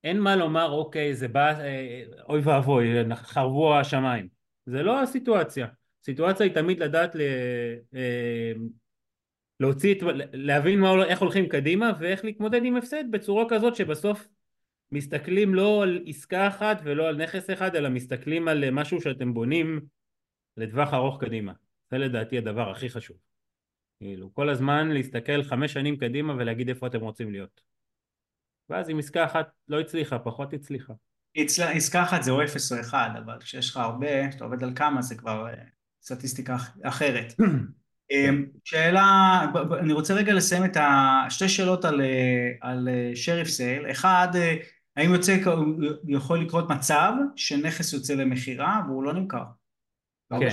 אין 0.04 0.20
מה 0.20 0.36
לומר 0.36 0.72
אוקיי 0.72 1.16
זה 1.16 1.28
בא 1.28 1.60
אה, 1.60 2.04
אוי 2.30 2.42
ואבוי 2.44 2.88
חרבו 3.16 3.76
השמיים. 3.76 4.28
זה 4.66 4.84
לא 4.84 5.02
הסיטואציה. 5.02 5.68
הסיטואציה 6.02 6.46
היא 6.46 6.54
תמיד 6.54 6.80
לדעת 6.80 7.16
ל, 7.16 7.22
להוציא 9.60 9.96
להבין 10.34 10.80
מה, 10.80 11.06
איך 11.06 11.22
הולכים 11.22 11.50
קדימה 11.50 11.92
ואיך 12.00 12.26
להתמודד 12.26 12.66
עם 12.66 12.76
הפסד 12.76 13.04
בצורה 13.12 13.46
כזאת 13.50 13.76
שבסוף 13.76 14.28
מסתכלים 14.92 15.56
לא 15.56 15.84
על 15.84 16.04
עסקה 16.08 16.48
אחת 16.48 16.78
ולא 16.84 17.08
על 17.08 17.24
נכס 17.24 17.50
אחד 17.50 17.76
אלא 17.76 17.90
מסתכלים 17.90 18.48
על 18.48 18.72
משהו 18.72 19.02
שאתם 19.02 19.34
בונים 19.34 19.82
לטווח 20.58 20.94
ארוך 20.94 21.24
קדימה 21.24 21.54
זה 21.92 21.98
לדעתי 21.98 22.38
הדבר 22.38 22.72
הכי 22.72 22.90
חשוב 22.90 23.18
כאילו 24.00 24.34
כל 24.34 24.50
הזמן 24.50 24.90
להסתכל 24.90 25.44
חמש 25.44 25.74
שנים 25.74 25.98
קדימה 25.98 26.34
ולהגיד 26.34 26.70
איפה 26.70 26.88
אתם 26.88 27.02
רוצים 27.02 27.32
להיות 27.32 27.62
ואז 28.70 28.90
אם 28.90 29.00
עסקה 29.00 29.26
אחת 29.26 29.50
לא 29.68 29.80
הצליחה 29.80 30.20
פחות 30.20 30.54
הצליחה 30.54 30.94
עסקה 31.64 32.04
אחת 32.04 32.24
זה 32.24 32.32
או 32.32 32.44
אפס 32.44 32.72
או 32.72 32.80
אחד, 32.80 33.10
אבל 33.26 33.40
כשיש 33.40 33.70
לך 33.70 33.78
הרבה, 33.78 34.30
כשאתה 34.30 34.44
עובד 34.44 34.64
על 34.64 34.72
כמה 34.76 35.02
זה 35.02 35.16
כבר 35.16 35.48
אה, 35.48 35.54
סטטיסטיקה 36.02 36.56
אח- 36.56 36.78
אחרת. 36.84 37.34
אה, 38.12 38.30
שאלה, 38.64 39.42
אני 39.80 39.94
רוצה 39.94 40.14
רגע 40.14 40.34
לסיים 40.34 40.66
את 40.66 40.78
השתי 40.80 41.50
שאלות 41.50 41.86
על, 41.86 42.02
אה, 42.02 42.52
על 42.62 42.88
אה, 42.88 43.12
שריף 43.16 43.48
סייל. 43.48 43.92
אחד, 43.92 44.28
אה, 44.36 44.56
האם 44.96 45.14
יוצא, 45.14 45.38
יכול 46.08 46.42
לקרות 46.42 46.70
מצב 46.70 47.14
שנכס 47.36 47.94
יוצא 47.94 48.14
למכירה 48.14 48.82
והוא 48.88 49.04
לא 49.04 49.14
נמכר? 49.14 49.44
כן. 50.30 50.50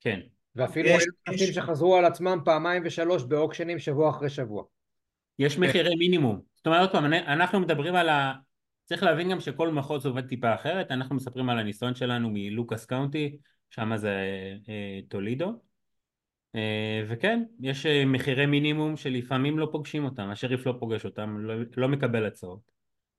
כן. 0.00 0.20
ואפילו 0.56 0.88
יש- 0.88 1.04
נכסים 1.28 1.52
שחזרו 1.52 1.96
על 1.96 2.04
עצמם 2.04 2.38
פעמיים 2.44 2.82
ושלוש 2.86 3.22
באוקשנים 3.22 3.78
שבוע 3.78 4.10
אחרי 4.10 4.30
שבוע. 4.30 4.64
יש 5.38 5.58
מחירי 5.58 5.94
מינימום. 5.96 6.40
זאת 6.56 6.66
אומרת, 6.66 6.80
עוד 6.80 6.90
פעם, 6.92 7.12
אנחנו 7.12 7.60
מדברים 7.60 7.94
על 7.94 8.08
ה... 8.08 8.34
צריך 8.84 9.02
להבין 9.02 9.30
גם 9.30 9.40
שכל 9.40 9.70
מחוז 9.70 10.06
עובד 10.06 10.26
טיפה 10.26 10.54
אחרת, 10.54 10.90
אנחנו 10.90 11.14
מספרים 11.16 11.48
על 11.50 11.58
הניסיון 11.58 11.94
שלנו 11.94 12.30
מלוקאס 12.32 12.84
קאונטי, 12.84 13.36
שם 13.70 13.96
זה 13.96 14.16
אה, 14.68 15.00
טולידו. 15.08 15.52
אה, 16.54 17.04
וכן, 17.08 17.44
יש 17.60 17.86
אה, 17.86 18.04
מחירי 18.04 18.46
מינימום 18.46 18.96
שלפעמים 18.96 19.58
לא 19.58 19.68
פוגשים 19.72 20.04
אותם, 20.04 20.28
השריף 20.30 20.66
לא 20.66 20.74
פוגש 20.80 21.04
אותם, 21.04 21.38
לא, 21.38 21.54
לא 21.76 21.88
מקבל 21.88 22.26
הצעות. 22.26 22.73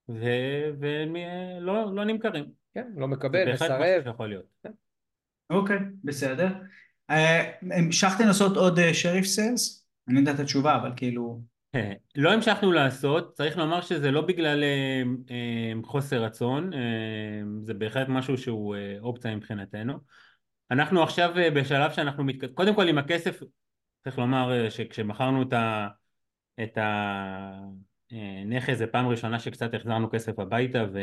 ו- 0.08 0.70
והם 0.80 1.16
אה, 1.16 1.60
לא, 1.60 1.94
לא 1.94 2.04
נמכרים. 2.04 2.44
כן, 2.74 2.88
לא 2.96 3.08
מקבל, 3.08 3.44
בהחלט 3.44 3.70
משהו 3.70 3.82
מסרב. 3.82 4.02
שיכול 4.04 4.28
להיות. 4.28 4.44
אוקיי, 5.50 5.78
בסדר. 6.04 6.48
אה, 7.10 7.52
המשכתם 7.62 8.26
לעשות 8.26 8.56
עוד 8.56 8.78
אה, 8.78 8.94
שריף 8.94 9.24
סיילס? 9.24 9.86
אני 10.08 10.18
יודע 10.18 10.32
את 10.32 10.40
התשובה, 10.40 10.76
אבל 10.76 10.92
כאילו... 10.96 11.40
אה, 11.74 11.92
לא 12.16 12.32
המשכנו 12.32 12.72
לעשות, 12.72 13.34
צריך 13.34 13.58
לומר 13.58 13.80
שזה 13.80 14.10
לא 14.10 14.20
בגלל 14.20 14.62
אה, 14.62 15.02
אה, 15.30 15.72
חוסר 15.84 16.24
רצון, 16.24 16.74
אה, 16.74 17.40
זה 17.62 17.74
בהחלט 17.74 18.08
משהו 18.08 18.38
שהוא 18.38 18.76
אה, 18.76 18.96
אופציה 19.00 19.36
מבחינתנו. 19.36 19.94
אנחנו 20.70 21.02
עכשיו 21.02 21.38
אה, 21.38 21.50
בשלב 21.50 21.92
שאנחנו, 21.92 22.24
מתק... 22.24 22.48
קודם 22.54 22.74
כל 22.74 22.88
עם 22.88 22.98
הכסף, 22.98 23.42
צריך 24.04 24.18
לומר 24.18 24.52
אה, 24.52 24.70
שכשמכרנו 24.70 25.42
את, 25.42 25.52
ה... 25.52 25.88
את 26.62 26.78
הנכס 28.10 28.78
זה 28.78 28.86
פעם 28.86 29.08
ראשונה 29.08 29.38
שקצת 29.38 29.74
החזרנו 29.74 30.10
כסף 30.10 30.38
הביתה 30.38 30.84
ו... 30.92 30.98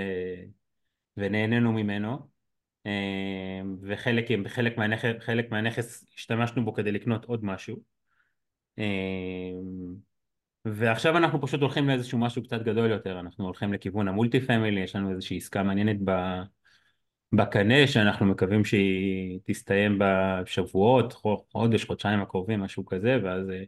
ונהנינו 1.17 1.71
ממנו 1.71 2.27
אה, 2.85 3.61
וחלק 3.81 4.25
חלק 4.47 4.77
מהנכס, 4.77 5.09
חלק 5.19 5.51
מהנכס 5.51 6.05
השתמשנו 6.15 6.65
בו 6.65 6.73
כדי 6.73 6.91
לקנות 6.91 7.25
עוד 7.25 7.45
משהו 7.45 7.77
אה, 8.79 8.83
ועכשיו 10.65 11.17
אנחנו 11.17 11.41
פשוט 11.41 11.61
הולכים 11.61 11.87
לאיזשהו 11.87 12.17
משהו 12.17 12.43
קצת 12.43 12.61
גדול 12.61 12.89
יותר, 12.91 13.19
אנחנו 13.19 13.45
הולכים 13.45 13.73
לכיוון 13.73 14.07
המולטי 14.07 14.41
פמילי, 14.41 14.81
יש 14.81 14.95
לנו 14.95 15.11
איזושהי 15.11 15.37
עסקה 15.37 15.63
מעניינת. 15.63 15.97
בקנה 17.33 17.87
שאנחנו 17.87 18.25
מקווים 18.25 18.65
שהיא 18.65 19.39
תסתיים 19.43 19.99
בשבועות, 19.99 21.13
חודש, 21.51 21.85
חודשיים 21.85 22.21
הקרובים, 22.21 22.59
משהו 22.59 22.85
כזה, 22.85 23.17
ואז 23.23 23.49
אה, 23.49 23.63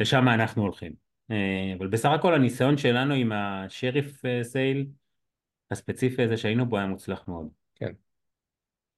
לשם 0.00 0.28
אנחנו 0.28 0.62
הולכים. 0.62 1.05
אה, 1.30 1.74
אבל 1.78 1.86
בסך 1.86 2.08
הכל 2.08 2.34
הניסיון 2.34 2.78
שלנו 2.78 3.14
עם 3.14 3.32
השריף 3.32 4.24
אה, 4.24 4.44
סייל 4.44 4.86
הספציפי 5.70 6.22
הזה 6.22 6.36
שהיינו 6.36 6.66
בו 6.66 6.78
היה 6.78 6.86
מוצלח 6.86 7.24
מאוד. 7.28 7.48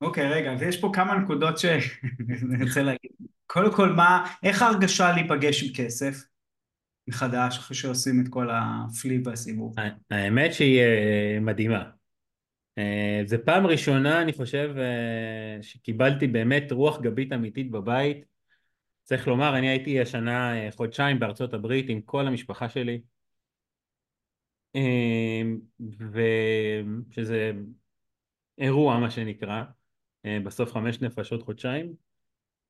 אוקיי, 0.00 0.28
רגע, 0.30 0.52
אז 0.52 0.62
יש 0.62 0.80
פה 0.80 0.90
כמה 0.94 1.14
נקודות 1.14 1.58
שאני 1.58 1.82
רוצה 2.64 2.82
להגיד. 2.82 3.10
קודם 3.46 3.72
כל, 3.72 3.88
מה, 3.88 4.34
איך 4.42 4.62
ההרגשה 4.62 5.12
להיפגש 5.12 5.62
עם 5.62 5.74
כסף 5.74 6.24
מחדש, 7.08 7.58
אחרי 7.58 7.76
שעושים 7.76 8.20
את 8.20 8.28
כל 8.28 8.48
הפליפ 8.50 9.26
והסיבוב? 9.26 9.74
האמת 10.10 10.54
שהיא 10.54 10.80
אה, 10.80 11.38
מדהימה. 11.40 11.90
זה 13.26 13.38
פעם 13.38 13.66
ראשונה, 13.66 14.22
אני 14.22 14.32
חושב, 14.32 14.74
שקיבלתי 15.62 16.26
באמת 16.26 16.72
רוח 16.72 17.00
גבית 17.00 17.32
אמיתית 17.32 17.70
בבית. 17.70 18.27
צריך 19.08 19.28
לומר, 19.28 19.58
אני 19.58 19.68
הייתי 19.68 20.00
השנה 20.00 20.56
אה, 20.56 20.68
חודשיים 20.76 21.18
בארצות 21.18 21.54
הברית 21.54 21.86
עם 21.88 22.00
כל 22.00 22.26
המשפחה 22.26 22.68
שלי. 22.68 23.00
ושזה 26.12 27.52
אירוע, 28.58 28.98
מה 28.98 29.10
שנקרא. 29.10 29.62
בסוף 30.44 30.72
חמש 30.72 31.00
נפשות 31.00 31.42
חודשיים. 31.42 31.92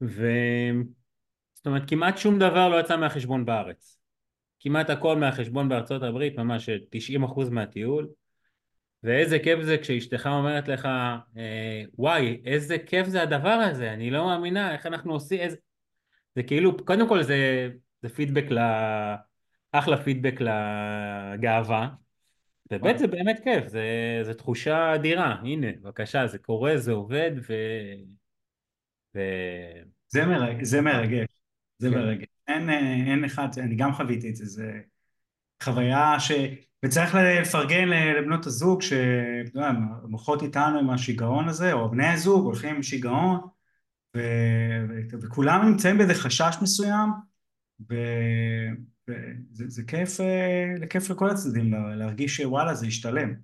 ו... 0.02 0.26
זאת 1.54 1.66
אומרת, 1.66 1.82
כמעט 1.86 2.18
שום 2.18 2.38
דבר 2.38 2.68
לא 2.68 2.80
יצא 2.80 2.96
מהחשבון 2.96 3.44
בארץ. 3.44 4.00
כמעט 4.60 4.90
הכל 4.90 5.16
מהחשבון 5.16 5.68
בארצות 5.68 6.02
הברית, 6.02 6.38
ממש 6.38 6.68
90% 6.68 7.50
מהטיול. 7.50 8.08
ואיזה 9.02 9.38
כיף 9.38 9.62
זה 9.62 9.78
כשאשתך 9.78 10.28
אומרת 10.32 10.68
לך, 10.68 10.88
אה, 11.36 11.82
וואי, 11.98 12.40
איזה 12.44 12.78
כיף 12.78 13.06
זה 13.06 13.22
הדבר 13.22 13.48
הזה, 13.48 13.92
אני 13.92 14.10
לא 14.10 14.24
מאמינה, 14.24 14.72
איך 14.72 14.86
אנחנו 14.86 15.12
עושים, 15.12 15.40
איזה... 15.40 15.56
זה 16.38 16.42
כאילו, 16.42 16.84
קודם 16.84 17.08
כל 17.08 17.22
זה, 17.22 17.68
זה 18.02 18.08
פידבק 18.08 18.50
ל... 18.50 18.58
אחלה 19.72 20.04
פידבק 20.04 20.40
לגאווה, 20.40 21.88
וב' 22.72 22.96
זה 22.96 23.06
באמת 23.06 23.40
כיף, 23.44 23.66
זה, 23.66 23.82
זה 24.22 24.34
תחושה 24.34 24.94
אדירה, 24.94 25.36
הנה, 25.42 25.66
בבקשה, 25.82 26.26
זה 26.26 26.38
קורה, 26.38 26.76
זה 26.76 26.92
עובד, 26.92 27.30
ו... 27.48 27.54
ו... 29.14 29.20
זה, 30.08 30.26
מרג... 30.26 30.62
זה 30.62 30.80
מרגש, 30.80 31.26
זה 31.78 31.90
כן. 31.90 31.94
מרגש. 31.94 32.26
אין, 32.48 32.70
אה, 32.70 32.94
אין 33.12 33.24
אחד, 33.24 33.48
אני 33.58 33.76
גם 33.76 33.92
חוויתי 33.92 34.30
את 34.30 34.36
זה, 34.36 34.46
זה 34.46 34.80
חוויה 35.62 36.20
ש... 36.20 36.32
וצריך 36.84 37.14
לפרגן 37.14 37.88
לבנות 37.88 38.46
הזוג 38.46 38.82
שמוחות 38.82 40.42
איתנו 40.42 40.78
עם 40.78 40.90
השיגעון 40.90 41.48
הזה, 41.48 41.72
או 41.72 41.90
בני 41.90 42.06
הזוג 42.06 42.44
הולכים 42.44 42.74
עם 42.74 42.82
שיגעון. 42.82 43.57
וכולם 45.22 45.68
נמצאים 45.68 45.98
באיזה 45.98 46.14
חשש 46.14 46.56
מסוים, 46.62 47.08
וזה 47.80 49.64
זה 49.68 49.82
כיף, 49.86 50.20
אה, 50.20 50.74
זה 50.78 50.86
כיף 50.86 51.10
לכל 51.10 51.30
הצדדים 51.30 51.74
להרגיש 51.96 52.36
שוואלה 52.36 52.74
זה 52.74 52.86
ישתלם. 52.86 53.34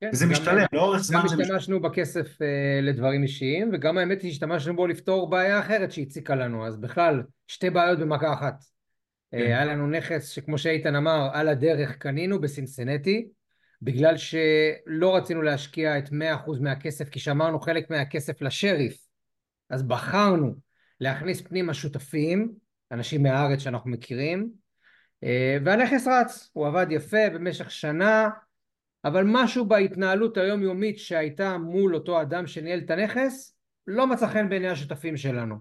כן, 0.00 0.08
וזה 0.12 0.24
גם- 0.24 0.30
משתלם, 0.30 0.66
לאורך 0.72 1.02
זמן 1.02 1.20
גם 1.20 1.28
זה 1.28 1.36
משתלם. 1.36 1.56
השתמשנו 1.56 1.80
בכסף 1.80 2.42
אה, 2.42 2.80
לדברים 2.82 3.22
אישיים, 3.22 3.70
וגם 3.72 3.98
האמת 3.98 4.22
היא 4.22 4.30
שהשתמשנו 4.30 4.76
בו 4.76 4.86
לפתור 4.86 5.30
בעיה 5.30 5.60
אחרת 5.60 5.92
שהציקה 5.92 6.34
לנו, 6.34 6.66
אז 6.66 6.76
בכלל, 6.76 7.22
שתי 7.46 7.70
בעיות 7.70 7.98
במכה 7.98 8.32
אחת. 8.32 8.54
אה, 9.34 9.38
כן. 9.38 9.44
היה 9.46 9.64
לנו 9.64 9.86
נכס 9.86 10.28
שכמו 10.28 10.58
שאיתן 10.58 10.94
אמר, 10.96 11.28
על 11.32 11.48
הדרך 11.48 11.96
קנינו 11.96 12.40
בסינסנטי, 12.40 13.28
בגלל 13.82 14.16
שלא 14.16 15.16
רצינו 15.16 15.42
להשקיע 15.42 15.98
את 15.98 16.08
100% 16.12 16.60
מהכסף, 16.60 17.08
כי 17.08 17.20
שמרנו 17.20 17.60
חלק 17.60 17.90
מהכסף 17.90 18.42
לשריף, 18.42 19.05
אז 19.70 19.82
בחרנו 19.82 20.54
להכניס 21.00 21.40
פנימה 21.40 21.74
שותפים, 21.74 22.52
אנשים 22.92 23.22
מהארץ 23.22 23.58
שאנחנו 23.58 23.90
מכירים, 23.90 24.50
אה, 25.24 25.58
והנכס 25.64 26.06
רץ, 26.06 26.50
הוא 26.52 26.66
עבד 26.66 26.86
יפה 26.90 27.30
במשך 27.34 27.70
שנה, 27.70 28.28
אבל 29.04 29.24
משהו 29.26 29.64
בהתנהלות 29.64 30.36
היומיומית 30.36 30.98
שהייתה 30.98 31.58
מול 31.58 31.94
אותו 31.94 32.22
אדם 32.22 32.46
שניהל 32.46 32.78
את 32.78 32.90
הנכס, 32.90 33.56
לא 33.86 34.06
מצא 34.06 34.26
חן 34.26 34.48
בעיני 34.48 34.68
השותפים 34.68 35.16
שלנו. 35.16 35.56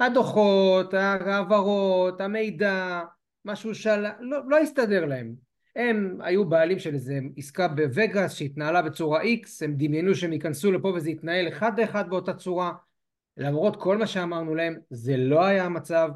הדוחות, 0.00 0.94
ההעברות, 0.94 2.20
המידע, 2.20 3.02
משהו 3.44 3.74
של... 3.74 4.04
לא, 4.20 4.38
לא 4.48 4.58
הסתדר 4.58 5.04
להם. 5.04 5.34
הם 5.76 6.18
היו 6.20 6.44
בעלים 6.44 6.78
של 6.78 6.94
איזה 6.94 7.18
עסקה 7.36 7.68
בווגאס 7.68 8.34
שהתנהלה 8.34 8.82
בצורה 8.82 9.22
X, 9.22 9.64
הם 9.64 9.74
דמיינו 9.76 10.14
שהם 10.14 10.32
ייכנסו 10.32 10.72
לפה 10.72 10.88
וזה 10.88 11.10
יתנהל 11.10 11.48
אחד 11.48 11.80
לאחד 11.80 12.10
באותה 12.10 12.34
צורה. 12.34 12.72
למרות 13.36 13.76
כל 13.76 13.98
מה 13.98 14.06
שאמרנו 14.06 14.54
להם, 14.54 14.78
זה 14.90 15.16
לא 15.16 15.44
היה 15.44 15.64
המצב, 15.64 16.10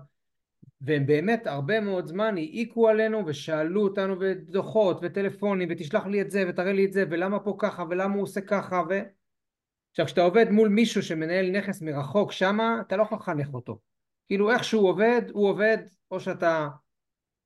והם 0.81 1.07
באמת 1.07 1.47
הרבה 1.47 1.81
מאוד 1.81 2.07
זמן 2.07 2.37
העיקו 2.37 2.89
עלינו 2.89 3.27
ושאלו 3.27 3.83
אותנו 3.83 4.19
בדוחות 4.19 4.99
וטלפונים 5.03 5.69
ותשלח 5.71 6.07
לי 6.07 6.21
את 6.21 6.31
זה 6.31 6.45
ותראה 6.49 6.73
לי 6.73 6.85
את 6.85 6.93
זה 6.93 7.05
ולמה 7.11 7.41
פה 7.41 7.57
ככה 7.59 7.85
ולמה 7.91 8.15
הוא 8.15 8.23
עושה 8.23 8.41
ככה 8.41 8.83
ו... 8.89 9.01
עכשיו 9.91 10.07
כשאתה 10.07 10.23
עובד 10.23 10.51
מול 10.51 10.69
מישהו 10.69 11.03
שמנהל 11.03 11.51
נכס 11.51 11.83
מרחוק 11.83 12.33
שמה 12.33 12.83
אתה 12.87 12.97
לא 12.97 13.03
יכול 13.03 13.19
לחנך 13.19 13.55
אותו. 13.55 13.79
כאילו 14.27 14.51
איך 14.51 14.65
שהוא 14.65 14.89
עובד 14.89 15.23
הוא 15.33 15.49
עובד 15.49 15.79
או 16.11 16.21
שאתה 16.21 16.69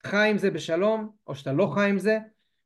חי 0.06 0.28
עם 0.30 0.38
זה 0.38 0.50
בשלום 0.50 1.10
או 1.26 1.34
שאתה 1.34 1.52
לא 1.52 1.72
חי 1.74 1.88
עם 1.88 1.98
זה. 1.98 2.18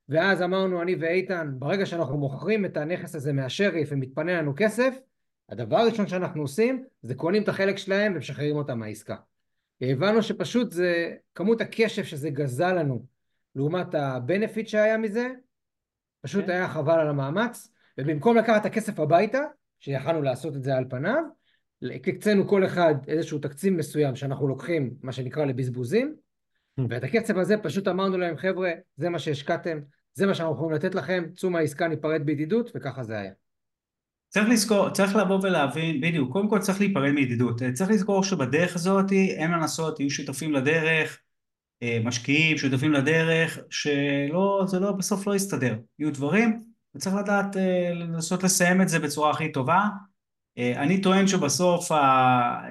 ואז 0.08 0.42
אמרנו 0.42 0.82
אני 0.82 0.94
ואיתן 0.94 1.54
ברגע 1.58 1.86
שאנחנו 1.86 2.18
מוכרים 2.18 2.64
את 2.64 2.76
הנכס 2.76 3.14
הזה 3.14 3.32
מהשריף 3.32 3.88
ומתפנה 3.92 4.42
לנו 4.42 4.52
כסף 4.56 4.98
הדבר 5.48 5.76
הראשון 5.76 6.06
שאנחנו 6.06 6.42
עושים 6.42 6.84
זה 7.02 7.14
קונים 7.14 7.42
את 7.42 7.48
החלק 7.48 7.76
שלהם 7.76 8.12
ומשחררים 8.14 8.56
אותם 8.56 8.78
מהעסקה 8.78 9.16
הבנו 9.80 10.22
שפשוט 10.22 10.70
זה 10.70 11.14
כמות 11.34 11.60
הקשב 11.60 12.04
שזה 12.04 12.30
גזל 12.30 12.72
לנו 12.72 13.06
לעומת 13.54 13.94
הבנפיט 13.94 14.68
שהיה 14.68 14.98
מזה 14.98 15.28
פשוט 16.20 16.44
כן. 16.44 16.50
היה 16.50 16.68
חבל 16.68 17.00
על 17.00 17.08
המאמץ 17.08 17.72
ובמקום 17.98 18.36
לקחת 18.36 18.60
את 18.60 18.66
הכסף 18.66 19.00
הביתה 19.00 19.40
שיכלנו 19.80 20.22
לעשות 20.22 20.56
את 20.56 20.62
זה 20.62 20.76
על 20.76 20.84
פניו 20.90 21.22
הקצינו 21.94 22.48
כל 22.48 22.64
אחד 22.64 22.94
איזשהו 23.08 23.38
תקציב 23.38 23.74
מסוים 23.74 24.16
שאנחנו 24.16 24.48
לוקחים 24.48 24.94
מה 25.02 25.12
שנקרא 25.12 25.44
לבזבוזים 25.44 26.16
ואת 26.88 27.04
הכסף 27.04 27.36
הזה 27.36 27.56
פשוט 27.56 27.88
אמרנו 27.88 28.18
להם 28.18 28.36
חבר'ה 28.36 28.70
זה 28.96 29.08
מה 29.08 29.18
שהשקעתם 29.18 29.78
זה 30.16 30.26
מה 30.26 30.34
שאנחנו 30.34 30.54
יכולים 30.54 30.72
לתת 30.72 30.94
לכם, 30.94 31.24
צאו 31.36 31.50
מהעסקה, 31.50 31.88
ניפרד 31.88 32.22
בידידות, 32.24 32.70
וככה 32.74 33.02
זה 33.02 33.18
היה. 33.18 33.32
צריך 34.28 34.48
לזכור, 34.48 34.90
צריך 34.90 35.16
לבוא 35.16 35.38
ולהבין, 35.42 36.00
בדיוק, 36.00 36.32
קודם 36.32 36.48
כל 36.48 36.58
צריך 36.58 36.80
להיפרד 36.80 37.12
מידידות, 37.12 37.62
צריך 37.74 37.90
לזכור 37.90 38.24
שבדרך 38.24 38.74
הזאת 38.74 39.12
אין 39.12 39.50
מה 39.50 39.56
לעשות, 39.56 40.00
יהיו 40.00 40.10
שותפים 40.10 40.52
לדרך, 40.52 41.18
אה, 41.82 41.98
משקיעים, 42.04 42.58
שותפים 42.58 42.92
לדרך, 42.92 43.58
שלא, 43.70 44.64
זה 44.66 44.80
לא, 44.80 44.92
בסוף 44.92 45.26
לא 45.26 45.34
יסתדר, 45.34 45.76
יהיו 45.98 46.12
דברים, 46.12 46.62
וצריך 46.94 47.16
לדעת 47.16 47.56
אה, 47.56 47.90
לנסות 47.94 48.42
לסיים 48.42 48.82
את 48.82 48.88
זה 48.88 48.98
בצורה 48.98 49.30
הכי 49.30 49.52
טובה. 49.52 49.88
אה, 50.58 50.82
אני 50.82 51.00
טוען 51.00 51.26
שבסוף, 51.26 51.92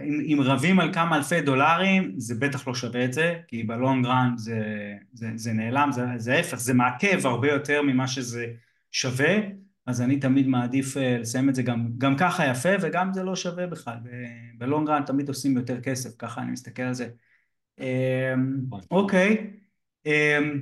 אם, 0.03 0.37
רבים 0.41 0.79
על 0.79 0.93
כמה 0.93 1.17
אלפי 1.17 1.41
דולרים, 1.41 2.13
זה 2.17 2.35
בטח 2.35 2.67
לא 2.67 2.75
שווה 2.75 3.05
את 3.05 3.13
זה, 3.13 3.35
כי 3.47 3.63
בלונג 3.63 4.05
רן 4.05 4.33
זה, 4.37 4.61
זה, 5.13 5.27
זה 5.35 5.53
נעלם, 5.53 5.89
זה, 5.91 6.05
זה 6.17 6.33
ההפך, 6.33 6.57
זה 6.57 6.73
מעכב 6.73 7.25
הרבה 7.25 7.51
יותר 7.51 7.81
ממה 7.81 8.07
שזה 8.07 8.45
שווה. 8.91 9.64
אז 9.85 10.01
אני 10.01 10.19
תמיד 10.19 10.47
מעדיף 10.47 10.97
אה, 10.97 11.17
לסיים 11.17 11.49
את 11.49 11.55
זה 11.55 11.63
גם, 11.63 11.87
גם 11.97 12.15
ככה 12.17 12.45
יפה 12.45 12.69
וגם 12.81 13.13
זה 13.13 13.23
לא 13.23 13.35
שווה 13.35 13.67
בכלל, 13.67 13.97
ב 14.57 14.64
long 14.64 14.89
run 14.89 15.05
תמיד 15.05 15.27
עושים 15.27 15.57
יותר 15.57 15.81
כסף, 15.81 16.15
ככה 16.17 16.41
אני 16.41 16.51
מסתכל 16.51 16.83
על 16.83 16.93
זה. 16.93 17.09
אמ. 17.79 18.61
אוקיי, 18.91 19.53
אמ, 20.05 20.61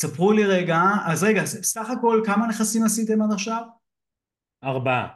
ספרו 0.00 0.32
לי 0.32 0.44
רגע, 0.44 0.80
אז 1.06 1.24
רגע, 1.24 1.44
סך 1.44 1.90
הכל 1.90 2.22
כמה 2.26 2.46
נכסים 2.46 2.82
עשיתם 2.84 3.22
עד 3.22 3.32
עכשיו? 3.32 3.62
ארבעה. 4.64 5.08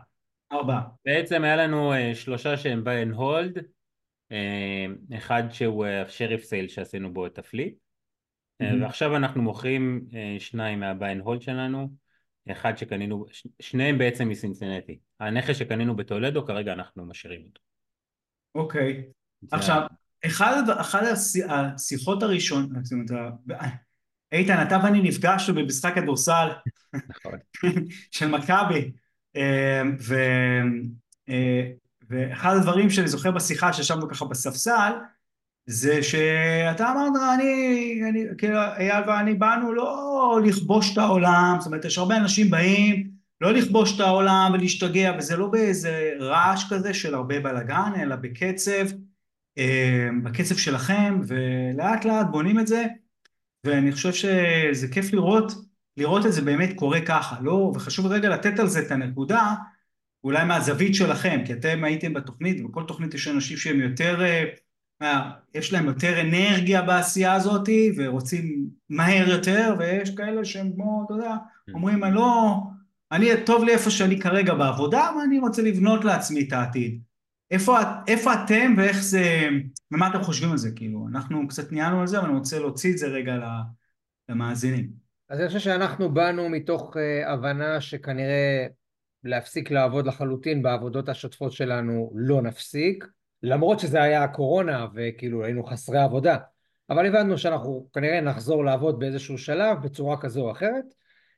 ארבעה. 0.52 0.82
בעצם 1.04 1.44
היה 1.44 1.56
לנו 1.56 1.92
אה, 1.92 2.14
שלושה 2.14 2.56
שהם 2.56 2.84
buy 2.84 3.02
and 3.02 3.14
hold, 3.14 3.58
אחד 5.14 5.42
שהוא 5.50 5.86
השריף 5.86 6.40
אה, 6.40 6.46
sale 6.46 6.68
שעשינו 6.68 7.12
בו 7.14 7.26
את 7.26 7.38
ה 7.38 7.44
flip, 7.44 7.74
ועכשיו 8.60 9.16
אנחנו 9.16 9.42
מוכרים 9.42 10.06
שניים 10.38 10.80
מה 10.80 10.93
buy 10.93 11.12
and 11.12 11.20
hold 11.20 11.42
שלנו, 11.42 11.88
אחד 12.50 12.76
שקנינו, 12.76 13.26
שניהם 13.60 13.98
בעצם 13.98 14.28
מסינסנטי. 14.28 14.98
הנכס 15.20 15.56
שקנינו 15.56 15.96
בטולדו, 15.96 16.46
כרגע 16.46 16.72
אנחנו 16.72 17.06
משאירים 17.06 17.42
אותו. 17.46 17.60
אוקיי. 18.54 19.04
עכשיו, 19.50 19.86
אחד, 20.26 20.62
אחד 20.80 21.02
השיחות 21.48 22.22
הראשונות, 22.22 22.70
איתן, 24.32 24.62
אתה 24.66 24.78
ואני 24.84 25.02
נפגשנו 25.02 25.54
במשחק 25.54 25.94
כדורסל 25.94 26.48
נכון. 27.08 27.38
של 28.16 28.26
מכבי, 28.26 28.92
אה, 29.36 29.82
אה, 31.28 31.70
ואחד 32.08 32.56
הדברים 32.56 32.90
שאני 32.90 33.08
זוכר 33.08 33.30
בשיחה 33.30 33.72
שישבנו 33.72 34.08
ככה 34.08 34.24
בספסל, 34.24 34.92
זה 35.66 36.02
שאתה 36.02 36.92
אמרת, 36.92 37.12
אני, 37.34 38.00
אני, 38.08 38.24
כאילו, 38.38 38.58
אייל 38.58 39.08
ואני 39.08 39.34
באנו 39.34 39.72
לא 39.72 40.40
לכבוש 40.44 40.92
את 40.92 40.98
העולם, 40.98 41.56
זאת 41.58 41.66
אומרת, 41.66 41.84
יש 41.84 41.98
הרבה 41.98 42.16
אנשים 42.16 42.50
באים 42.50 43.14
לא 43.40 43.52
לכבוש 43.52 43.96
את 43.96 44.00
העולם 44.00 44.50
ולהשתגע, 44.54 45.12
וזה 45.18 45.36
לא 45.36 45.46
באיזה 45.46 46.12
רעש 46.20 46.64
כזה 46.70 46.94
של 46.94 47.14
הרבה 47.14 47.40
בלאגן, 47.40 47.92
אלא 48.02 48.16
בקצב, 48.16 48.86
אה, 49.58 50.08
בקצב 50.22 50.56
שלכם, 50.56 51.20
ולאט 51.26 52.04
לאט 52.04 52.26
בונים 52.30 52.58
את 52.58 52.66
זה, 52.66 52.84
ואני 53.66 53.92
חושב 53.92 54.12
שזה 54.12 54.88
כיף 54.88 55.12
לראות, 55.12 55.52
לראות 55.96 56.26
את 56.26 56.32
זה 56.32 56.42
באמת 56.42 56.70
קורה 56.76 57.00
ככה, 57.00 57.36
לא, 57.40 57.72
וחשוב 57.74 58.06
רגע 58.06 58.28
לתת 58.28 58.58
על 58.58 58.68
זה 58.68 58.80
את 58.80 58.90
הנקודה, 58.90 59.54
אולי 60.24 60.44
מהזווית 60.44 60.94
שלכם, 60.94 61.42
כי 61.46 61.52
אתם 61.52 61.84
הייתם 61.84 62.12
בתוכנית, 62.14 62.64
ובכל 62.64 62.82
תוכנית 62.88 63.14
יש 63.14 63.28
אנשים 63.28 63.56
שהם 63.56 63.80
יותר 63.80 64.24
אה, 64.24 64.44
יש 65.54 65.72
להם 65.72 65.86
יותר 65.86 66.20
אנרגיה 66.20 66.82
בעשייה 66.82 67.34
הזאת 67.34 67.68
ורוצים 67.96 68.68
מהר 68.88 69.28
יותר 69.28 69.74
ויש 69.78 70.14
כאלה 70.14 70.44
שהם 70.44 70.72
כמו, 70.74 71.02
אתה 71.06 71.14
יודע, 71.14 71.34
כן. 71.66 71.72
אומרים 71.72 72.04
אני 72.04 72.14
לא, 72.14 72.56
אני 73.12 73.28
טוב 73.46 73.64
לי 73.64 73.72
איפה 73.72 73.90
שאני 73.90 74.20
כרגע 74.20 74.54
בעבודה 74.54 75.10
ואני 75.18 75.38
רוצה 75.38 75.62
לבנות 75.62 76.04
לעצמי 76.04 76.44
את 76.48 76.52
העתיד. 76.52 77.00
איפה, 77.50 77.78
איפה 78.06 78.34
אתם 78.34 78.74
ואיך 78.76 79.02
זה, 79.02 79.48
ומה 79.92 80.08
אתם 80.08 80.22
חושבים 80.22 80.50
על 80.50 80.58
זה 80.58 80.70
כאילו, 80.76 81.06
אנחנו 81.10 81.48
קצת 81.48 81.72
ניהלנו 81.72 82.00
על 82.00 82.06
זה 82.06 82.18
אבל 82.18 82.28
אני 82.28 82.38
רוצה 82.38 82.58
להוציא 82.58 82.92
את 82.92 82.98
זה 82.98 83.06
רגע 83.06 83.34
למאזינים. 84.28 84.90
אז 85.28 85.40
אני 85.40 85.46
חושב 85.48 85.58
שאנחנו 85.58 86.14
באנו 86.14 86.48
מתוך 86.48 86.96
uh, 86.96 87.28
הבנה 87.28 87.80
שכנראה 87.80 88.66
להפסיק 89.24 89.70
לעבוד 89.70 90.06
לחלוטין 90.06 90.62
בעבודות 90.62 91.08
השוטפות 91.08 91.52
שלנו 91.52 92.12
לא 92.14 92.42
נפסיק 92.42 93.06
למרות 93.46 93.80
שזה 93.80 94.02
היה 94.02 94.24
הקורונה 94.24 94.86
וכאילו 94.94 95.44
היינו 95.44 95.64
חסרי 95.64 95.98
עבודה, 95.98 96.36
אבל 96.90 97.06
הבנו 97.06 97.38
שאנחנו 97.38 97.88
כנראה 97.94 98.20
נחזור 98.20 98.64
לעבוד 98.64 98.98
באיזשהו 98.98 99.38
שלב 99.38 99.82
בצורה 99.82 100.20
כזו 100.20 100.40
או 100.40 100.50
אחרת. 100.50 100.84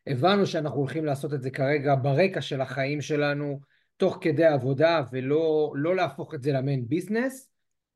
הבנו 0.07 0.47
שאנחנו 0.47 0.79
הולכים 0.79 1.05
לעשות 1.05 1.35
את 1.35 1.43
זה 1.43 1.51
כרגע 1.51 1.95
ברקע 1.95 2.41
של 2.41 2.61
החיים 2.61 3.01
שלנו, 3.01 3.61
תוך 3.97 4.19
כדי 4.21 4.45
עבודה, 4.45 5.03
ולא 5.13 5.73
לא 5.77 5.97
להפוך 5.97 6.35
את 6.35 6.43
זה 6.43 6.53
למיין 6.53 6.89
ביזנס. 6.89 7.51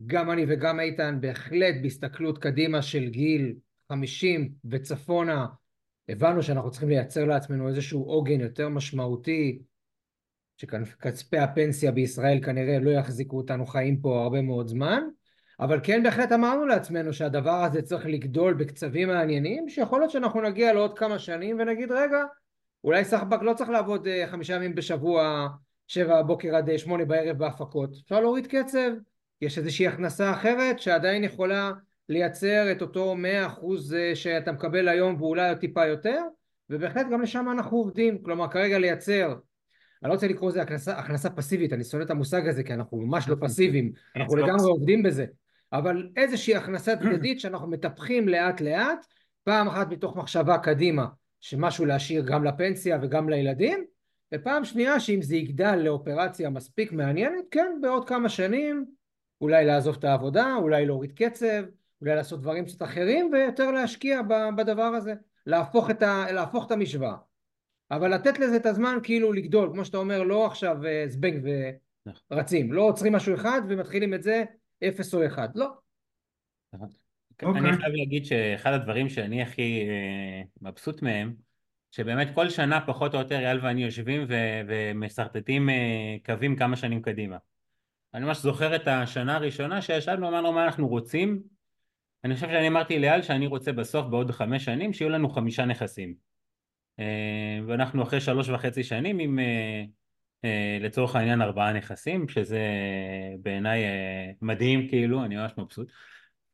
גם 0.06 0.30
אני 0.30 0.44
וגם 0.48 0.80
איתן 0.80 1.18
בהחלט 1.20 1.74
בהסתכלות 1.82 2.38
קדימה 2.38 2.82
של 2.82 3.08
גיל 3.08 3.54
50 3.92 4.52
וצפונה, 4.70 5.46
הבנו 6.08 6.42
שאנחנו 6.42 6.70
צריכים 6.70 6.88
לייצר 6.88 7.24
לעצמנו 7.24 7.68
איזשהו 7.68 8.02
עוגן 8.02 8.40
יותר 8.40 8.68
משמעותי 8.68 9.62
שכספי 10.60 11.38
הפנסיה 11.38 11.92
בישראל 11.92 12.40
כנראה 12.44 12.78
לא 12.78 12.90
יחזיקו 12.90 13.36
אותנו 13.36 13.66
חיים 13.66 14.00
פה 14.00 14.22
הרבה 14.22 14.42
מאוד 14.42 14.68
זמן, 14.68 15.02
אבל 15.60 15.80
כן 15.82 16.02
בהחלט 16.02 16.32
אמרנו 16.32 16.66
לעצמנו 16.66 17.12
שהדבר 17.12 17.64
הזה 17.64 17.82
צריך 17.82 18.06
לגדול 18.06 18.54
בקצבים 18.54 19.08
מעניינים, 19.08 19.68
שיכול 19.68 20.00
להיות 20.00 20.10
שאנחנו 20.10 20.40
נגיע 20.42 20.72
לעוד 20.72 20.98
כמה 20.98 21.18
שנים 21.18 21.56
ונגיד 21.58 21.92
רגע, 21.92 22.24
אולי 22.84 23.04
סחבק 23.04 23.42
לא 23.42 23.52
צריך 23.52 23.70
לעבוד 23.70 24.06
אה, 24.06 24.26
חמישה 24.26 24.54
ימים 24.54 24.74
בשבוע, 24.74 25.48
שבע 25.86 26.22
בבוקר 26.22 26.56
עד 26.56 26.70
אה, 26.70 26.78
שמונה 26.78 27.04
בערב 27.04 27.38
בהפקות, 27.38 27.90
אפשר 28.04 28.20
להוריד 28.20 28.46
קצב, 28.46 28.90
יש 29.40 29.58
איזושהי 29.58 29.86
הכנסה 29.86 30.30
אחרת 30.32 30.80
שעדיין 30.80 31.24
יכולה 31.24 31.72
לייצר 32.08 32.72
את 32.72 32.82
אותו 32.82 33.16
מאה 33.16 33.46
אחוז 33.46 33.94
אה, 33.94 34.16
שאתה 34.16 34.52
מקבל 34.52 34.88
היום 34.88 35.22
ואולי 35.22 35.56
טיפה 35.56 35.86
יותר, 35.86 36.22
ובהחלט 36.70 37.06
גם 37.12 37.22
לשם 37.22 37.46
אנחנו 37.52 37.76
עובדים, 37.76 38.22
כלומר 38.22 38.48
כרגע 38.48 38.78
לייצר 38.78 39.34
אני 40.02 40.08
לא 40.08 40.14
רוצה 40.14 40.28
לקרוא 40.28 40.50
לזה 40.50 40.62
הכנסה, 40.62 40.98
הכנסה 40.98 41.30
פסיבית, 41.30 41.72
אני 41.72 41.84
שונא 41.84 42.02
את 42.02 42.10
המושג 42.10 42.48
הזה 42.48 42.62
כי 42.62 42.74
אנחנו 42.74 42.98
ממש 42.98 43.28
לא 43.28 43.36
פסיביים, 43.40 43.92
אנחנו 44.16 44.36
לא 44.36 44.44
לגמרי 44.44 44.70
עובדים 44.70 45.02
בזה, 45.02 45.26
אבל 45.72 46.08
איזושהי 46.16 46.56
הכנסה 46.56 46.96
צדדית 46.96 47.40
שאנחנו 47.40 47.70
מטפחים 47.70 48.28
לאט 48.28 48.60
לאט, 48.60 49.06
פעם 49.44 49.68
אחת 49.68 49.88
מתוך 49.90 50.16
מחשבה 50.16 50.58
קדימה, 50.58 51.06
שמשהו 51.40 51.84
להשאיר 51.84 52.22
גם 52.26 52.44
לפנסיה 52.44 52.98
וגם 53.02 53.28
לילדים, 53.28 53.84
ופעם 54.34 54.64
שנייה 54.64 55.00
שאם 55.00 55.22
זה 55.22 55.36
יגדל 55.36 55.76
לאופרציה 55.76 56.50
מספיק 56.50 56.92
מעניינת, 56.92 57.44
כן, 57.50 57.78
בעוד 57.80 58.08
כמה 58.08 58.28
שנים 58.28 58.84
אולי 59.40 59.64
לעזוב 59.64 59.96
את 59.98 60.04
העבודה, 60.04 60.54
אולי 60.56 60.86
להוריד 60.86 61.12
קצב, 61.12 61.62
אולי 62.00 62.14
לעשות 62.14 62.40
דברים 62.40 62.64
קצת 62.64 62.82
אחרים 62.82 63.30
ויותר 63.32 63.70
להשקיע 63.70 64.20
בדבר 64.56 64.82
הזה, 64.82 65.14
להפוך 65.46 65.90
את, 65.90 66.02
ה, 66.02 66.26
להפוך 66.32 66.66
את 66.66 66.70
המשוואה. 66.70 67.14
אבל 67.90 68.14
לתת 68.14 68.38
לזה 68.38 68.56
את 68.56 68.66
הזמן 68.66 68.98
כאילו 69.02 69.32
לגדול, 69.32 69.70
כמו 69.72 69.84
שאתה 69.84 69.96
אומר, 69.96 70.22
לא 70.22 70.46
עכשיו 70.46 70.86
אה, 70.86 71.04
זבנג 71.08 71.48
ורצים, 72.30 72.72
לא 72.72 72.82
עוצרים 72.82 73.12
משהו 73.12 73.34
אחד 73.34 73.60
ומתחילים 73.68 74.14
את 74.14 74.22
זה 74.22 74.44
אפס 74.84 75.14
או 75.14 75.26
אחד, 75.26 75.48
לא. 75.54 75.68
Okay. 76.74 76.78
אוקיי. 77.42 77.60
אני 77.60 77.76
חייב 77.76 77.92
להגיד 77.94 78.24
שאחד 78.24 78.72
הדברים 78.72 79.08
שאני 79.08 79.42
הכי 79.42 79.88
אה, 79.88 80.42
מבסוט 80.62 81.02
מהם, 81.02 81.34
שבאמת 81.90 82.28
כל 82.34 82.48
שנה 82.48 82.80
פחות 82.86 83.14
או 83.14 83.18
יותר 83.18 83.38
אייל 83.38 83.60
ואני 83.62 83.84
יושבים 83.84 84.24
ו- 84.28 84.60
ומשרטטים 84.68 85.70
אה, 85.70 86.16
קווים 86.24 86.56
כמה 86.56 86.76
שנים 86.76 87.02
קדימה. 87.02 87.36
אני 88.14 88.24
ממש 88.24 88.38
זוכר 88.38 88.76
את 88.76 88.88
השנה 88.88 89.36
הראשונה 89.36 89.82
שישבנו 89.82 90.26
ואמרנו 90.26 90.52
מה 90.52 90.64
אנחנו 90.64 90.88
רוצים. 90.88 91.42
אני 92.24 92.34
חושב 92.34 92.46
שאני 92.46 92.68
אמרתי 92.68 92.98
לאייל 92.98 93.22
שאני 93.22 93.46
רוצה 93.46 93.72
בסוף 93.72 94.06
בעוד 94.06 94.30
חמש 94.30 94.64
שנים 94.64 94.92
שיהיו 94.92 95.10
לנו 95.10 95.28
חמישה 95.28 95.64
נכסים. 95.64 96.29
אה, 97.00 97.60
ואנחנו 97.66 98.02
אחרי 98.02 98.20
שלוש 98.20 98.48
וחצי 98.48 98.84
שנים 98.84 99.18
עם 99.18 99.38
אה, 99.38 99.84
אה, 100.44 100.78
לצורך 100.80 101.16
העניין 101.16 101.42
ארבעה 101.42 101.72
נכסים, 101.72 102.28
שזה 102.28 102.60
בעיניי 103.42 103.82
מדהים 104.42 104.88
כאילו, 104.88 105.24
אני 105.24 105.36
ממש 105.36 105.52
מבסוט. 105.58 105.92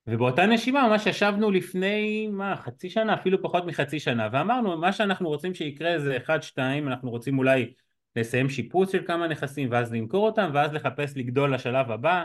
ובאותה 0.06 0.46
נשימה 0.46 0.88
ממש 0.88 1.06
ישבנו 1.06 1.50
לפני, 1.50 2.28
מה, 2.28 2.56
חצי 2.56 2.90
שנה, 2.90 3.14
אפילו 3.14 3.42
פחות 3.42 3.66
מחצי 3.66 4.00
שנה, 4.00 4.28
ואמרנו, 4.32 4.78
מה 4.78 4.92
שאנחנו 4.92 5.28
רוצים 5.28 5.54
שיקרה 5.54 5.98
זה 5.98 6.16
אחד, 6.16 6.42
שתיים, 6.42 6.88
אנחנו 6.88 7.10
רוצים 7.10 7.38
אולי 7.38 7.72
לסיים 8.16 8.48
שיפוץ 8.48 8.92
של 8.92 9.06
כמה 9.06 9.28
נכסים 9.28 9.68
ואז 9.70 9.92
למכור 9.92 10.26
אותם, 10.26 10.50
ואז 10.54 10.72
לחפש 10.72 11.16
לגדול 11.16 11.54
לשלב 11.54 11.90
הבא, 11.90 12.24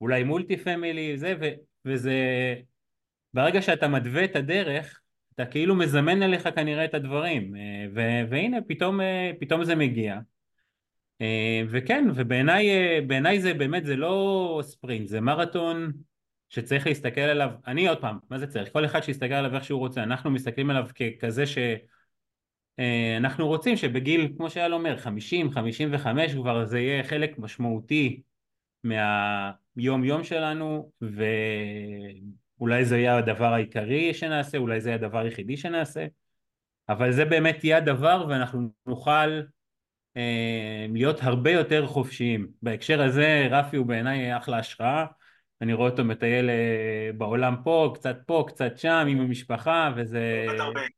אולי 0.00 0.24
מולטי 0.24 0.56
פמילי, 0.56 1.18
זה, 1.18 1.34
ו, 1.40 1.48
וזה, 1.84 2.14
ברגע 3.34 3.62
שאתה 3.62 3.88
מדווה 3.88 4.24
את 4.24 4.36
הדרך, 4.36 5.01
אתה 5.34 5.46
כאילו 5.46 5.74
מזמן 5.74 6.22
אליך 6.22 6.48
כנראה 6.54 6.84
את 6.84 6.94
הדברים, 6.94 7.56
אה, 7.56 7.86
ו- 7.94 8.30
והנה 8.30 8.56
פתאום, 8.68 9.00
אה, 9.00 9.30
פתאום 9.40 9.64
זה 9.64 9.74
מגיע. 9.74 10.18
אה, 11.20 11.62
וכן, 11.70 12.08
ובעיניי 12.14 13.40
זה 13.40 13.54
באמת, 13.54 13.84
זה 13.84 13.96
לא 13.96 14.60
ספרינט, 14.62 15.08
זה 15.08 15.20
מרתון 15.20 15.92
שצריך 16.48 16.86
להסתכל 16.86 17.20
עליו, 17.20 17.50
אני 17.66 17.88
עוד 17.88 18.00
פעם, 18.00 18.18
מה 18.30 18.38
זה 18.38 18.46
צריך? 18.46 18.72
כל 18.72 18.84
אחד 18.84 19.00
שיסתכל 19.00 19.34
עליו 19.34 19.54
איך 19.54 19.64
שהוא 19.64 19.78
רוצה, 19.80 20.02
אנחנו 20.02 20.30
מסתכלים 20.30 20.70
עליו 20.70 20.86
ככזה 20.94 21.44
שאנחנו 22.78 23.46
רוצים 23.46 23.76
שבגיל, 23.76 24.32
כמו 24.36 24.50
שאייל 24.50 24.74
אומר, 24.74 24.96
50, 24.96 25.50
55 25.50 26.34
כבר 26.34 26.64
זה 26.64 26.80
יהיה 26.80 27.04
חלק 27.04 27.38
משמעותי 27.38 28.22
מהיום 28.84 30.04
יום 30.04 30.24
שלנו 30.24 30.92
ואולי 32.62 32.84
זה 32.84 32.98
יהיה 32.98 33.16
הדבר 33.16 33.52
העיקרי 33.54 34.14
שנעשה, 34.14 34.58
אולי 34.58 34.80
זה 34.80 34.88
יהיה 34.88 34.98
הדבר 34.98 35.18
היחידי 35.18 35.56
שנעשה 35.56 36.06
אבל 36.88 37.12
זה 37.12 37.24
באמת 37.24 37.64
יהיה 37.64 37.76
הדבר 37.76 38.26
ואנחנו 38.28 38.70
נוכל 38.86 39.40
אה, 40.16 40.86
להיות 40.92 41.16
הרבה 41.22 41.50
יותר 41.50 41.86
חופשיים. 41.86 42.48
בהקשר 42.62 43.02
הזה 43.02 43.48
רפי 43.50 43.76
הוא 43.76 43.86
בעיניי 43.86 44.36
אחלה 44.36 44.58
השראה, 44.58 45.06
אני 45.60 45.72
רואה 45.72 45.90
אותו 45.90 46.04
מטייל 46.04 46.50
אה, 46.50 47.10
בעולם 47.16 47.56
פה, 47.64 47.92
קצת 47.94 48.16
פה, 48.26 48.44
קצת 48.48 48.78
שם, 48.78 49.06
עם 49.08 49.20
המשפחה 49.20 49.92
וזה... 49.96 50.46
עובד. 50.60 50.88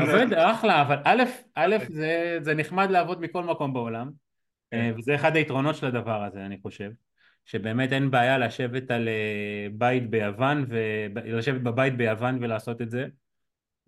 עובד 0.00 0.32
אחלה, 0.32 0.82
אבל 0.82 0.96
א', 1.04 1.22
א', 1.54 1.76
זה, 1.88 2.38
זה 2.40 2.54
נחמד 2.54 2.90
לעבוד 2.90 3.20
מכל 3.20 3.44
מקום 3.44 3.72
בעולם 3.72 4.10
כן. 4.70 4.76
אה, 4.76 4.90
וזה 4.98 5.14
אחד 5.14 5.36
היתרונות 5.36 5.76
של 5.76 5.86
הדבר 5.86 6.24
הזה 6.24 6.46
אני 6.46 6.58
חושב 6.62 6.90
שבאמת 7.44 7.92
אין 7.92 8.10
בעיה 8.10 8.38
לשבת 8.38 8.90
על 8.90 9.08
אה, 9.08 9.66
בית 9.72 10.10
ביוון 10.10 10.66
ולשבת 10.68 11.60
בבית 11.60 11.96
ביוון 11.96 12.38
ולעשות 12.40 12.82
את 12.82 12.90
זה 12.90 13.06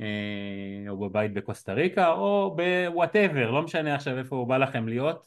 אה, 0.00 0.84
או 0.88 1.00
בבית 1.00 1.34
בקוסטה 1.34 1.72
ריקה 1.72 2.09
או 2.09 2.57
בוואטאבר, 2.57 3.50
לא 3.50 3.62
משנה 3.62 3.94
עכשיו 3.94 4.18
איפה 4.18 4.36
הוא 4.36 4.48
בא 4.48 4.57
לכם 4.57 4.88
להיות 4.88 5.26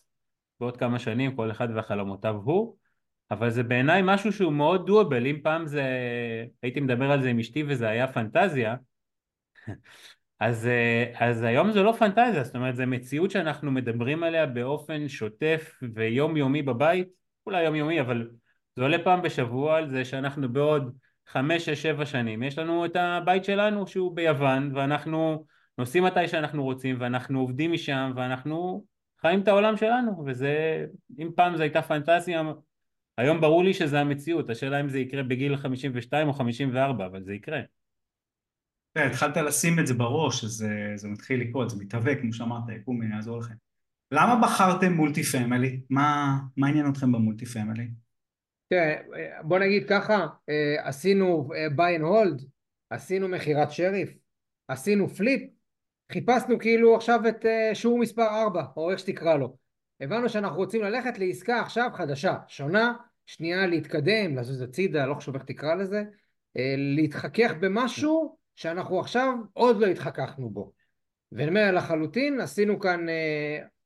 בעוד 0.59 0.77
כמה 0.77 0.99
שנים, 0.99 1.35
כל 1.35 1.51
אחד 1.51 1.67
והחלומותיו 1.75 2.35
הוא. 2.35 2.75
אבל 3.31 3.49
זה 3.49 3.63
בעיניי 3.63 4.01
משהו 4.03 4.33
שהוא 4.33 4.53
מאוד 4.53 4.85
דואבל, 4.85 5.27
אם 5.27 5.39
פעם 5.43 5.67
זה, 5.67 5.83
הייתי 6.61 6.79
מדבר 6.79 7.11
על 7.11 7.21
זה 7.21 7.29
עם 7.29 7.39
אשתי 7.39 7.63
וזה 7.67 7.89
היה 7.89 8.07
פנטזיה 8.07 8.75
אז, 10.39 10.67
אה, 10.67 11.11
אז 11.19 11.43
היום 11.43 11.71
זה 11.71 11.83
לא 11.83 11.91
פנטזיה, 11.91 12.43
זאת 12.43 12.55
אומרת 12.55 12.75
זו 12.75 12.83
מציאות 12.87 13.31
שאנחנו 13.31 13.71
מדברים 13.71 14.23
עליה 14.23 14.45
באופן 14.45 15.07
שוטף 15.07 15.79
ויומיומי 15.93 16.61
בבית, 16.61 17.07
אולי 17.45 17.63
יומיומי 17.63 18.01
אבל 18.01 18.29
זה 18.75 18.81
עולה 18.83 19.03
פעם 19.03 19.21
בשבוע 19.21 19.77
על 19.77 19.89
זה 19.89 20.05
שאנחנו 20.05 20.53
בעוד 20.53 20.95
חמש, 21.27 21.65
שש, 21.65 21.81
שבע 21.81 22.05
שנים, 22.05 22.43
יש 22.43 22.57
לנו 22.57 22.85
את 22.85 22.95
הבית 22.95 23.45
שלנו 23.45 23.87
שהוא 23.87 24.15
ביוון 24.15 24.75
ואנחנו 24.75 25.45
נוסעים 25.77 26.03
מתי 26.03 26.27
שאנחנו 26.27 26.63
רוצים 26.63 26.95
ואנחנו 26.99 27.39
עובדים 27.39 27.71
משם 27.71 28.11
ואנחנו 28.15 28.85
חיים 29.21 29.41
את 29.41 29.47
העולם 29.47 29.77
שלנו 29.77 30.23
וזה, 30.25 30.85
אם 31.19 31.29
פעם 31.35 31.57
זו 31.57 31.63
הייתה 31.63 31.81
פנטזיה, 31.81 32.41
היום 33.17 33.41
ברור 33.41 33.63
לי 33.63 33.73
שזה 33.73 33.99
המציאות, 33.99 34.49
השאלה 34.49 34.81
אם 34.81 34.89
זה 34.89 34.99
יקרה 34.99 35.23
בגיל 35.23 35.57
52 35.57 36.27
או 36.27 36.33
54, 36.33 37.05
אבל 37.05 37.23
זה 37.23 37.33
יקרה. 37.33 37.61
כן, 38.95 39.07
התחלת 39.07 39.37
לשים 39.37 39.79
את 39.79 39.87
זה 39.87 39.93
בראש, 39.93 40.43
אז 40.43 40.49
זה, 40.49 40.91
זה 40.95 41.07
מתחיל 41.07 41.41
לקרות, 41.41 41.69
זה 41.69 41.83
מתהווה, 41.83 42.15
כמו 42.15 42.33
שאמרת, 42.33 42.63
יקום 42.69 43.03
יעזור 43.03 43.37
לכם. 43.37 43.64
למה 44.11 44.41
בחרתם 44.41 44.93
multi 44.93 45.23
family? 45.23 45.81
מה, 45.89 46.37
מה 46.57 46.67
עניין 46.67 46.89
אתכם 46.89 47.11
ב 47.11 47.17
multi 47.17 47.45
family? 47.45 47.87
תראה, 48.69 48.95
בוא 49.43 49.59
נגיד 49.59 49.89
ככה, 49.89 50.27
אה, 50.49 50.87
עשינו 50.87 51.49
אה, 51.55 51.67
buy 51.67 51.99
and 51.99 52.03
hold, 52.03 52.45
עשינו 52.89 53.27
מכירת 53.27 53.71
שריף, 53.71 54.09
עשינו 54.67 55.09
פליפ, 55.09 55.49
חיפשנו 56.11 56.59
כאילו 56.59 56.95
עכשיו 56.95 57.27
את 57.29 57.45
אה, 57.45 57.75
שיעור 57.75 57.99
מספר 57.99 58.27
4, 58.27 58.63
או 58.77 58.91
איך 58.91 58.99
שתקרא 58.99 59.35
לו. 59.35 59.57
הבנו 60.01 60.29
שאנחנו 60.29 60.57
רוצים 60.57 60.81
ללכת 60.81 61.17
לעסקה 61.17 61.59
עכשיו 61.59 61.89
חדשה, 61.93 62.35
שונה, 62.47 62.93
שנייה 63.25 63.67
להתקדם, 63.67 64.37
לזוז 64.37 64.61
הצידה, 64.61 65.05
לא 65.05 65.13
חשוב 65.13 65.35
איך 65.35 65.43
תקרא 65.43 65.75
לזה, 65.75 66.03
להתחכך 66.77 67.53
במשהו 67.59 68.37
שאנחנו 68.55 68.99
עכשיו 68.99 69.33
עוד 69.53 69.79
לא 69.79 69.85
התחככנו 69.87 70.49
בו. 70.49 70.71
ואני 71.31 71.47
אומר 71.49 71.71
לחלוטין, 71.71 72.39
עשינו 72.39 72.79
כאן 72.79 73.05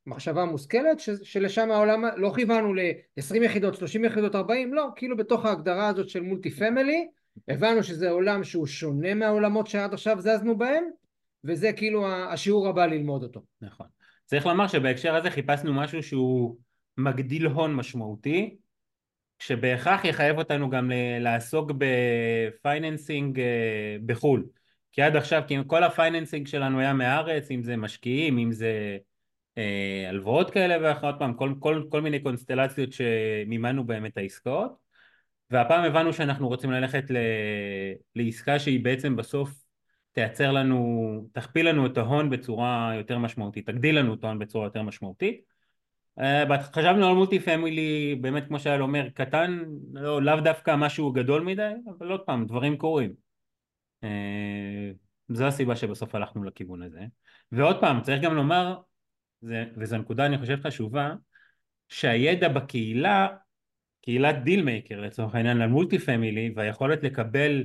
מחשבה 0.09 0.45
מושכלת 0.45 0.99
שלשם 1.23 1.71
העולם 1.71 2.03
לא 2.17 2.31
כיוונו 2.35 2.73
ל-20 2.73 3.43
יחידות, 3.43 3.75
30 3.75 4.05
יחידות, 4.05 4.35
40, 4.35 4.73
לא, 4.73 4.87
כאילו 4.95 5.17
בתוך 5.17 5.45
ההגדרה 5.45 5.87
הזאת 5.87 6.09
של 6.09 6.21
multi 6.21 6.51
family 6.51 7.07
הבנו 7.47 7.83
שזה 7.83 8.09
עולם 8.09 8.43
שהוא 8.43 8.67
שונה 8.67 9.13
מהעולמות 9.13 9.67
שעד 9.67 9.93
עכשיו 9.93 10.21
זזנו 10.21 10.57
בהם 10.57 10.83
וזה 11.43 11.73
כאילו 11.73 12.07
השיעור 12.07 12.67
הבא 12.67 12.85
ללמוד 12.85 13.23
אותו. 13.23 13.41
נכון. 13.61 13.87
צריך 14.25 14.45
לומר 14.45 14.67
שבהקשר 14.67 15.15
הזה 15.15 15.29
חיפשנו 15.29 15.73
משהו 15.73 16.03
שהוא 16.03 16.57
מגדיל 16.97 17.45
הון 17.45 17.75
משמעותי 17.75 18.57
שבהכרח 19.39 20.05
יחייב 20.05 20.37
אותנו 20.37 20.69
גם 20.69 20.91
לעסוק 21.19 21.71
ב 21.77 21.94
financing 21.94 23.39
אה, 23.39 23.97
בחו"ל 24.05 24.45
כי 24.91 25.01
עד 25.01 25.15
עכשיו 25.15 25.43
כי 25.47 25.55
כל 25.67 25.83
ה 25.83 25.90
financing 25.90 26.47
שלנו 26.47 26.79
היה 26.79 26.93
מהארץ 26.93 27.51
אם 27.51 27.63
זה 27.63 27.77
משקיעים 27.77 28.37
אם 28.37 28.51
זה 28.51 28.97
הלוואות 30.09 30.51
כאלה 30.51 30.77
ואחרות 30.81 31.15
פעם, 31.19 31.33
כל, 31.33 31.53
כל, 31.59 31.83
כל 31.89 32.01
מיני 32.01 32.19
קונסטלציות 32.19 32.89
שמימנו 32.93 33.83
בהם 33.83 34.05
את 34.05 34.17
העסקאות. 34.17 34.89
והפעם 35.51 35.83
הבנו 35.83 36.13
שאנחנו 36.13 36.47
רוצים 36.47 36.71
ללכת 36.71 37.11
ל, 37.11 37.17
לעסקה 38.15 38.59
שהיא 38.59 38.83
בעצם 38.83 39.15
בסוף 39.15 39.63
תייצר 40.11 40.51
לנו, 40.51 41.27
תכפיל 41.31 41.69
לנו 41.69 41.85
את 41.85 41.97
ההון 41.97 42.29
בצורה 42.29 42.91
יותר 42.95 43.17
משמעותית, 43.17 43.65
תגדיל 43.65 43.99
לנו 43.99 44.13
את 44.13 44.23
ההון 44.23 44.39
בצורה 44.39 44.65
יותר 44.65 44.81
משמעותית. 44.81 45.41
אה, 46.19 46.63
חשבנו 46.63 47.07
על 47.07 47.15
מולטי 47.15 47.39
פמילי 47.39 48.15
באמת 48.21 48.47
כמו 48.47 48.59
שהיה 48.59 48.81
אומר 48.81 49.09
קטן, 49.09 49.63
לא, 49.93 50.21
לאו 50.21 50.39
דווקא 50.39 50.75
משהו 50.75 51.11
גדול 51.11 51.43
מדי, 51.43 51.73
אבל 51.97 52.11
עוד 52.11 52.21
פעם 52.21 52.45
דברים 52.45 52.77
קורים. 52.77 53.13
אה, 54.03 54.91
זו 55.29 55.45
הסיבה 55.45 55.75
שבסוף 55.75 56.15
הלכנו 56.15 56.43
לכיוון 56.43 56.81
הזה. 56.81 57.01
ועוד 57.51 57.79
פעם 57.79 58.01
צריך 58.01 58.21
גם 58.21 58.35
לומר 58.35 58.77
וזו 59.43 59.97
נקודה 59.97 60.25
אני 60.25 60.37
חושב 60.37 60.57
חשובה, 60.63 61.13
שהידע 61.89 62.47
בקהילה, 62.47 63.27
קהילת 64.01 64.43
Deal 64.43 64.63
Maker 64.63 65.01
לצורך 65.01 65.35
העניין 65.35 65.57
ל 65.57 65.64
multi 65.64 65.99
family 65.99 66.53
והיכולת 66.55 67.03
לקבל 67.03 67.63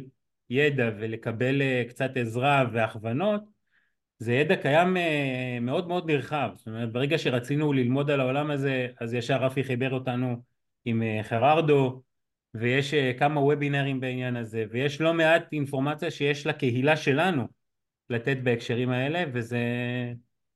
ידע 0.51 0.91
ולקבל 0.99 1.61
אה, 1.61 1.89
קצת 1.89 2.11
עזרה 2.17 2.65
והכוונות 2.73 3.43
זה 4.19 4.33
ידע 4.33 4.57
קיים 4.57 4.97
אה, 4.97 5.61
מאוד 5.61 5.89
מאוד 5.89 6.11
נרחב. 6.11 6.51
זאת 6.55 6.67
אומרת 6.67 6.93
ברגע 6.93 7.19
שרצינו 7.19 7.73
ללמוד 7.73 8.11
על 8.11 8.21
העולם 8.21 8.51
הזה 8.51 8.89
אז 9.01 9.15
ישר 9.15 9.37
רפי 9.37 9.65
חיבר 9.65 9.91
אותנו 9.91 10.43
עם 10.85 11.03
אה, 11.03 11.23
חררדו 11.23 12.03
ויש 12.55 12.95
כמה 12.95 13.41
וובינרים 13.41 14.01
בעניין 14.01 14.37
הזה 14.37 14.65
ויש 14.71 15.01
לא 15.01 15.15
מעט 15.15 15.53
אינפורמציה 15.53 16.11
שיש 16.11 16.47
לקהילה 16.47 16.97
שלנו 16.97 17.49
לתת 18.11 18.37
בהקשרים 18.43 18.91
האלה 18.91 19.25
וזה 19.33 19.59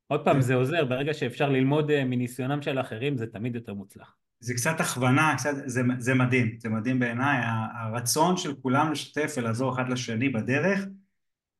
עוד 0.08 0.24
פעם, 0.24 0.40
זה 0.40 0.54
עוזר, 0.54 0.84
ברגע 0.84 1.14
שאפשר 1.14 1.48
ללמוד 1.48 1.90
אה, 1.90 2.04
מניסיונם 2.04 2.62
של 2.62 2.80
אחרים, 2.80 3.16
זה 3.16 3.26
תמיד 3.26 3.54
יותר 3.54 3.74
מוצלח. 3.74 4.16
זה 4.40 4.54
קצת 4.54 4.80
הכוונה, 4.80 5.34
קצת, 5.36 5.50
זה, 5.66 5.82
זה 5.98 6.14
מדהים, 6.14 6.56
זה 6.60 6.68
מדהים 6.68 6.98
בעיניי, 6.98 7.38
הרצון 7.82 8.36
של 8.36 8.54
כולם 8.62 8.92
לשתף 8.92 9.34
ולעזור 9.36 9.74
אחד 9.74 9.88
לשני 9.88 10.28
בדרך, 10.28 10.86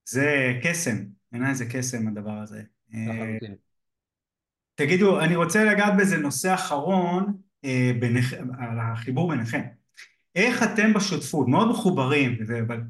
זה 0.09 0.53
קסם, 0.63 0.97
בעיניי 1.33 1.55
זה 1.55 1.65
קסם 1.71 2.09
הדבר 2.09 2.39
הזה. 2.39 2.63
אה, 2.95 3.37
תגידו, 4.75 5.21
אני 5.21 5.37
רוצה 5.37 5.65
לגעת 5.65 5.97
באיזה 5.97 6.19
נושא 6.19 6.55
אחרון, 6.55 7.37
אה, 7.65 7.91
בנכ... 8.01 8.33
על 8.33 8.79
החיבור 8.81 9.29
ביניכם. 9.31 9.63
איך 10.35 10.63
אתם 10.63 10.93
בשותפות, 10.95 11.49
מאוד 11.49 11.69
מחוברים, 11.69 12.39
אבל 12.67 12.81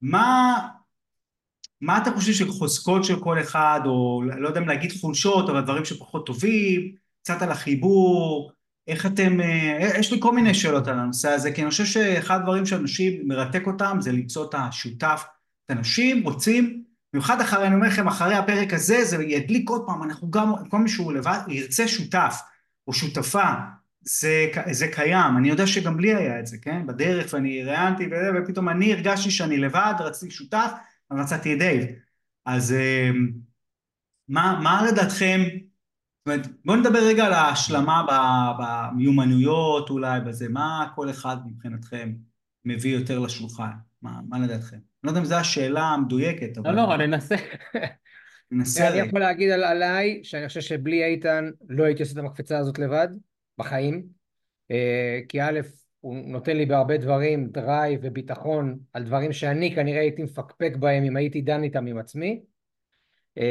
מה, 0.00 0.58
מה 1.80 1.98
אתה 1.98 2.10
חושב 2.10 2.32
שחוזקות 2.32 3.04
של 3.04 3.20
כל 3.20 3.40
אחד, 3.40 3.80
או 3.84 4.22
לא 4.38 4.48
יודע 4.48 4.60
אם 4.60 4.68
להגיד 4.68 4.92
חולשות, 5.00 5.48
אבל 5.50 5.60
דברים 5.60 5.84
שפחות 5.84 6.26
טובים, 6.26 6.92
קצת 7.22 7.42
על 7.42 7.50
החיבור, 7.50 8.50
איך 8.88 9.06
אתם, 9.06 9.40
אה, 9.40 9.90
יש 9.98 10.12
לי 10.12 10.20
כל 10.20 10.34
מיני 10.34 10.54
שאלות 10.54 10.88
על 10.88 10.98
הנושא 10.98 11.28
הזה, 11.28 11.52
כי 11.52 11.62
אני 11.62 11.70
חושב 11.70 11.84
שאחד 11.84 12.40
הדברים 12.40 12.66
שאנשים 12.66 13.28
מרתק 13.28 13.66
אותם 13.66 13.96
זה 14.00 14.12
למצוא 14.12 14.44
את 14.44 14.54
השותף. 14.54 15.24
את 15.66 15.70
אנשים 15.70 16.22
רוצים, 16.24 16.82
במיוחד 17.12 17.40
אחרי, 17.40 17.66
אני 17.66 17.74
אומר 17.74 17.86
לכם, 17.86 18.08
אחרי 18.08 18.34
הפרק 18.34 18.74
הזה, 18.74 19.04
זה 19.04 19.24
ידליק 19.24 19.70
עוד 19.70 19.82
פעם, 19.86 20.02
אנחנו 20.02 20.30
גם, 20.30 20.52
כל 20.68 20.78
מי 20.78 20.88
שהוא 20.88 21.12
לבד, 21.12 21.38
ירצה 21.48 21.88
שותף 21.88 22.40
או 22.86 22.92
שותפה, 22.92 23.44
זה, 24.02 24.46
זה 24.70 24.88
קיים, 24.88 25.36
אני 25.36 25.48
יודע 25.48 25.66
שגם 25.66 26.00
לי 26.00 26.14
היה 26.14 26.40
את 26.40 26.46
זה, 26.46 26.56
כן? 26.62 26.86
בדרך, 26.86 27.34
ואני 27.34 27.64
ראיינתי 27.64 28.08
ופתאום 28.38 28.68
אני 28.68 28.92
הרגשתי 28.92 29.30
שאני 29.30 29.56
לבד, 29.56 29.94
רציתי 29.98 30.32
שותף, 30.32 30.70
מצאתי 31.10 31.54
את 31.54 31.58
דייב. 31.58 31.86
אז 32.44 32.72
אמ, 32.72 33.30
מה, 34.28 34.60
מה 34.62 34.86
לדעתכם, 34.86 35.40
זאת 35.48 36.26
אומרת, 36.26 36.46
בואו 36.64 36.76
נדבר 36.76 36.98
רגע 37.08 37.24
על 37.24 37.32
ההשלמה 37.32 38.02
במיומנויות 38.58 39.90
אולי, 39.90 40.20
בזה, 40.20 40.48
מה 40.48 40.88
כל 40.94 41.10
אחד 41.10 41.36
מבחינתכם 41.46 42.12
מביא 42.64 42.94
יותר 42.94 43.18
לשולחן, 43.18 43.70
מה, 44.02 44.20
מה 44.28 44.38
לדעתכם? 44.38 44.76
אני 44.76 44.82
לא 45.04 45.10
יודע 45.10 45.20
אם 45.20 45.24
זו 45.24 45.34
השאלה 45.34 45.82
המדויקת, 45.82 46.58
אבל... 46.58 46.74
לא, 46.74 46.88
לא, 46.88 46.96
ננסה. 46.96 47.36
ננסה. 48.50 48.88
אני 48.88 48.98
יכול 48.98 49.20
להגיד 49.20 49.50
על, 49.50 49.64
עליי, 49.64 50.20
שאני 50.22 50.48
חושב 50.48 50.60
שבלי 50.60 51.04
איתן 51.04 51.50
לא 51.68 51.84
הייתי 51.84 52.02
עושה 52.02 52.12
את 52.12 52.18
המקפצה 52.18 52.58
הזאת 52.58 52.78
לבד, 52.78 53.08
בחיים, 53.58 54.06
אה, 54.70 55.20
כי 55.28 55.42
א', 55.42 55.60
הוא 56.06 56.16
נותן 56.16 56.56
לי 56.56 56.66
בהרבה 56.66 56.96
דברים 56.96 57.46
drive 57.46 58.00
וביטחון 58.02 58.78
על 58.92 59.04
דברים 59.04 59.32
שאני 59.32 59.74
כנראה 59.74 60.00
הייתי 60.00 60.22
מפקפק 60.22 60.76
בהם 60.76 61.04
אם 61.04 61.16
הייתי 61.16 61.40
דן 61.40 61.62
איתם 61.62 61.86
עם 61.86 61.98
עצמי. 61.98 62.44
אה, 63.38 63.42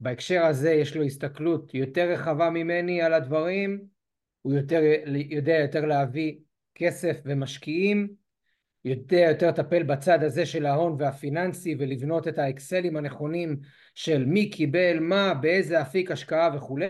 בהקשר 0.00 0.46
הזה 0.46 0.72
יש 0.72 0.96
לו 0.96 1.02
הסתכלות 1.02 1.74
יותר 1.74 2.10
רחבה 2.10 2.50
ממני 2.50 3.02
על 3.02 3.14
הדברים, 3.14 3.84
הוא 4.42 4.54
יותר, 4.54 4.80
יודע 5.30 5.58
יותר 5.58 5.86
להביא 5.86 6.38
כסף 6.74 7.20
ומשקיעים, 7.24 8.08
יודע 8.84 9.20
יותר 9.30 9.48
לטפל 9.48 9.82
בצד 9.82 10.22
הזה 10.22 10.46
של 10.46 10.66
ההון 10.66 10.96
והפיננסי 10.98 11.76
ולבנות 11.78 12.28
את 12.28 12.38
האקסלים 12.38 12.96
הנכונים 12.96 13.60
של 13.94 14.24
מי 14.24 14.50
קיבל 14.50 14.98
מה, 15.00 15.34
באיזה 15.34 15.82
אפיק 15.82 16.10
השקעה 16.10 16.50
וכולי, 16.56 16.88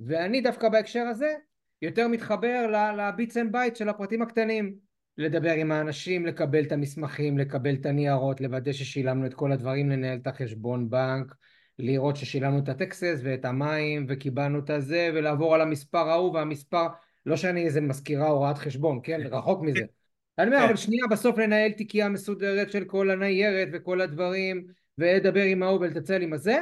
ואני 0.00 0.40
דווקא 0.40 0.68
בהקשר 0.68 1.02
הזה 1.02 1.34
יותר 1.82 2.08
מתחבר 2.08 2.92
ל 2.96 3.04
bits 3.04 3.36
and 3.36 3.52
bytes 3.52 3.76
של 3.76 3.88
הפרטים 3.88 4.22
הקטנים. 4.22 4.86
לדבר 5.18 5.52
עם 5.52 5.72
האנשים, 5.72 6.26
לקבל 6.26 6.62
את 6.62 6.72
המסמכים, 6.72 7.38
לקבל 7.38 7.74
את 7.74 7.86
הניירות, 7.86 8.40
לוודא 8.40 8.72
ששילמנו 8.72 9.26
את 9.26 9.34
כל 9.34 9.52
הדברים, 9.52 9.90
לנהל 9.90 10.18
את 10.22 10.26
החשבון 10.26 10.90
בנק, 10.90 11.34
לראות 11.78 12.16
ששילמנו 12.16 12.58
את 12.58 12.68
ה 12.68 12.77
taxes 12.77 13.20
ואת 13.22 13.44
המים 13.44 14.06
וקיבלנו 14.08 14.58
את 14.58 14.70
הזה 14.70 15.10
ולעבור 15.14 15.54
על 15.54 15.60
המספר 15.60 16.08
ההוא 16.08 16.34
והמספר, 16.34 16.86
לא 17.26 17.36
שאני 17.36 17.64
איזה 17.64 17.80
מזכירה 17.80 18.28
או 18.28 18.38
רואת 18.38 18.58
חשבון, 18.58 19.00
כן? 19.02 19.20
רחוק 19.30 19.62
מזה. 19.62 19.84
אני 20.38 20.46
אומר, 20.46 20.64
אבל 20.64 20.76
שנייה 20.76 21.06
בסוף 21.10 21.38
לנהל 21.38 21.72
תיקייה 21.72 22.08
מסודרת 22.08 22.72
של 22.72 22.84
כל 22.84 23.10
הניירת 23.10 23.68
וכל 23.72 24.00
הדברים 24.00 24.66
ולדבר 24.98 25.42
עם 25.42 25.62
ההוא 25.62 25.80
ולתצל 25.80 26.22
עם 26.22 26.32
הזה. 26.32 26.58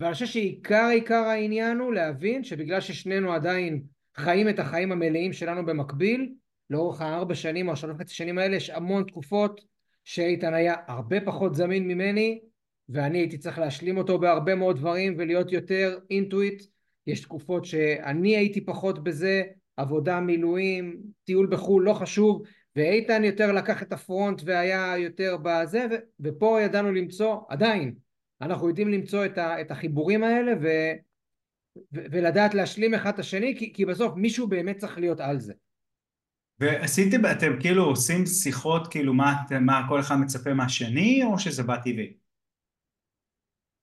ואני 0.00 0.12
חושב 0.12 0.26
שעיקר 0.26 0.88
עיקר 0.92 1.14
העניין 1.14 1.78
הוא 1.78 1.94
להבין 1.94 2.44
שבגלל 2.44 2.80
ששנינו 2.80 3.32
עדיין 3.32 3.82
חיים 4.16 4.48
את 4.48 4.58
החיים 4.58 4.92
המלאים 4.92 5.32
שלנו 5.32 5.66
במקביל 5.66 6.32
לאורך 6.70 7.00
הארבע 7.00 7.34
שנים 7.34 7.68
או 7.68 7.72
השלוש 7.72 7.96
וחצי 7.96 8.14
שנים 8.14 8.38
האלה 8.38 8.56
יש 8.56 8.70
המון 8.70 9.04
תקופות 9.04 9.60
שאיתן 10.04 10.54
היה 10.54 10.74
הרבה 10.86 11.20
פחות 11.20 11.54
זמין 11.54 11.88
ממני 11.88 12.40
ואני 12.88 13.18
הייתי 13.18 13.38
צריך 13.38 13.58
להשלים 13.58 13.96
אותו 13.96 14.18
בהרבה 14.18 14.54
מאוד 14.54 14.76
דברים 14.76 15.14
ולהיות 15.18 15.52
יותר 15.52 15.98
אינטואיט. 16.10 16.62
יש 17.06 17.20
תקופות 17.20 17.64
שאני 17.64 18.36
הייתי 18.36 18.64
פחות 18.64 19.04
בזה 19.04 19.42
עבודה, 19.76 20.20
מילואים, 20.20 21.00
טיול 21.24 21.46
בחו"ל, 21.46 21.84
לא 21.84 21.92
חשוב 21.92 22.42
ואיתן 22.76 23.24
יותר 23.24 23.52
לקח 23.52 23.82
את 23.82 23.92
הפרונט 23.92 24.42
והיה 24.44 24.98
יותר 24.98 25.36
בזה 25.42 25.86
ו- 25.90 25.94
ופה 26.20 26.58
ידענו 26.62 26.92
למצוא, 26.92 27.36
עדיין 27.48 27.94
אנחנו 28.40 28.68
יודעים 28.68 28.88
למצוא 28.88 29.24
את, 29.24 29.38
ה- 29.38 29.60
את 29.60 29.70
החיבורים 29.70 30.24
האלה 30.24 30.52
ו- 30.62 30.92
ולדעת 31.92 32.54
להשלים 32.54 32.94
אחד 32.94 33.12
את 33.12 33.18
השני 33.18 33.54
כי, 33.58 33.72
כי 33.72 33.84
בסוף 33.84 34.16
מישהו 34.16 34.48
באמת 34.48 34.76
צריך 34.76 34.98
להיות 34.98 35.20
על 35.20 35.40
זה 35.40 35.52
ועשיתם, 36.58 37.20
אתם 37.26 37.60
כאילו 37.60 37.84
עושים 37.84 38.26
שיחות, 38.26 38.86
כאילו 38.86 39.14
מה, 39.14 39.34
מה 39.60 39.86
כל 39.88 40.00
אחד 40.00 40.16
מצפה 40.16 40.54
מהשני, 40.54 41.24
או 41.24 41.38
שזה 41.38 41.62
בא 41.62 41.76
טבעי? 41.76 42.12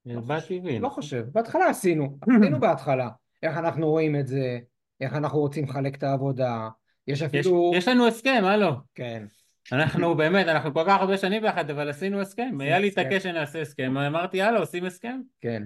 בא 0.05 0.39
טבעי. 0.39 0.79
לא 0.79 0.89
חושב, 0.89 1.25
בהתחלה 1.31 1.69
עשינו, 1.69 2.17
עשינו 2.21 2.59
בהתחלה, 2.59 3.09
איך 3.43 3.57
אנחנו 3.57 3.89
רואים 3.89 4.15
את 4.15 4.27
זה, 4.27 4.59
איך 5.01 5.13
אנחנו 5.13 5.39
רוצים 5.39 5.63
לחלק 5.63 5.95
את 5.95 6.03
העבודה, 6.03 6.69
יש 7.07 7.21
אפילו... 7.21 7.71
יש, 7.73 7.77
יש 7.77 7.87
לנו 7.87 8.07
הסכם, 8.07 8.41
הלו. 8.45 8.71
כן. 8.95 9.23
אנחנו 9.71 10.15
באמת, 10.17 10.47
אנחנו 10.47 10.73
כל 10.73 10.83
כך 10.87 10.99
הרבה 10.99 11.17
שנים 11.17 11.41
ביחד, 11.41 11.69
אבל 11.69 11.89
עשינו 11.89 12.21
הסכם. 12.21 12.57
היה 12.59 12.79
לי 12.79 12.87
התעקש 12.87 13.23
שנעשה 13.23 13.61
הסכם, 13.61 13.97
אמרתי, 13.97 14.37
יאללה, 14.37 14.59
עושים 14.59 14.85
הסכם? 14.85 15.21
כן. 15.41 15.63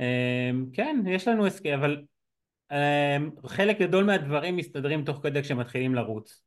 אמ, 0.00 0.66
כן, 0.72 1.02
יש 1.06 1.28
לנו 1.28 1.46
הסכם, 1.46 1.72
אבל 1.78 2.02
אמ, 2.72 3.30
חלק 3.46 3.78
גדול 3.78 4.04
מהדברים 4.04 4.56
מסתדרים 4.56 5.04
תוך 5.04 5.20
כדי 5.22 5.42
כשמתחילים 5.42 5.94
לרוץ. 5.94 6.42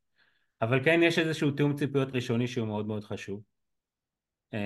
אבל 0.62 0.84
כן 0.84 1.00
יש 1.02 1.18
איזשהו 1.18 1.50
תיאום 1.50 1.76
ציפיות 1.76 2.08
ראשוני 2.14 2.46
שהוא 2.46 2.66
מאוד 2.66 2.86
מאוד 2.86 3.04
חשוב. 3.04 3.42
אמ, 4.52 4.58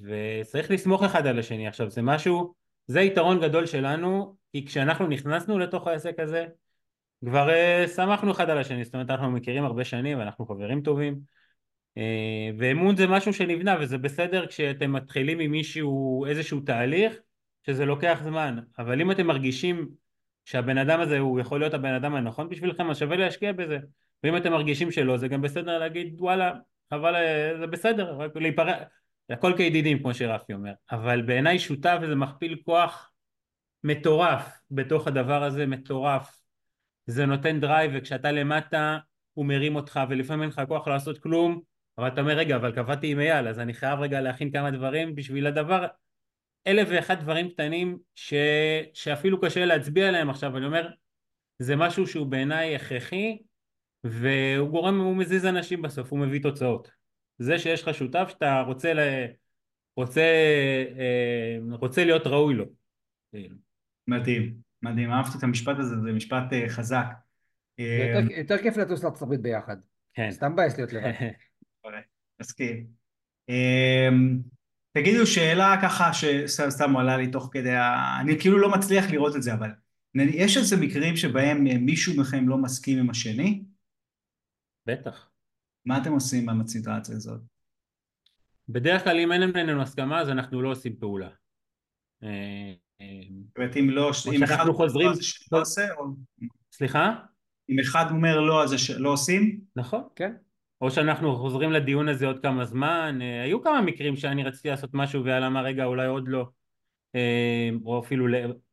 וצריך 0.00 0.70
לסמוך 0.70 1.02
אחד 1.02 1.26
על 1.26 1.38
השני. 1.38 1.68
עכשיו 1.68 1.90
זה 1.90 2.02
משהו, 2.02 2.54
זה 2.86 3.00
יתרון 3.00 3.40
גדול 3.40 3.66
שלנו, 3.66 4.36
כי 4.52 4.66
כשאנחנו 4.66 5.06
נכנסנו 5.06 5.58
לתוך 5.58 5.86
העסק 5.86 6.20
הזה, 6.20 6.46
כבר 7.24 7.48
uh, 7.48 7.88
שמחנו 7.88 8.30
אחד 8.32 8.50
על 8.50 8.58
השני, 8.58 8.84
זאת 8.84 8.94
אומרת 8.94 9.10
אנחנו 9.10 9.30
מכירים 9.30 9.64
הרבה 9.64 9.84
שנים 9.84 10.18
ואנחנו 10.18 10.46
חברים 10.46 10.82
טובים 10.82 11.20
ואמון 12.58 12.96
זה 12.96 13.06
משהו 13.06 13.32
שנבנה 13.32 13.76
וזה 13.80 13.98
בסדר 13.98 14.46
כשאתם 14.46 14.92
מתחילים 14.92 15.38
עם 15.38 15.50
מישהו 15.50 16.24
איזשהו 16.26 16.60
תהליך 16.60 17.16
שזה 17.66 17.84
לוקח 17.84 18.20
זמן, 18.24 18.58
אבל 18.78 19.00
אם 19.00 19.10
אתם 19.10 19.26
מרגישים 19.26 19.88
שהבן 20.44 20.78
אדם 20.78 21.00
הזה 21.00 21.18
הוא 21.18 21.40
יכול 21.40 21.60
להיות 21.60 21.74
הבן 21.74 21.94
אדם 21.94 22.14
הנכון 22.14 22.48
בשבילכם 22.48 22.90
אז 22.90 22.98
שווה 22.98 23.16
להשקיע 23.16 23.52
בזה. 23.52 23.78
ואם 24.24 24.36
אתם 24.36 24.52
מרגישים 24.52 24.92
שלא 24.92 25.16
זה 25.16 25.28
גם 25.28 25.42
בסדר 25.42 25.78
להגיד 25.78 26.14
וואלה 26.18 26.52
חבל 26.90 27.16
אה, 27.16 27.52
זה 27.58 27.66
בסדר 27.66 28.14
רק 28.14 28.36
להיפרד 28.36 28.74
הכל 29.30 29.52
כידידים 29.56 29.98
כמו 29.98 30.14
שרפי 30.14 30.54
אומר. 30.54 30.72
אבל 30.90 31.22
בעיניי 31.22 31.58
שותף 31.58 31.98
זה 32.08 32.14
מכפיל 32.14 32.56
כוח 32.64 33.12
מטורף 33.84 34.60
בתוך 34.70 35.06
הדבר 35.06 35.42
הזה 35.42 35.66
מטורף. 35.66 36.40
זה 37.06 37.26
נותן 37.26 37.60
drive 37.60 37.90
וכשאתה 37.94 38.32
למטה 38.32 38.98
הוא 39.32 39.46
מרים 39.46 39.76
אותך 39.76 40.00
ולפעמים 40.08 40.42
אין 40.42 40.50
לך 40.50 40.62
כוח 40.68 40.88
לעשות 40.88 41.18
כלום 41.18 41.60
אבל 41.98 42.08
אתה 42.08 42.20
אומר 42.20 42.32
רגע 42.32 42.56
אבל 42.56 42.72
קבעתי 42.72 43.12
עם 43.12 43.20
אייל 43.20 43.48
אז 43.48 43.58
אני 43.58 43.74
חייב 43.74 44.00
רגע 44.00 44.20
להכין 44.20 44.50
כמה 44.50 44.70
דברים 44.70 45.14
בשביל 45.14 45.46
הדבר 45.46 45.86
אלף 46.66 46.88
ואחד 46.90 47.20
דברים 47.20 47.50
קטנים 47.50 47.98
ש... 48.14 48.34
שאפילו 48.94 49.40
קשה 49.40 49.64
להצביע 49.64 50.08
עליהם 50.08 50.30
עכשיו 50.30 50.56
אני 50.56 50.66
אומר 50.66 50.88
זה 51.58 51.76
משהו 51.76 52.06
שהוא 52.06 52.26
בעיניי 52.26 52.76
הכרחי 52.76 53.38
והוא 54.04 54.70
גורם, 54.70 55.00
הוא 55.00 55.16
מזיז 55.16 55.46
אנשים 55.46 55.82
בסוף, 55.82 56.10
הוא 56.10 56.18
מביא 56.18 56.42
תוצאות 56.42 56.90
זה 57.38 57.58
שיש 57.58 57.82
לך 57.82 57.94
שותף 57.94 58.26
שאתה 58.28 58.60
רוצה, 58.60 58.94
ל... 58.94 58.98
רוצה, 59.96 60.22
אה, 60.98 61.58
רוצה 61.76 62.04
להיות 62.04 62.26
ראוי 62.26 62.54
לו 62.54 62.64
מדהים 64.06 64.70
מדהים, 64.82 65.10
אהבתי 65.10 65.38
את 65.38 65.42
המשפט 65.42 65.76
הזה, 65.78 65.96
זה 66.00 66.12
משפט 66.12 66.52
uh, 66.52 66.68
חזק. 66.68 67.06
יותר, 67.78 68.32
יותר 68.36 68.58
כיף 68.58 68.76
לטוס 68.76 69.04
לארצות 69.04 69.22
הברית 69.22 69.40
ביחד. 69.40 69.76
כן. 70.14 70.30
סתם 70.30 70.56
בעייס 70.56 70.76
להיות 70.76 70.92
לבד. 70.92 71.12
מסכים. 72.40 72.86
תגידו 74.92 75.26
שאלה 75.26 75.76
ככה 75.82 76.10
שסתם 76.12 76.96
עלה 76.96 77.16
לי 77.16 77.30
תוך 77.30 77.48
כדי, 77.52 77.74
אני 78.20 78.40
כאילו 78.40 78.58
לא 78.58 78.70
מצליח 78.70 79.10
לראות 79.10 79.36
את 79.36 79.42
זה, 79.42 79.54
אבל 79.54 79.70
יש 80.14 80.56
איזה 80.56 80.76
מקרים 80.76 81.16
שבהם 81.16 81.66
אה, 81.66 81.78
מישהו 81.78 82.20
מכם 82.20 82.48
לא 82.48 82.58
מסכים 82.58 82.98
עם 82.98 83.10
השני? 83.10 83.64
בטח. 84.86 85.30
מה 85.84 85.98
אתם 85.98 86.12
עושים 86.12 86.50
עם 86.50 86.60
הסיטואציה 86.60 87.16
הזאת? 87.16 87.40
בדרך 88.68 89.04
כלל 89.04 89.18
אם 89.18 89.32
אין 89.32 89.52
בינינו 89.52 89.82
הסכמה 89.82 90.20
אז 90.20 90.28
אנחנו 90.28 90.62
לא 90.62 90.70
עושים 90.70 90.96
פעולה. 90.96 91.30
אה, 92.22 92.74
זאת 93.46 93.58
אומרת 93.58 93.76
אם 93.76 93.90
לא, 93.90 94.10
אם 94.32 94.42
אחד 94.42 94.64
חוזרים, 94.72 95.08
לא, 95.52 95.60
עושה, 95.60 95.94
או... 95.94 96.04
סליחה? 96.72 97.14
אם 97.70 97.78
אחד 97.78 98.04
אומר 98.10 98.40
לא 98.40 98.64
אז 98.64 98.74
לא 98.98 99.12
עושים? 99.12 99.60
נכון, 99.76 100.02
כן. 100.16 100.32
או 100.80 100.90
שאנחנו 100.90 101.36
חוזרים 101.36 101.72
לדיון 101.72 102.08
הזה 102.08 102.26
עוד 102.26 102.42
כמה 102.42 102.64
זמן, 102.64 103.18
אה, 103.22 103.42
היו 103.42 103.62
כמה 103.62 103.82
מקרים 103.82 104.16
שאני 104.16 104.44
רציתי 104.44 104.68
לעשות 104.68 104.90
משהו 104.92 105.24
ואללה 105.24 105.48
מה 105.48 105.62
רגע 105.62 105.84
אולי 105.84 106.06
עוד 106.06 106.28
לא, 106.28 106.48
אה, 107.14 107.70
או 107.84 108.00
אפילו, 108.00 108.26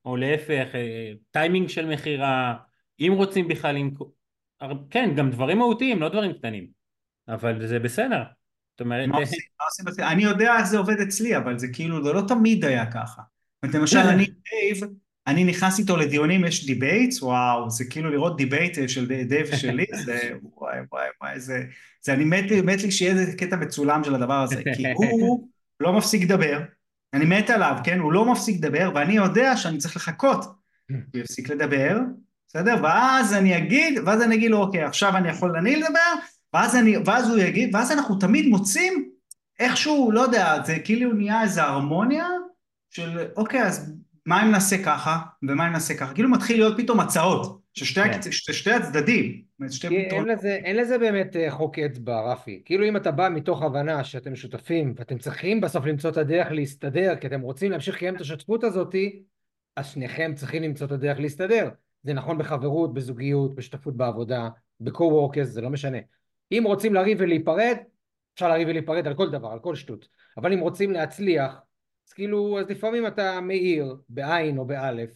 או 0.05 0.18
להפך, 0.18 0.68
אה, 0.76 1.12
טיימינג 1.32 1.70
של 1.70 1.86
מכירה, 1.86 2.55
אם 2.99 3.14
רוצים 3.16 3.47
בכלל, 3.47 3.78
עם... 3.78 3.91
כן, 4.89 5.14
גם 5.16 5.32
דברים 5.32 5.58
מהותיים, 5.58 6.01
לא 6.01 6.10
דברים 6.10 6.34
קטנים, 6.34 6.68
אבל 7.28 7.68
זה 7.68 7.80
בסדר. 7.80 8.24
זאת 8.72 8.82
אומרת... 8.82 9.08
מה 9.08 9.18
עושים? 9.18 9.39
מה 9.60 9.66
עושים? 9.66 10.03
אני 10.03 10.24
יודע 10.24 10.58
איך 10.58 10.66
זה 10.66 10.78
עובד 10.78 10.99
אצלי, 10.99 11.38
אבל 11.38 11.58
זה 11.58 11.68
כאילו, 11.74 12.03
זה 12.03 12.14
לא 12.14 12.22
תמיד 12.28 12.66
היה 12.66 12.91
ככה. 12.91 13.22
למשל 13.64 13.97
אני 13.97 14.26
דייב, 14.26 14.91
אני 15.28 15.43
נכנס 15.43 15.80
איתו 15.80 15.97
לדיונים, 15.97 16.45
יש 16.45 16.65
debates, 16.66 17.22
וואו, 17.21 17.69
זה 17.69 17.86
כאילו 17.86 18.09
לראות 18.09 18.38
debate 18.38 18.78
של 18.88 19.23
דייב 19.23 19.47
ושלי, 19.51 19.86
זה 20.05 20.32
וואי 20.57 20.78
וואי 20.91 21.07
וואי, 21.21 21.39
זה, 21.39 21.63
זה 22.01 22.13
אני 22.13 22.23
מת, 22.25 22.51
מת 22.63 22.84
לי 22.84 22.91
שיהיה 22.91 23.11
איזה 23.11 23.38
קטע 23.38 23.55
מצולם 23.55 24.03
של 24.03 24.15
הדבר 24.15 24.41
הזה, 24.41 24.61
כי 24.75 24.84
הוא 24.97 25.47
לא 25.80 25.93
מפסיק 25.93 26.23
לדבר, 26.23 26.59
אני 27.13 27.25
מת 27.25 27.49
עליו, 27.49 27.78
כן, 27.84 27.99
הוא 27.99 28.13
לא 28.13 28.32
מפסיק 28.32 28.57
לדבר, 28.57 28.91
ואני 28.95 29.13
יודע 29.13 29.57
שאני 29.57 29.78
צריך 29.78 29.95
לחכות, 29.95 30.45
הוא 30.89 31.21
יפסיק 31.21 31.49
לדבר, 31.49 31.99
בסדר? 32.47 32.75
ואז 32.84 33.34
אני 33.34 33.57
אגיד, 33.57 33.99
ואז 34.05 34.21
אני 34.21 34.36
אגיד 34.36 34.51
לו, 34.51 34.57
אוקיי, 34.57 34.84
עכשיו 34.84 35.17
אני 35.17 35.30
יכול 35.30 35.57
אני 35.57 35.75
לדבר, 35.75 36.13
ואז, 36.53 36.75
אני, 36.75 36.97
ואז 37.05 37.30
הוא 37.30 37.38
יגיד, 37.38 37.75
ואז 37.75 37.91
אנחנו 37.91 38.15
תמיד 38.15 38.47
מוצאים 38.47 39.09
איכשהו, 39.59 40.11
לא 40.11 40.21
יודע, 40.21 40.57
זה 40.65 40.80
כאילו 40.80 41.13
נהיה 41.13 41.43
איזה 41.43 41.63
הרמוניה, 41.63 42.25
של 42.89 43.28
אוקיי 43.38 43.63
אז 43.63 43.93
מה 44.28 44.43
אם 44.43 44.51
נעשה 44.51 44.84
ככה 44.84 45.19
ומה 45.43 45.67
אם 45.67 45.73
נעשה 45.73 45.93
ככה 45.93 46.13
כאילו 46.13 46.30
מתחיל 46.30 46.57
להיות 46.57 46.78
פתאום 46.78 46.99
הצעות 46.99 47.61
של 47.73 47.86
שתי, 47.86 48.01
כן. 48.03 48.32
שתי 48.32 48.71
הצדדים 48.71 49.41
שתי 49.69 49.88
אין, 49.88 50.28
לזה, 50.28 50.55
אין 50.63 50.75
לזה 50.75 50.97
באמת 50.97 51.36
אה, 51.36 51.51
חוק 51.51 51.80
אצבע 51.80 52.32
רפי 52.32 52.61
כאילו 52.65 52.86
אם 52.86 52.97
אתה 52.97 53.11
בא 53.11 53.30
מתוך 53.30 53.61
הבנה 53.61 54.03
שאתם 54.03 54.36
שותפים 54.36 54.93
ואתם 54.97 55.17
צריכים 55.17 55.61
בסוף 55.61 55.86
למצוא 55.86 56.09
את 56.09 56.17
הדרך 56.17 56.51
להסתדר 56.51 57.15
כי 57.15 57.28
אתם 57.28 57.41
רוצים 57.41 57.71
להמשיך 57.71 57.95
לקיים 57.95 58.15
את 58.15 58.21
השותפות 58.21 58.63
הזאתי 58.63 59.23
אז 59.75 59.88
שניכם 59.88 60.32
צריכים 60.36 60.63
למצוא 60.63 60.88
את 60.88 60.91
הדרך 60.91 61.19
להסתדר 61.19 61.69
זה 62.03 62.13
נכון 62.13 62.38
בחברות, 62.38 62.93
בזוגיות, 62.93 63.55
בשותפות 63.55 63.97
בעבודה 63.97 64.49
ב-co-workers, 64.80 65.43
זה 65.43 65.61
לא 65.61 65.69
משנה. 65.69 65.97
אם 66.51 66.63
רוצים 66.65 66.93
לריב 66.93 67.17
ולהיפרד, 67.21 67.78
אפשר 68.34 68.49
לריב 68.49 68.67
ולהיפרד 68.67 69.07
על 69.07 69.13
כל 69.13 69.30
דבר, 69.30 69.51
על 69.51 69.59
כל 69.59 69.75
שטות. 69.75 70.07
אבל 70.38 70.53
אם 70.53 70.59
רוצים 70.59 70.91
להצליח, 70.91 71.61
אז 72.08 72.14
כאילו, 72.14 72.60
אז 72.60 72.70
לפעמים 72.70 73.08
אתה 73.08 73.41
מאיר 73.41 73.95
בעין 74.10 74.58
או 74.58 74.66
באלף, 74.66 75.10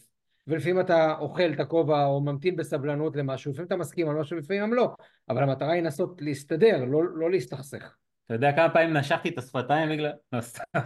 ולפעמים 0.47 0.79
אתה 0.79 1.15
אוכל 1.19 1.53
את 1.53 1.59
הכובע 1.59 2.05
או 2.05 2.21
ממתין 2.21 2.55
בסבלנות 2.55 3.15
למשהו, 3.15 3.51
לפעמים 3.51 3.67
אתה 3.67 3.75
מסכים 3.75 4.09
על 4.09 4.15
משהו, 4.15 4.37
לפעמים 4.37 4.73
לא. 4.73 4.95
אבל 5.29 5.43
המטרה 5.43 5.71
היא 5.71 5.81
לנסות 5.81 6.21
להסתדר, 6.21 6.85
לא, 6.85 7.03
לא 7.15 7.31
להסתכסך. 7.31 7.95
אתה 8.25 8.33
יודע 8.33 8.51
כמה 8.55 8.69
פעמים 8.69 8.97
נשכתי 8.97 9.29
את 9.29 9.37
השפתיים 9.37 9.89
בגלל... 9.89 10.11
לא, 10.31 10.41
סתם. 10.41 10.79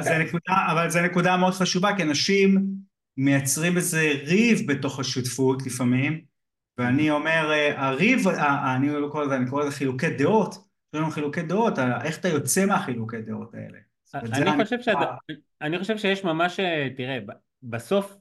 זה, 0.00 0.18
נקודה, 0.18 0.54
אבל 0.72 0.90
זו 0.90 1.02
נקודה 1.02 1.36
מאוד 1.36 1.52
חשובה, 1.52 1.96
כי 1.96 2.02
אנשים 2.02 2.64
מייצרים 3.16 3.76
איזה 3.76 4.12
ריב 4.26 4.72
בתוך 4.72 5.00
השותפות 5.00 5.66
לפעמים, 5.66 6.20
ואני 6.78 7.10
אומר, 7.10 7.50
אה, 7.52 7.86
הריב, 7.86 8.28
אה, 8.28 8.34
אה, 8.34 8.76
אני 8.76 8.88
לא 8.88 9.08
קורא 9.12 9.24
לזה, 9.24 9.36
אני 9.36 9.50
קורא 9.50 9.64
לזה 9.64 9.76
חילוקי 9.76 10.10
דעות, 10.10 10.54
יש 10.54 11.00
לנו 11.00 11.10
חילוקי 11.10 11.42
דעות, 11.42 11.78
איך 11.78 12.18
אתה 12.18 12.28
יוצא 12.28 12.66
מהחילוקי 12.66 13.22
דעות 13.22 13.54
האלה? 13.54 13.87
אני 14.14 14.64
חושב, 14.64 14.80
שד... 14.80 14.94
אני 15.60 15.78
חושב 15.78 15.98
שיש 15.98 16.24
ממש, 16.24 16.60
תראה, 16.96 17.18
בסוף 17.62 18.18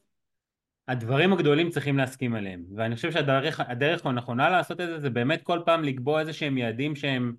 הדברים 0.88 1.34
הגדולים 1.34 1.70
צריכים 1.70 1.98
להסכים 1.98 2.36
עליהם, 2.36 2.64
ואני 2.76 2.96
חושב 2.96 3.12
שהדרך 3.12 4.06
הנכונה 4.06 4.50
לעשות 4.50 4.82
את 4.82 4.88
זה 4.88 5.00
זה 5.00 5.10
באמת 5.10 5.44
כל 5.44 5.60
פעם 5.66 5.84
לקבוע 5.84 6.20
איזה 6.20 6.34
שהם 6.34 6.58
יעדים 6.58 6.96
שהם 6.96 7.34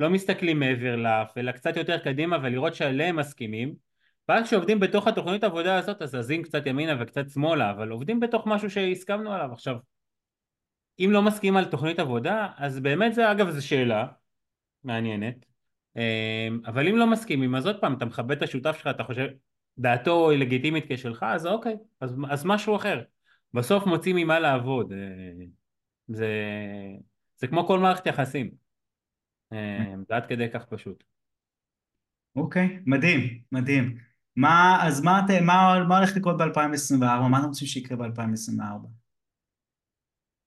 לא 0.00 0.10
מסתכלים 0.10 0.60
מעבר 0.60 0.96
לאף, 0.96 1.38
אלא 1.38 1.52
קצת 1.52 1.76
יותר 1.76 1.98
קדימה 1.98 2.38
ולראות 2.42 2.74
שעליהם 2.74 3.16
מסכימים. 3.16 3.74
ואז 4.28 4.44
כשעובדים 4.44 4.80
בתוך 4.80 5.06
התוכנית 5.06 5.44
עבודה 5.44 5.78
הזאת 5.78 6.02
אז 6.02 6.10
זזים 6.10 6.42
קצת 6.42 6.66
ימינה 6.66 7.02
וקצת 7.02 7.30
שמאלה 7.30 7.70
אבל 7.70 7.90
עובדים 7.90 8.20
בתוך 8.20 8.46
משהו 8.46 8.70
שהסכמנו 8.70 9.32
עליו. 9.32 9.52
עכשיו 9.52 9.76
אם 10.98 11.08
לא 11.12 11.22
מסכים 11.22 11.56
על 11.56 11.64
תוכנית 11.64 11.98
עבודה 11.98 12.48
אז 12.56 12.80
באמת 12.80 13.14
זה 13.14 13.32
אגב 13.32 13.50
זו 13.50 13.66
שאלה 13.66 14.06
מעניינת 14.84 15.53
אבל 16.66 16.88
אם 16.88 16.96
לא 16.96 17.10
מסכימים 17.10 17.54
אז 17.54 17.66
עוד 17.66 17.80
פעם 17.80 17.94
אתה 17.94 18.04
מכבד 18.04 18.36
את 18.36 18.42
השותף 18.42 18.76
שלך 18.78 18.86
אתה 18.86 19.04
חושב 19.04 19.28
דעתו 19.78 20.30
היא 20.30 20.38
לגיטימית 20.38 20.84
כשלך 20.88 21.22
אז 21.22 21.46
אוקיי 21.46 21.76
אז, 22.00 22.14
אז 22.30 22.44
משהו 22.44 22.76
אחר 22.76 23.02
בסוף 23.54 23.86
מוצאים 23.86 24.16
ממה 24.16 24.40
לעבוד 24.40 24.92
אה, 24.92 25.44
זה, 26.08 26.28
זה 27.36 27.46
כמו 27.46 27.66
כל 27.66 27.78
מערכת 27.78 28.06
יחסים 28.06 28.50
אה, 29.52 29.94
זה 30.08 30.16
עד 30.16 30.26
כדי 30.26 30.50
כך 30.50 30.64
פשוט. 30.64 31.04
אוקיי, 32.36 32.78
מדהים, 32.86 33.42
מדהים. 33.52 33.98
מה, 34.36 34.78
אז 34.86 35.00
מה, 35.00 35.26
מה, 35.42 35.84
מה 35.88 35.98
הולך 35.98 36.16
לקרות 36.16 36.36
ב-2024? 36.38 36.98
מה 37.30 37.38
אתם 37.38 37.46
רוצים 37.46 37.68
שיקרה 37.68 37.96
ב-2024? 37.96 38.88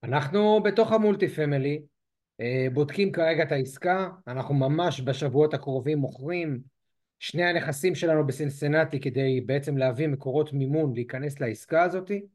אנחנו 0.03 0.63
בתוך 0.63 0.91
המולטי 0.91 1.27
פמילי 1.27 1.81
בודקים 2.73 3.11
כרגע 3.11 3.43
את 3.43 3.51
העסקה, 3.51 4.09
אנחנו 4.27 4.55
ממש 4.55 5.01
בשבועות 5.01 5.53
הקרובים 5.53 5.97
מוכרים 5.97 6.59
שני 7.19 7.43
הנכסים 7.43 7.95
שלנו 7.95 8.27
בסינסנטי 8.27 8.99
כדי 8.99 9.41
בעצם 9.41 9.77
להביא 9.77 10.07
מקורות 10.07 10.53
מימון 10.53 10.93
להיכנס 10.93 11.39
לעסקה 11.39 11.83
הזאתי. 11.83 12.25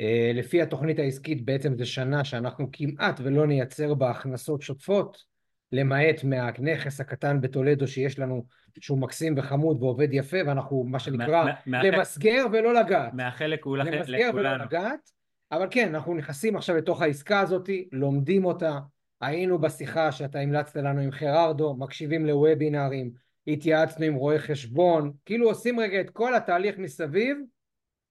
אה, 0.00 0.30
לפי 0.34 0.62
התוכנית 0.62 0.98
העסקית 0.98 1.44
בעצם 1.44 1.76
זה 1.76 1.86
שנה 1.86 2.24
שאנחנו 2.24 2.68
כמעט 2.72 3.20
ולא 3.22 3.46
נייצר 3.46 3.94
בה 3.94 4.10
הכנסות 4.10 4.62
שוטפות 4.62 5.24
למעט 5.72 6.24
מהנכס 6.24 7.00
הקטן 7.00 7.40
בטולדו 7.40 7.88
שיש 7.88 8.18
לנו 8.18 8.44
שהוא 8.80 8.98
מקסים 8.98 9.34
וחמוד 9.36 9.82
ועובד 9.82 10.08
יפה 10.12 10.36
ואנחנו 10.46 10.84
מה 10.84 10.98
שנקרא 10.98 11.44
מה, 11.66 11.82
למסגר 11.82 12.46
ולא 12.52 12.74
לגעת. 12.74 13.14
מאחל 13.14 13.46
לכולנו. 13.46 13.90
למסגר 13.90 14.30
ולא 14.34 14.56
לגעת, 14.56 15.10
אבל 15.52 15.66
כן 15.70 15.94
אנחנו 15.94 16.14
נכנסים 16.14 16.56
עכשיו 16.56 16.76
לתוך 16.76 17.02
העסקה 17.02 17.40
הזאת, 17.40 17.70
לומדים 17.92 18.44
אותה, 18.44 18.78
היינו 19.20 19.58
בשיחה 19.58 20.12
שאתה 20.12 20.38
המלצת 20.38 20.76
לנו 20.76 21.00
עם 21.00 21.10
חררדו, 21.10 21.74
מקשיבים 21.74 22.26
לוובינארים, 22.26 23.10
התייעצנו 23.46 24.04
עם 24.04 24.14
רואי 24.14 24.38
חשבון, 24.38 25.12
כאילו 25.24 25.48
עושים 25.48 25.80
רגע 25.80 26.00
את 26.00 26.10
כל 26.10 26.34
התהליך 26.34 26.78
מסביב 26.78 27.38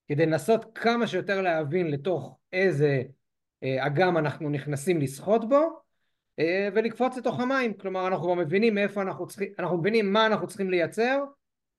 כדי 0.07 0.25
לנסות 0.25 0.65
כמה 0.75 1.07
שיותר 1.07 1.41
להבין 1.41 1.91
לתוך 1.91 2.37
איזה 2.53 3.03
אה, 3.63 3.85
אגם 3.85 4.17
אנחנו 4.17 4.49
נכנסים 4.49 5.01
לשחות 5.01 5.49
בו 5.49 5.79
אה, 6.39 6.69
ולקפוץ 6.73 7.17
לתוך 7.17 7.39
המים, 7.39 7.73
כלומר 7.73 8.07
אנחנו 8.07 8.35
מבינים 8.35 8.75
מאיפה 8.75 9.01
אנחנו 9.01 9.27
צריכים, 9.27 9.51
אנחנו 9.59 9.77
מבינים 9.77 10.13
מה 10.13 10.25
אנחנו 10.25 10.47
צריכים 10.47 10.69
לייצר, 10.69 11.23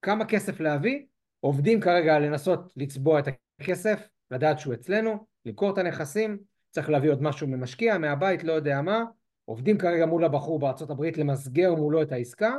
כמה 0.03 0.25
כסף 0.25 0.61
להביא, 0.61 1.03
עובדים 1.41 1.81
כרגע 1.81 2.19
לנסות 2.19 2.73
לצבוע 2.77 3.19
את 3.19 3.29
הכסף, 3.61 4.09
לדעת 4.31 4.59
שהוא 4.59 4.75
אצלנו, 4.75 5.27
למכור 5.45 5.71
את 5.71 5.79
הנכסים, 5.79 6.39
צריך 6.71 6.91
להביא 6.91 7.11
עוד 7.11 7.23
משהו 7.23 7.47
ממשקיע, 7.47 7.99
מהבית, 7.99 8.45
לא 8.45 8.53
יודע 8.53 8.83
מה, 8.83 9.05
עובדים 9.49 9.79
כרגע 9.79 10.07
מול 10.07 10.25
הבחור 10.25 10.59
בארצות 10.59 10.91
הברית 10.91 11.19
למסגר 11.19 11.75
מולו 11.75 12.03
את 12.03 12.13
העסקה, 12.13 12.55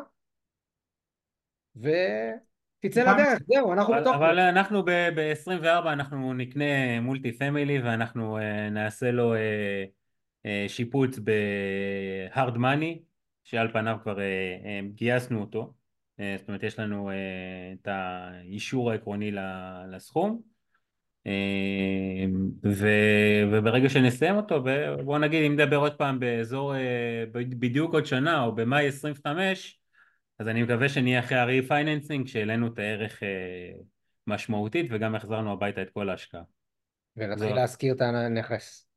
ותצא 1.76 3.14
לדרך, 3.14 3.40
זהו, 3.48 3.74
אנחנו 3.74 3.94
בתוך... 3.94 4.16
אבל 4.16 4.40
אנחנו 4.40 4.86
ב-24 4.86 5.66
אנחנו 5.66 6.34
נקנה 6.34 7.02
מולטי 7.02 7.32
פמילי 7.32 7.80
ואנחנו 7.80 8.38
uh, 8.38 8.42
נעשה 8.72 9.12
לו... 9.12 9.36
Uh... 9.36 10.00
אה, 10.46 10.66
שיפוץ 10.68 11.20
בהארד 11.20 12.58
מאני 12.58 13.02
שעל 13.44 13.72
פניו 13.72 13.98
כבר 14.04 14.20
אה, 14.20 14.26
אה, 14.66 14.80
גייסנו 14.96 15.42
אותו. 15.42 15.74
זאת 16.38 16.48
אומרת 16.48 16.64
יש 16.64 16.80
לנו 16.80 17.12
את 17.74 17.88
האישור 17.88 18.92
העקרוני 18.92 19.32
לסכום 19.90 20.42
ו, 22.66 22.88
וברגע 23.52 23.90
שנסיים 23.90 24.36
אותו 24.36 24.64
ובוא 24.66 25.18
נגיד 25.18 25.46
אם 25.46 25.54
נדבר 25.54 25.76
עוד 25.76 25.94
פעם 25.94 26.20
באזור 26.20 26.74
בדיוק 27.32 27.94
עוד 27.94 28.06
שנה 28.06 28.44
או 28.44 28.56
במאי 28.56 28.88
25 28.88 29.80
אז 30.40 30.48
אני 30.48 30.64
מקווה 30.64 30.90
שנהיה 30.90 31.20
אחרי 31.20 31.38
ה 31.38 31.45
refinancing 31.45 32.28
שהעלינו 32.28 32.68
את 32.68 32.80
הערך 32.80 33.20
משמעותית 34.28 34.88
וגם 34.90 35.16
החזרנו 35.16 35.52
הביתה 35.52 35.82
את 35.82 35.90
כל 35.90 36.10
ההשקעה. 36.10 36.42
ונתחיל 37.18 37.56
להשכיר 37.56 37.94
את 37.94 38.02
הנכס. 38.02 38.90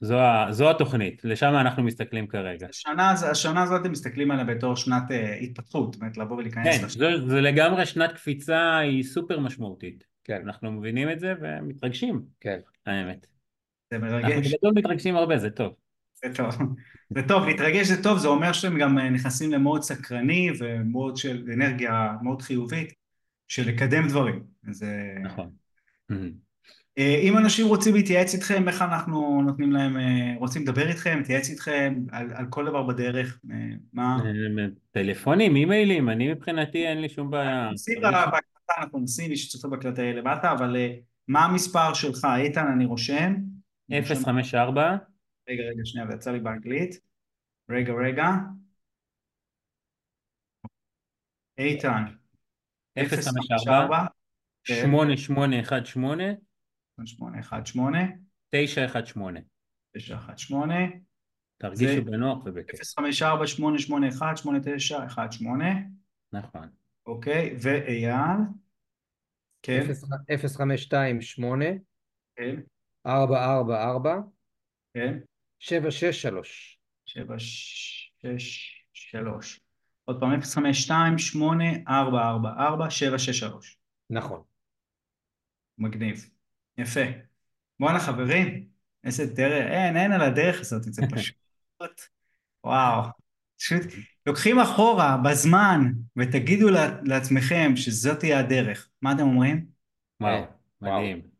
זו, 0.00 0.18
זו 0.50 0.70
התוכנית, 0.70 1.24
לשם 1.24 1.54
אנחנו 1.60 1.82
מסתכלים 1.82 2.26
כרגע. 2.26 2.66
השנה, 2.70 3.10
השנה 3.30 3.62
הזאת 3.62 3.80
אתם 3.80 3.92
מסתכלים 3.92 4.30
עליה 4.30 4.44
בתור 4.44 4.76
שנת 4.76 5.02
uh, 5.10 5.42
התפתחות, 5.42 5.92
זאת 5.92 6.00
אומרת 6.02 6.16
לבוא 6.16 6.36
ולהיכנס 6.36 6.80
כן, 6.80 6.88
זה, 6.88 7.28
זה 7.28 7.40
לגמרי 7.40 7.86
שנת 7.86 8.12
קפיצה, 8.12 8.78
היא 8.78 9.02
סופר 9.02 9.40
משמעותית. 9.40 10.04
כן. 10.24 10.42
אנחנו 10.44 10.72
מבינים 10.72 11.10
את 11.10 11.20
זה 11.20 11.34
ומתרגשים, 11.40 12.22
כן. 12.40 12.58
האמת. 12.86 13.26
זה 13.90 13.98
מרגש. 13.98 14.24
אנחנו 14.24 14.42
בגדול 14.42 14.72
מתרגשים 14.74 15.16
הרבה, 15.16 15.38
זה 15.38 15.50
טוב. 15.50 15.74
זה 16.14 16.34
טוב. 16.34 16.54
זה 17.14 17.22
טוב, 17.28 17.46
להתרגש 17.46 17.86
זה 17.86 18.02
טוב, 18.02 18.18
זה 18.18 18.28
אומר 18.28 18.52
שאתם 18.52 18.78
גם 18.78 18.98
אה, 18.98 19.10
נכנסים 19.10 19.52
למוד 19.52 19.82
סקרני 19.82 20.50
ומוד 20.58 21.16
של 21.16 21.44
אנרגיה 21.54 22.12
מאוד 22.22 22.42
חיובית 22.42 22.92
של 23.48 23.68
לקדם 23.68 24.08
דברים. 24.08 24.42
זה... 24.70 25.14
נכון. 25.22 25.50
אה, 26.98 27.18
אם 27.22 27.38
אנשים 27.38 27.66
רוצים 27.66 27.94
להתייעץ 27.94 28.34
איתכם, 28.34 28.68
איך 28.68 28.82
אנחנו 28.82 29.42
נותנים 29.42 29.72
להם, 29.72 29.96
אה, 29.96 30.34
רוצים 30.38 30.62
לדבר 30.62 30.88
איתכם, 30.88 31.18
להתייעץ 31.18 31.50
איתכם 31.50 31.94
על, 32.12 32.30
על 32.34 32.46
כל 32.50 32.66
דבר 32.66 32.82
בדרך, 32.82 33.40
מה? 33.92 34.18
טלפונים, 34.90 35.56
אימיילים, 35.56 36.08
אני 36.08 36.32
מבחינתי 36.32 36.86
אין 36.86 37.00
לי 37.00 37.08
שום 37.08 37.30
בעיה. 37.30 37.70
אנחנו 38.78 39.00
נשים, 39.00 39.36
שצופה 39.36 39.68
בהקלטה 39.68 40.02
למטה, 40.02 40.52
אבל 40.52 40.76
מה 41.28 41.44
המספר 41.44 41.94
שלך, 41.94 42.26
איתן, 42.36 42.66
אני 42.74 42.84
רושם. 42.84 43.34
054. 43.90 44.96
רגע, 45.48 45.62
רגע, 45.62 45.82
שנייה, 45.84 46.06
זה 46.06 46.14
יצא 46.14 46.32
לי 46.32 46.40
באנגלית. 46.40 47.00
רגע, 47.70 47.92
רגע. 47.92 48.24
איתן. 51.58 52.04
054. 52.98 54.04
8818 54.64 56.34
818 56.96 58.00
918 58.50 59.40
918 59.96 60.78
תרגישו 61.58 62.04
בנוח 62.04 62.38
ובכיף 62.44 62.80
054-881-8918 62.80 62.84
נכון 66.32 66.68
אוקיי, 67.06 67.56
ואייל? 67.62 68.38
כן. 69.62 69.86
0528 70.38 71.64
כן. 72.36 72.56
444 73.06 74.20
כן. 74.94 75.18
763 75.58 76.80
763 77.06 79.60
עוד 80.04 80.20
פעם 80.20 80.40
052-844-763 81.86 81.90
נכון. 84.10 84.42
מגניב. 85.78 86.30
יפה. 86.78 87.00
בואנה 87.80 88.00
חברים, 88.00 88.68
איזה 89.04 89.26
דרך, 89.26 89.66
אין, 89.70 89.96
אין 89.96 90.12
על 90.12 90.20
הדרך 90.20 90.60
הזאת, 90.60 90.82
זה 90.82 91.02
פשוט, 91.16 91.36
וואו. 92.64 93.23
פשוט 93.58 93.82
לוקחים 94.26 94.58
אחורה 94.58 95.16
בזמן 95.24 95.92
ותגידו 96.16 96.68
לעצמכם 97.02 97.72
שזאת 97.76 98.18
תהיה 98.18 98.38
הדרך. 98.38 98.88
מה 99.02 99.12
אתם 99.12 99.22
אומרים? 99.22 99.64
וואו, 100.20 100.44
מדהים. 100.82 101.34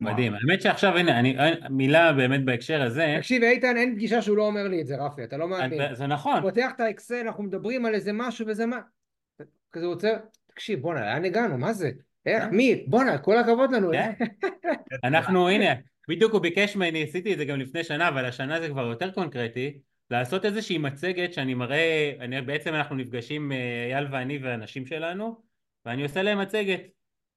מדהים. 0.00 0.34
האמת 0.34 0.62
שעכשיו, 0.62 0.96
הנה, 0.96 1.20
אני, 1.20 1.36
מילה 1.70 2.12
באמת 2.12 2.44
בהקשר 2.44 2.82
הזה. 2.82 3.14
תקשיב, 3.18 3.42
איתן, 3.42 3.76
אין 3.76 3.94
פגישה 3.94 4.22
שהוא 4.22 4.36
לא 4.36 4.46
אומר 4.46 4.68
לי 4.68 4.80
את 4.80 4.86
זה, 4.86 4.96
רפי, 4.96 5.24
אתה 5.24 5.36
לא 5.36 5.48
מאמין. 5.48 5.78
זה, 5.78 5.94
זה 5.94 6.06
נכון. 6.06 6.42
פותח 6.42 6.70
את 6.76 6.80
האקסל, 6.80 7.20
אנחנו 7.26 7.42
מדברים 7.44 7.86
על 7.86 7.94
איזה 7.94 8.12
משהו 8.12 8.46
וזה 8.46 8.66
מה... 8.66 8.78
כזה 9.72 9.86
רוצה, 9.86 10.10
תקשיב, 10.46 10.80
בואנה, 10.80 11.00
לאן 11.00 11.24
הגענו? 11.24 11.58
מה 11.58 11.72
זה? 11.72 11.90
איך? 12.26 12.44
מי? 12.52 12.84
בואנה, 12.86 13.18
כל 13.18 13.38
הכבוד 13.38 13.72
לנו. 13.72 13.90
כן. 13.92 14.12
אנחנו, 15.04 15.48
הנה, 15.48 15.74
בדיוק 16.08 16.32
הוא 16.32 16.40
ביקש 16.40 16.76
ממני, 16.76 17.02
עשיתי 17.02 17.32
את 17.32 17.38
זה 17.38 17.44
גם 17.44 17.60
לפני 17.60 17.84
שנה, 17.84 18.08
אבל 18.08 18.24
השנה 18.24 18.60
זה 18.60 18.68
כבר 18.68 18.86
יותר 18.86 19.10
קונקרטי, 19.10 19.78
לעשות 20.10 20.44
איזושהי 20.44 20.78
מצגת 20.78 21.32
שאני 21.32 21.54
מראה, 21.54 22.12
אני, 22.20 22.42
בעצם 22.42 22.74
אנחנו 22.74 22.96
נפגשים, 22.96 23.52
אה, 23.52 23.86
אייל 23.86 24.06
ואני 24.10 24.38
והאנשים 24.38 24.86
שלנו, 24.86 25.42
ואני 25.84 26.02
עושה 26.02 26.22
להם 26.22 26.40
מצגת 26.40 26.80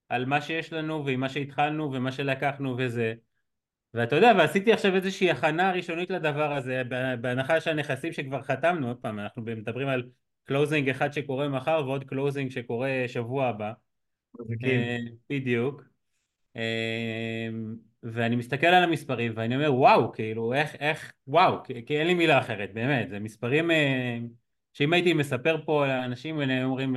על 0.09 0.26
מה 0.26 0.41
שיש 0.41 0.74
לנו 0.74 1.05
ועם 1.05 1.20
מה 1.20 1.30
שהתחלנו 1.30 1.93
ומה 1.93 2.11
שלקחנו 2.11 2.76
וזה. 2.78 3.13
ואתה 3.93 4.15
יודע, 4.15 4.32
ועשיתי 4.38 4.74
עכשיו 4.74 4.95
איזושהי 4.95 5.32
הכנה 5.32 5.72
ראשונית 5.72 6.09
לדבר 6.09 6.53
הזה, 6.53 6.82
בהנחה 7.22 7.61
שהנכסים 7.61 8.13
שכבר 8.13 8.41
חתמנו, 8.41 8.88
עוד 8.88 8.97
פעם, 8.97 9.20
אנחנו 9.20 9.41
מדברים 9.41 9.88
על 9.88 10.03
closing 10.43 10.89
אחד 10.89 11.13
שקורה 11.13 11.49
מחר 11.49 11.84
ועוד 11.86 12.03
closing 12.03 12.51
שקורה 12.51 12.89
שבוע 13.07 13.47
הבא. 13.47 13.74
אה, 14.63 14.97
בדיוק. 15.30 15.84
אה, 18.06 18.10
ואני 18.14 18.36
מסתכל 18.36 18.68
על 18.68 18.84
המספרים 18.84 19.34
ואני 19.36 19.56
אומר 19.56 19.74
וואו, 19.74 20.12
כאילו 20.12 20.54
איך, 20.54 20.76
איך, 20.76 21.14
וואו, 21.28 21.64
כי, 21.64 21.86
כי 21.86 22.00
אין 22.00 22.08
לי 22.08 22.14
מילה 22.14 22.39
אחרת, 22.39 22.74
באמת, 22.74 23.10
זה 23.10 23.20
מספרים 23.20 23.72
אה, 23.72 24.18
שאם 24.74 24.93
הייתי 24.93 25.14
מספר 25.14 25.66
פה 25.66 25.88
לאנשים 25.88 26.39
הם 26.39 26.66
אומרים 26.66 26.95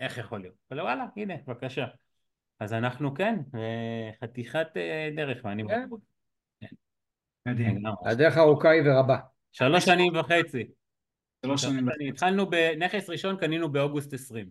איך 0.00 0.18
יכול 0.18 0.40
להיות, 0.40 0.54
אבל 0.70 0.80
וואלה, 0.80 1.06
הנה, 1.16 1.34
בבקשה. 1.46 1.86
אז 2.60 2.72
אנחנו 2.72 3.14
כן, 3.14 3.36
חתיכת 4.20 4.66
דרך, 5.16 5.44
ואני... 5.44 5.62
כן. 5.68 5.88
מדהים. 7.48 7.82
הדרך 8.04 8.36
ארוכה 8.36 8.70
היא 8.70 8.82
ורבה. 8.86 9.16
שלוש 9.52 9.84
שנים 9.84 10.16
וחצי. 10.16 10.66
שלוש 11.44 11.62
שנים 11.62 11.88
וחצי. 11.88 12.08
התחלנו 12.08 12.50
בנכס 12.50 13.10
ראשון, 13.10 13.36
קנינו 13.36 13.72
באוגוסט 13.72 14.12
20. 14.12 14.48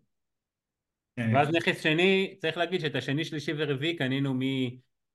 כן. 1.15 1.35
ואז 1.35 1.49
נכס 1.49 1.83
שני, 1.83 2.35
צריך 2.39 2.57
להגיד 2.57 2.81
שאת 2.81 2.95
השני, 2.95 3.25
שלישי 3.25 3.51
ורביעי 3.57 3.95
קנינו 3.95 4.33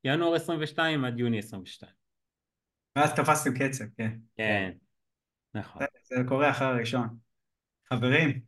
מינואר 0.05 0.35
22 0.35 1.05
עד 1.05 1.19
יוני 1.19 1.39
22. 1.39 1.93
ואז 2.97 3.15
תפסתם 3.15 3.51
קצב, 3.59 3.85
כן. 3.97 4.11
כן, 4.37 4.71
נכון. 5.55 5.83
זה 6.03 6.23
קורה 6.29 6.51
אחרי 6.51 6.67
הראשון. 6.67 7.09
חברים, 7.93 8.41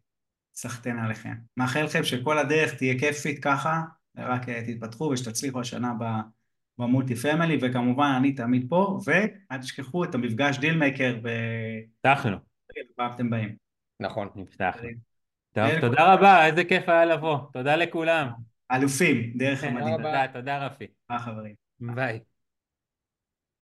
סחטיין 0.55 0.99
עליכם. 0.99 1.35
מאחל 1.57 1.83
לכם 1.83 2.05
שכל 2.05 2.39
הדרך 2.39 2.75
תהיה 2.75 2.99
כיפית 2.99 3.45
ככה, 3.45 3.83
רק 4.17 4.49
אה, 4.49 4.63
תתפתחו 4.67 5.05
ושתצליחו 5.05 5.61
השנה 5.61 5.93
במולטי 6.79 7.17
פמילי, 7.17 7.59
וכמובן 7.63 8.13
אני 8.19 8.33
תמיד 8.33 8.67
פה, 8.69 9.01
ואל 9.05 9.59
תשכחו 9.59 10.05
את 10.05 10.15
המפגש 10.15 10.59
דילמייקר 10.59 11.19
ב... 11.23 11.29
הבטחנו. 12.05 12.37
אתם 13.15 13.31
באים. 13.31 13.57
נכון, 14.01 14.29
הבטחנו. 14.37 14.89
טוב, 15.53 15.81
תודה 15.81 16.15
רבה, 16.15 16.47
איזה 16.47 16.65
כיף 16.65 16.89
היה 16.89 17.05
לבוא. 17.05 17.39
תודה 17.53 17.77
לכולם. 17.77 18.50
אלופים, 18.73 19.33
דרך 19.37 19.65
המדינה. 19.65 19.97
תודה, 19.97 20.25
תודה 20.33 20.67
רפי. 20.67 20.87
ביי 21.11 21.19
חברים. 21.19 21.55
ביי. 21.81 22.21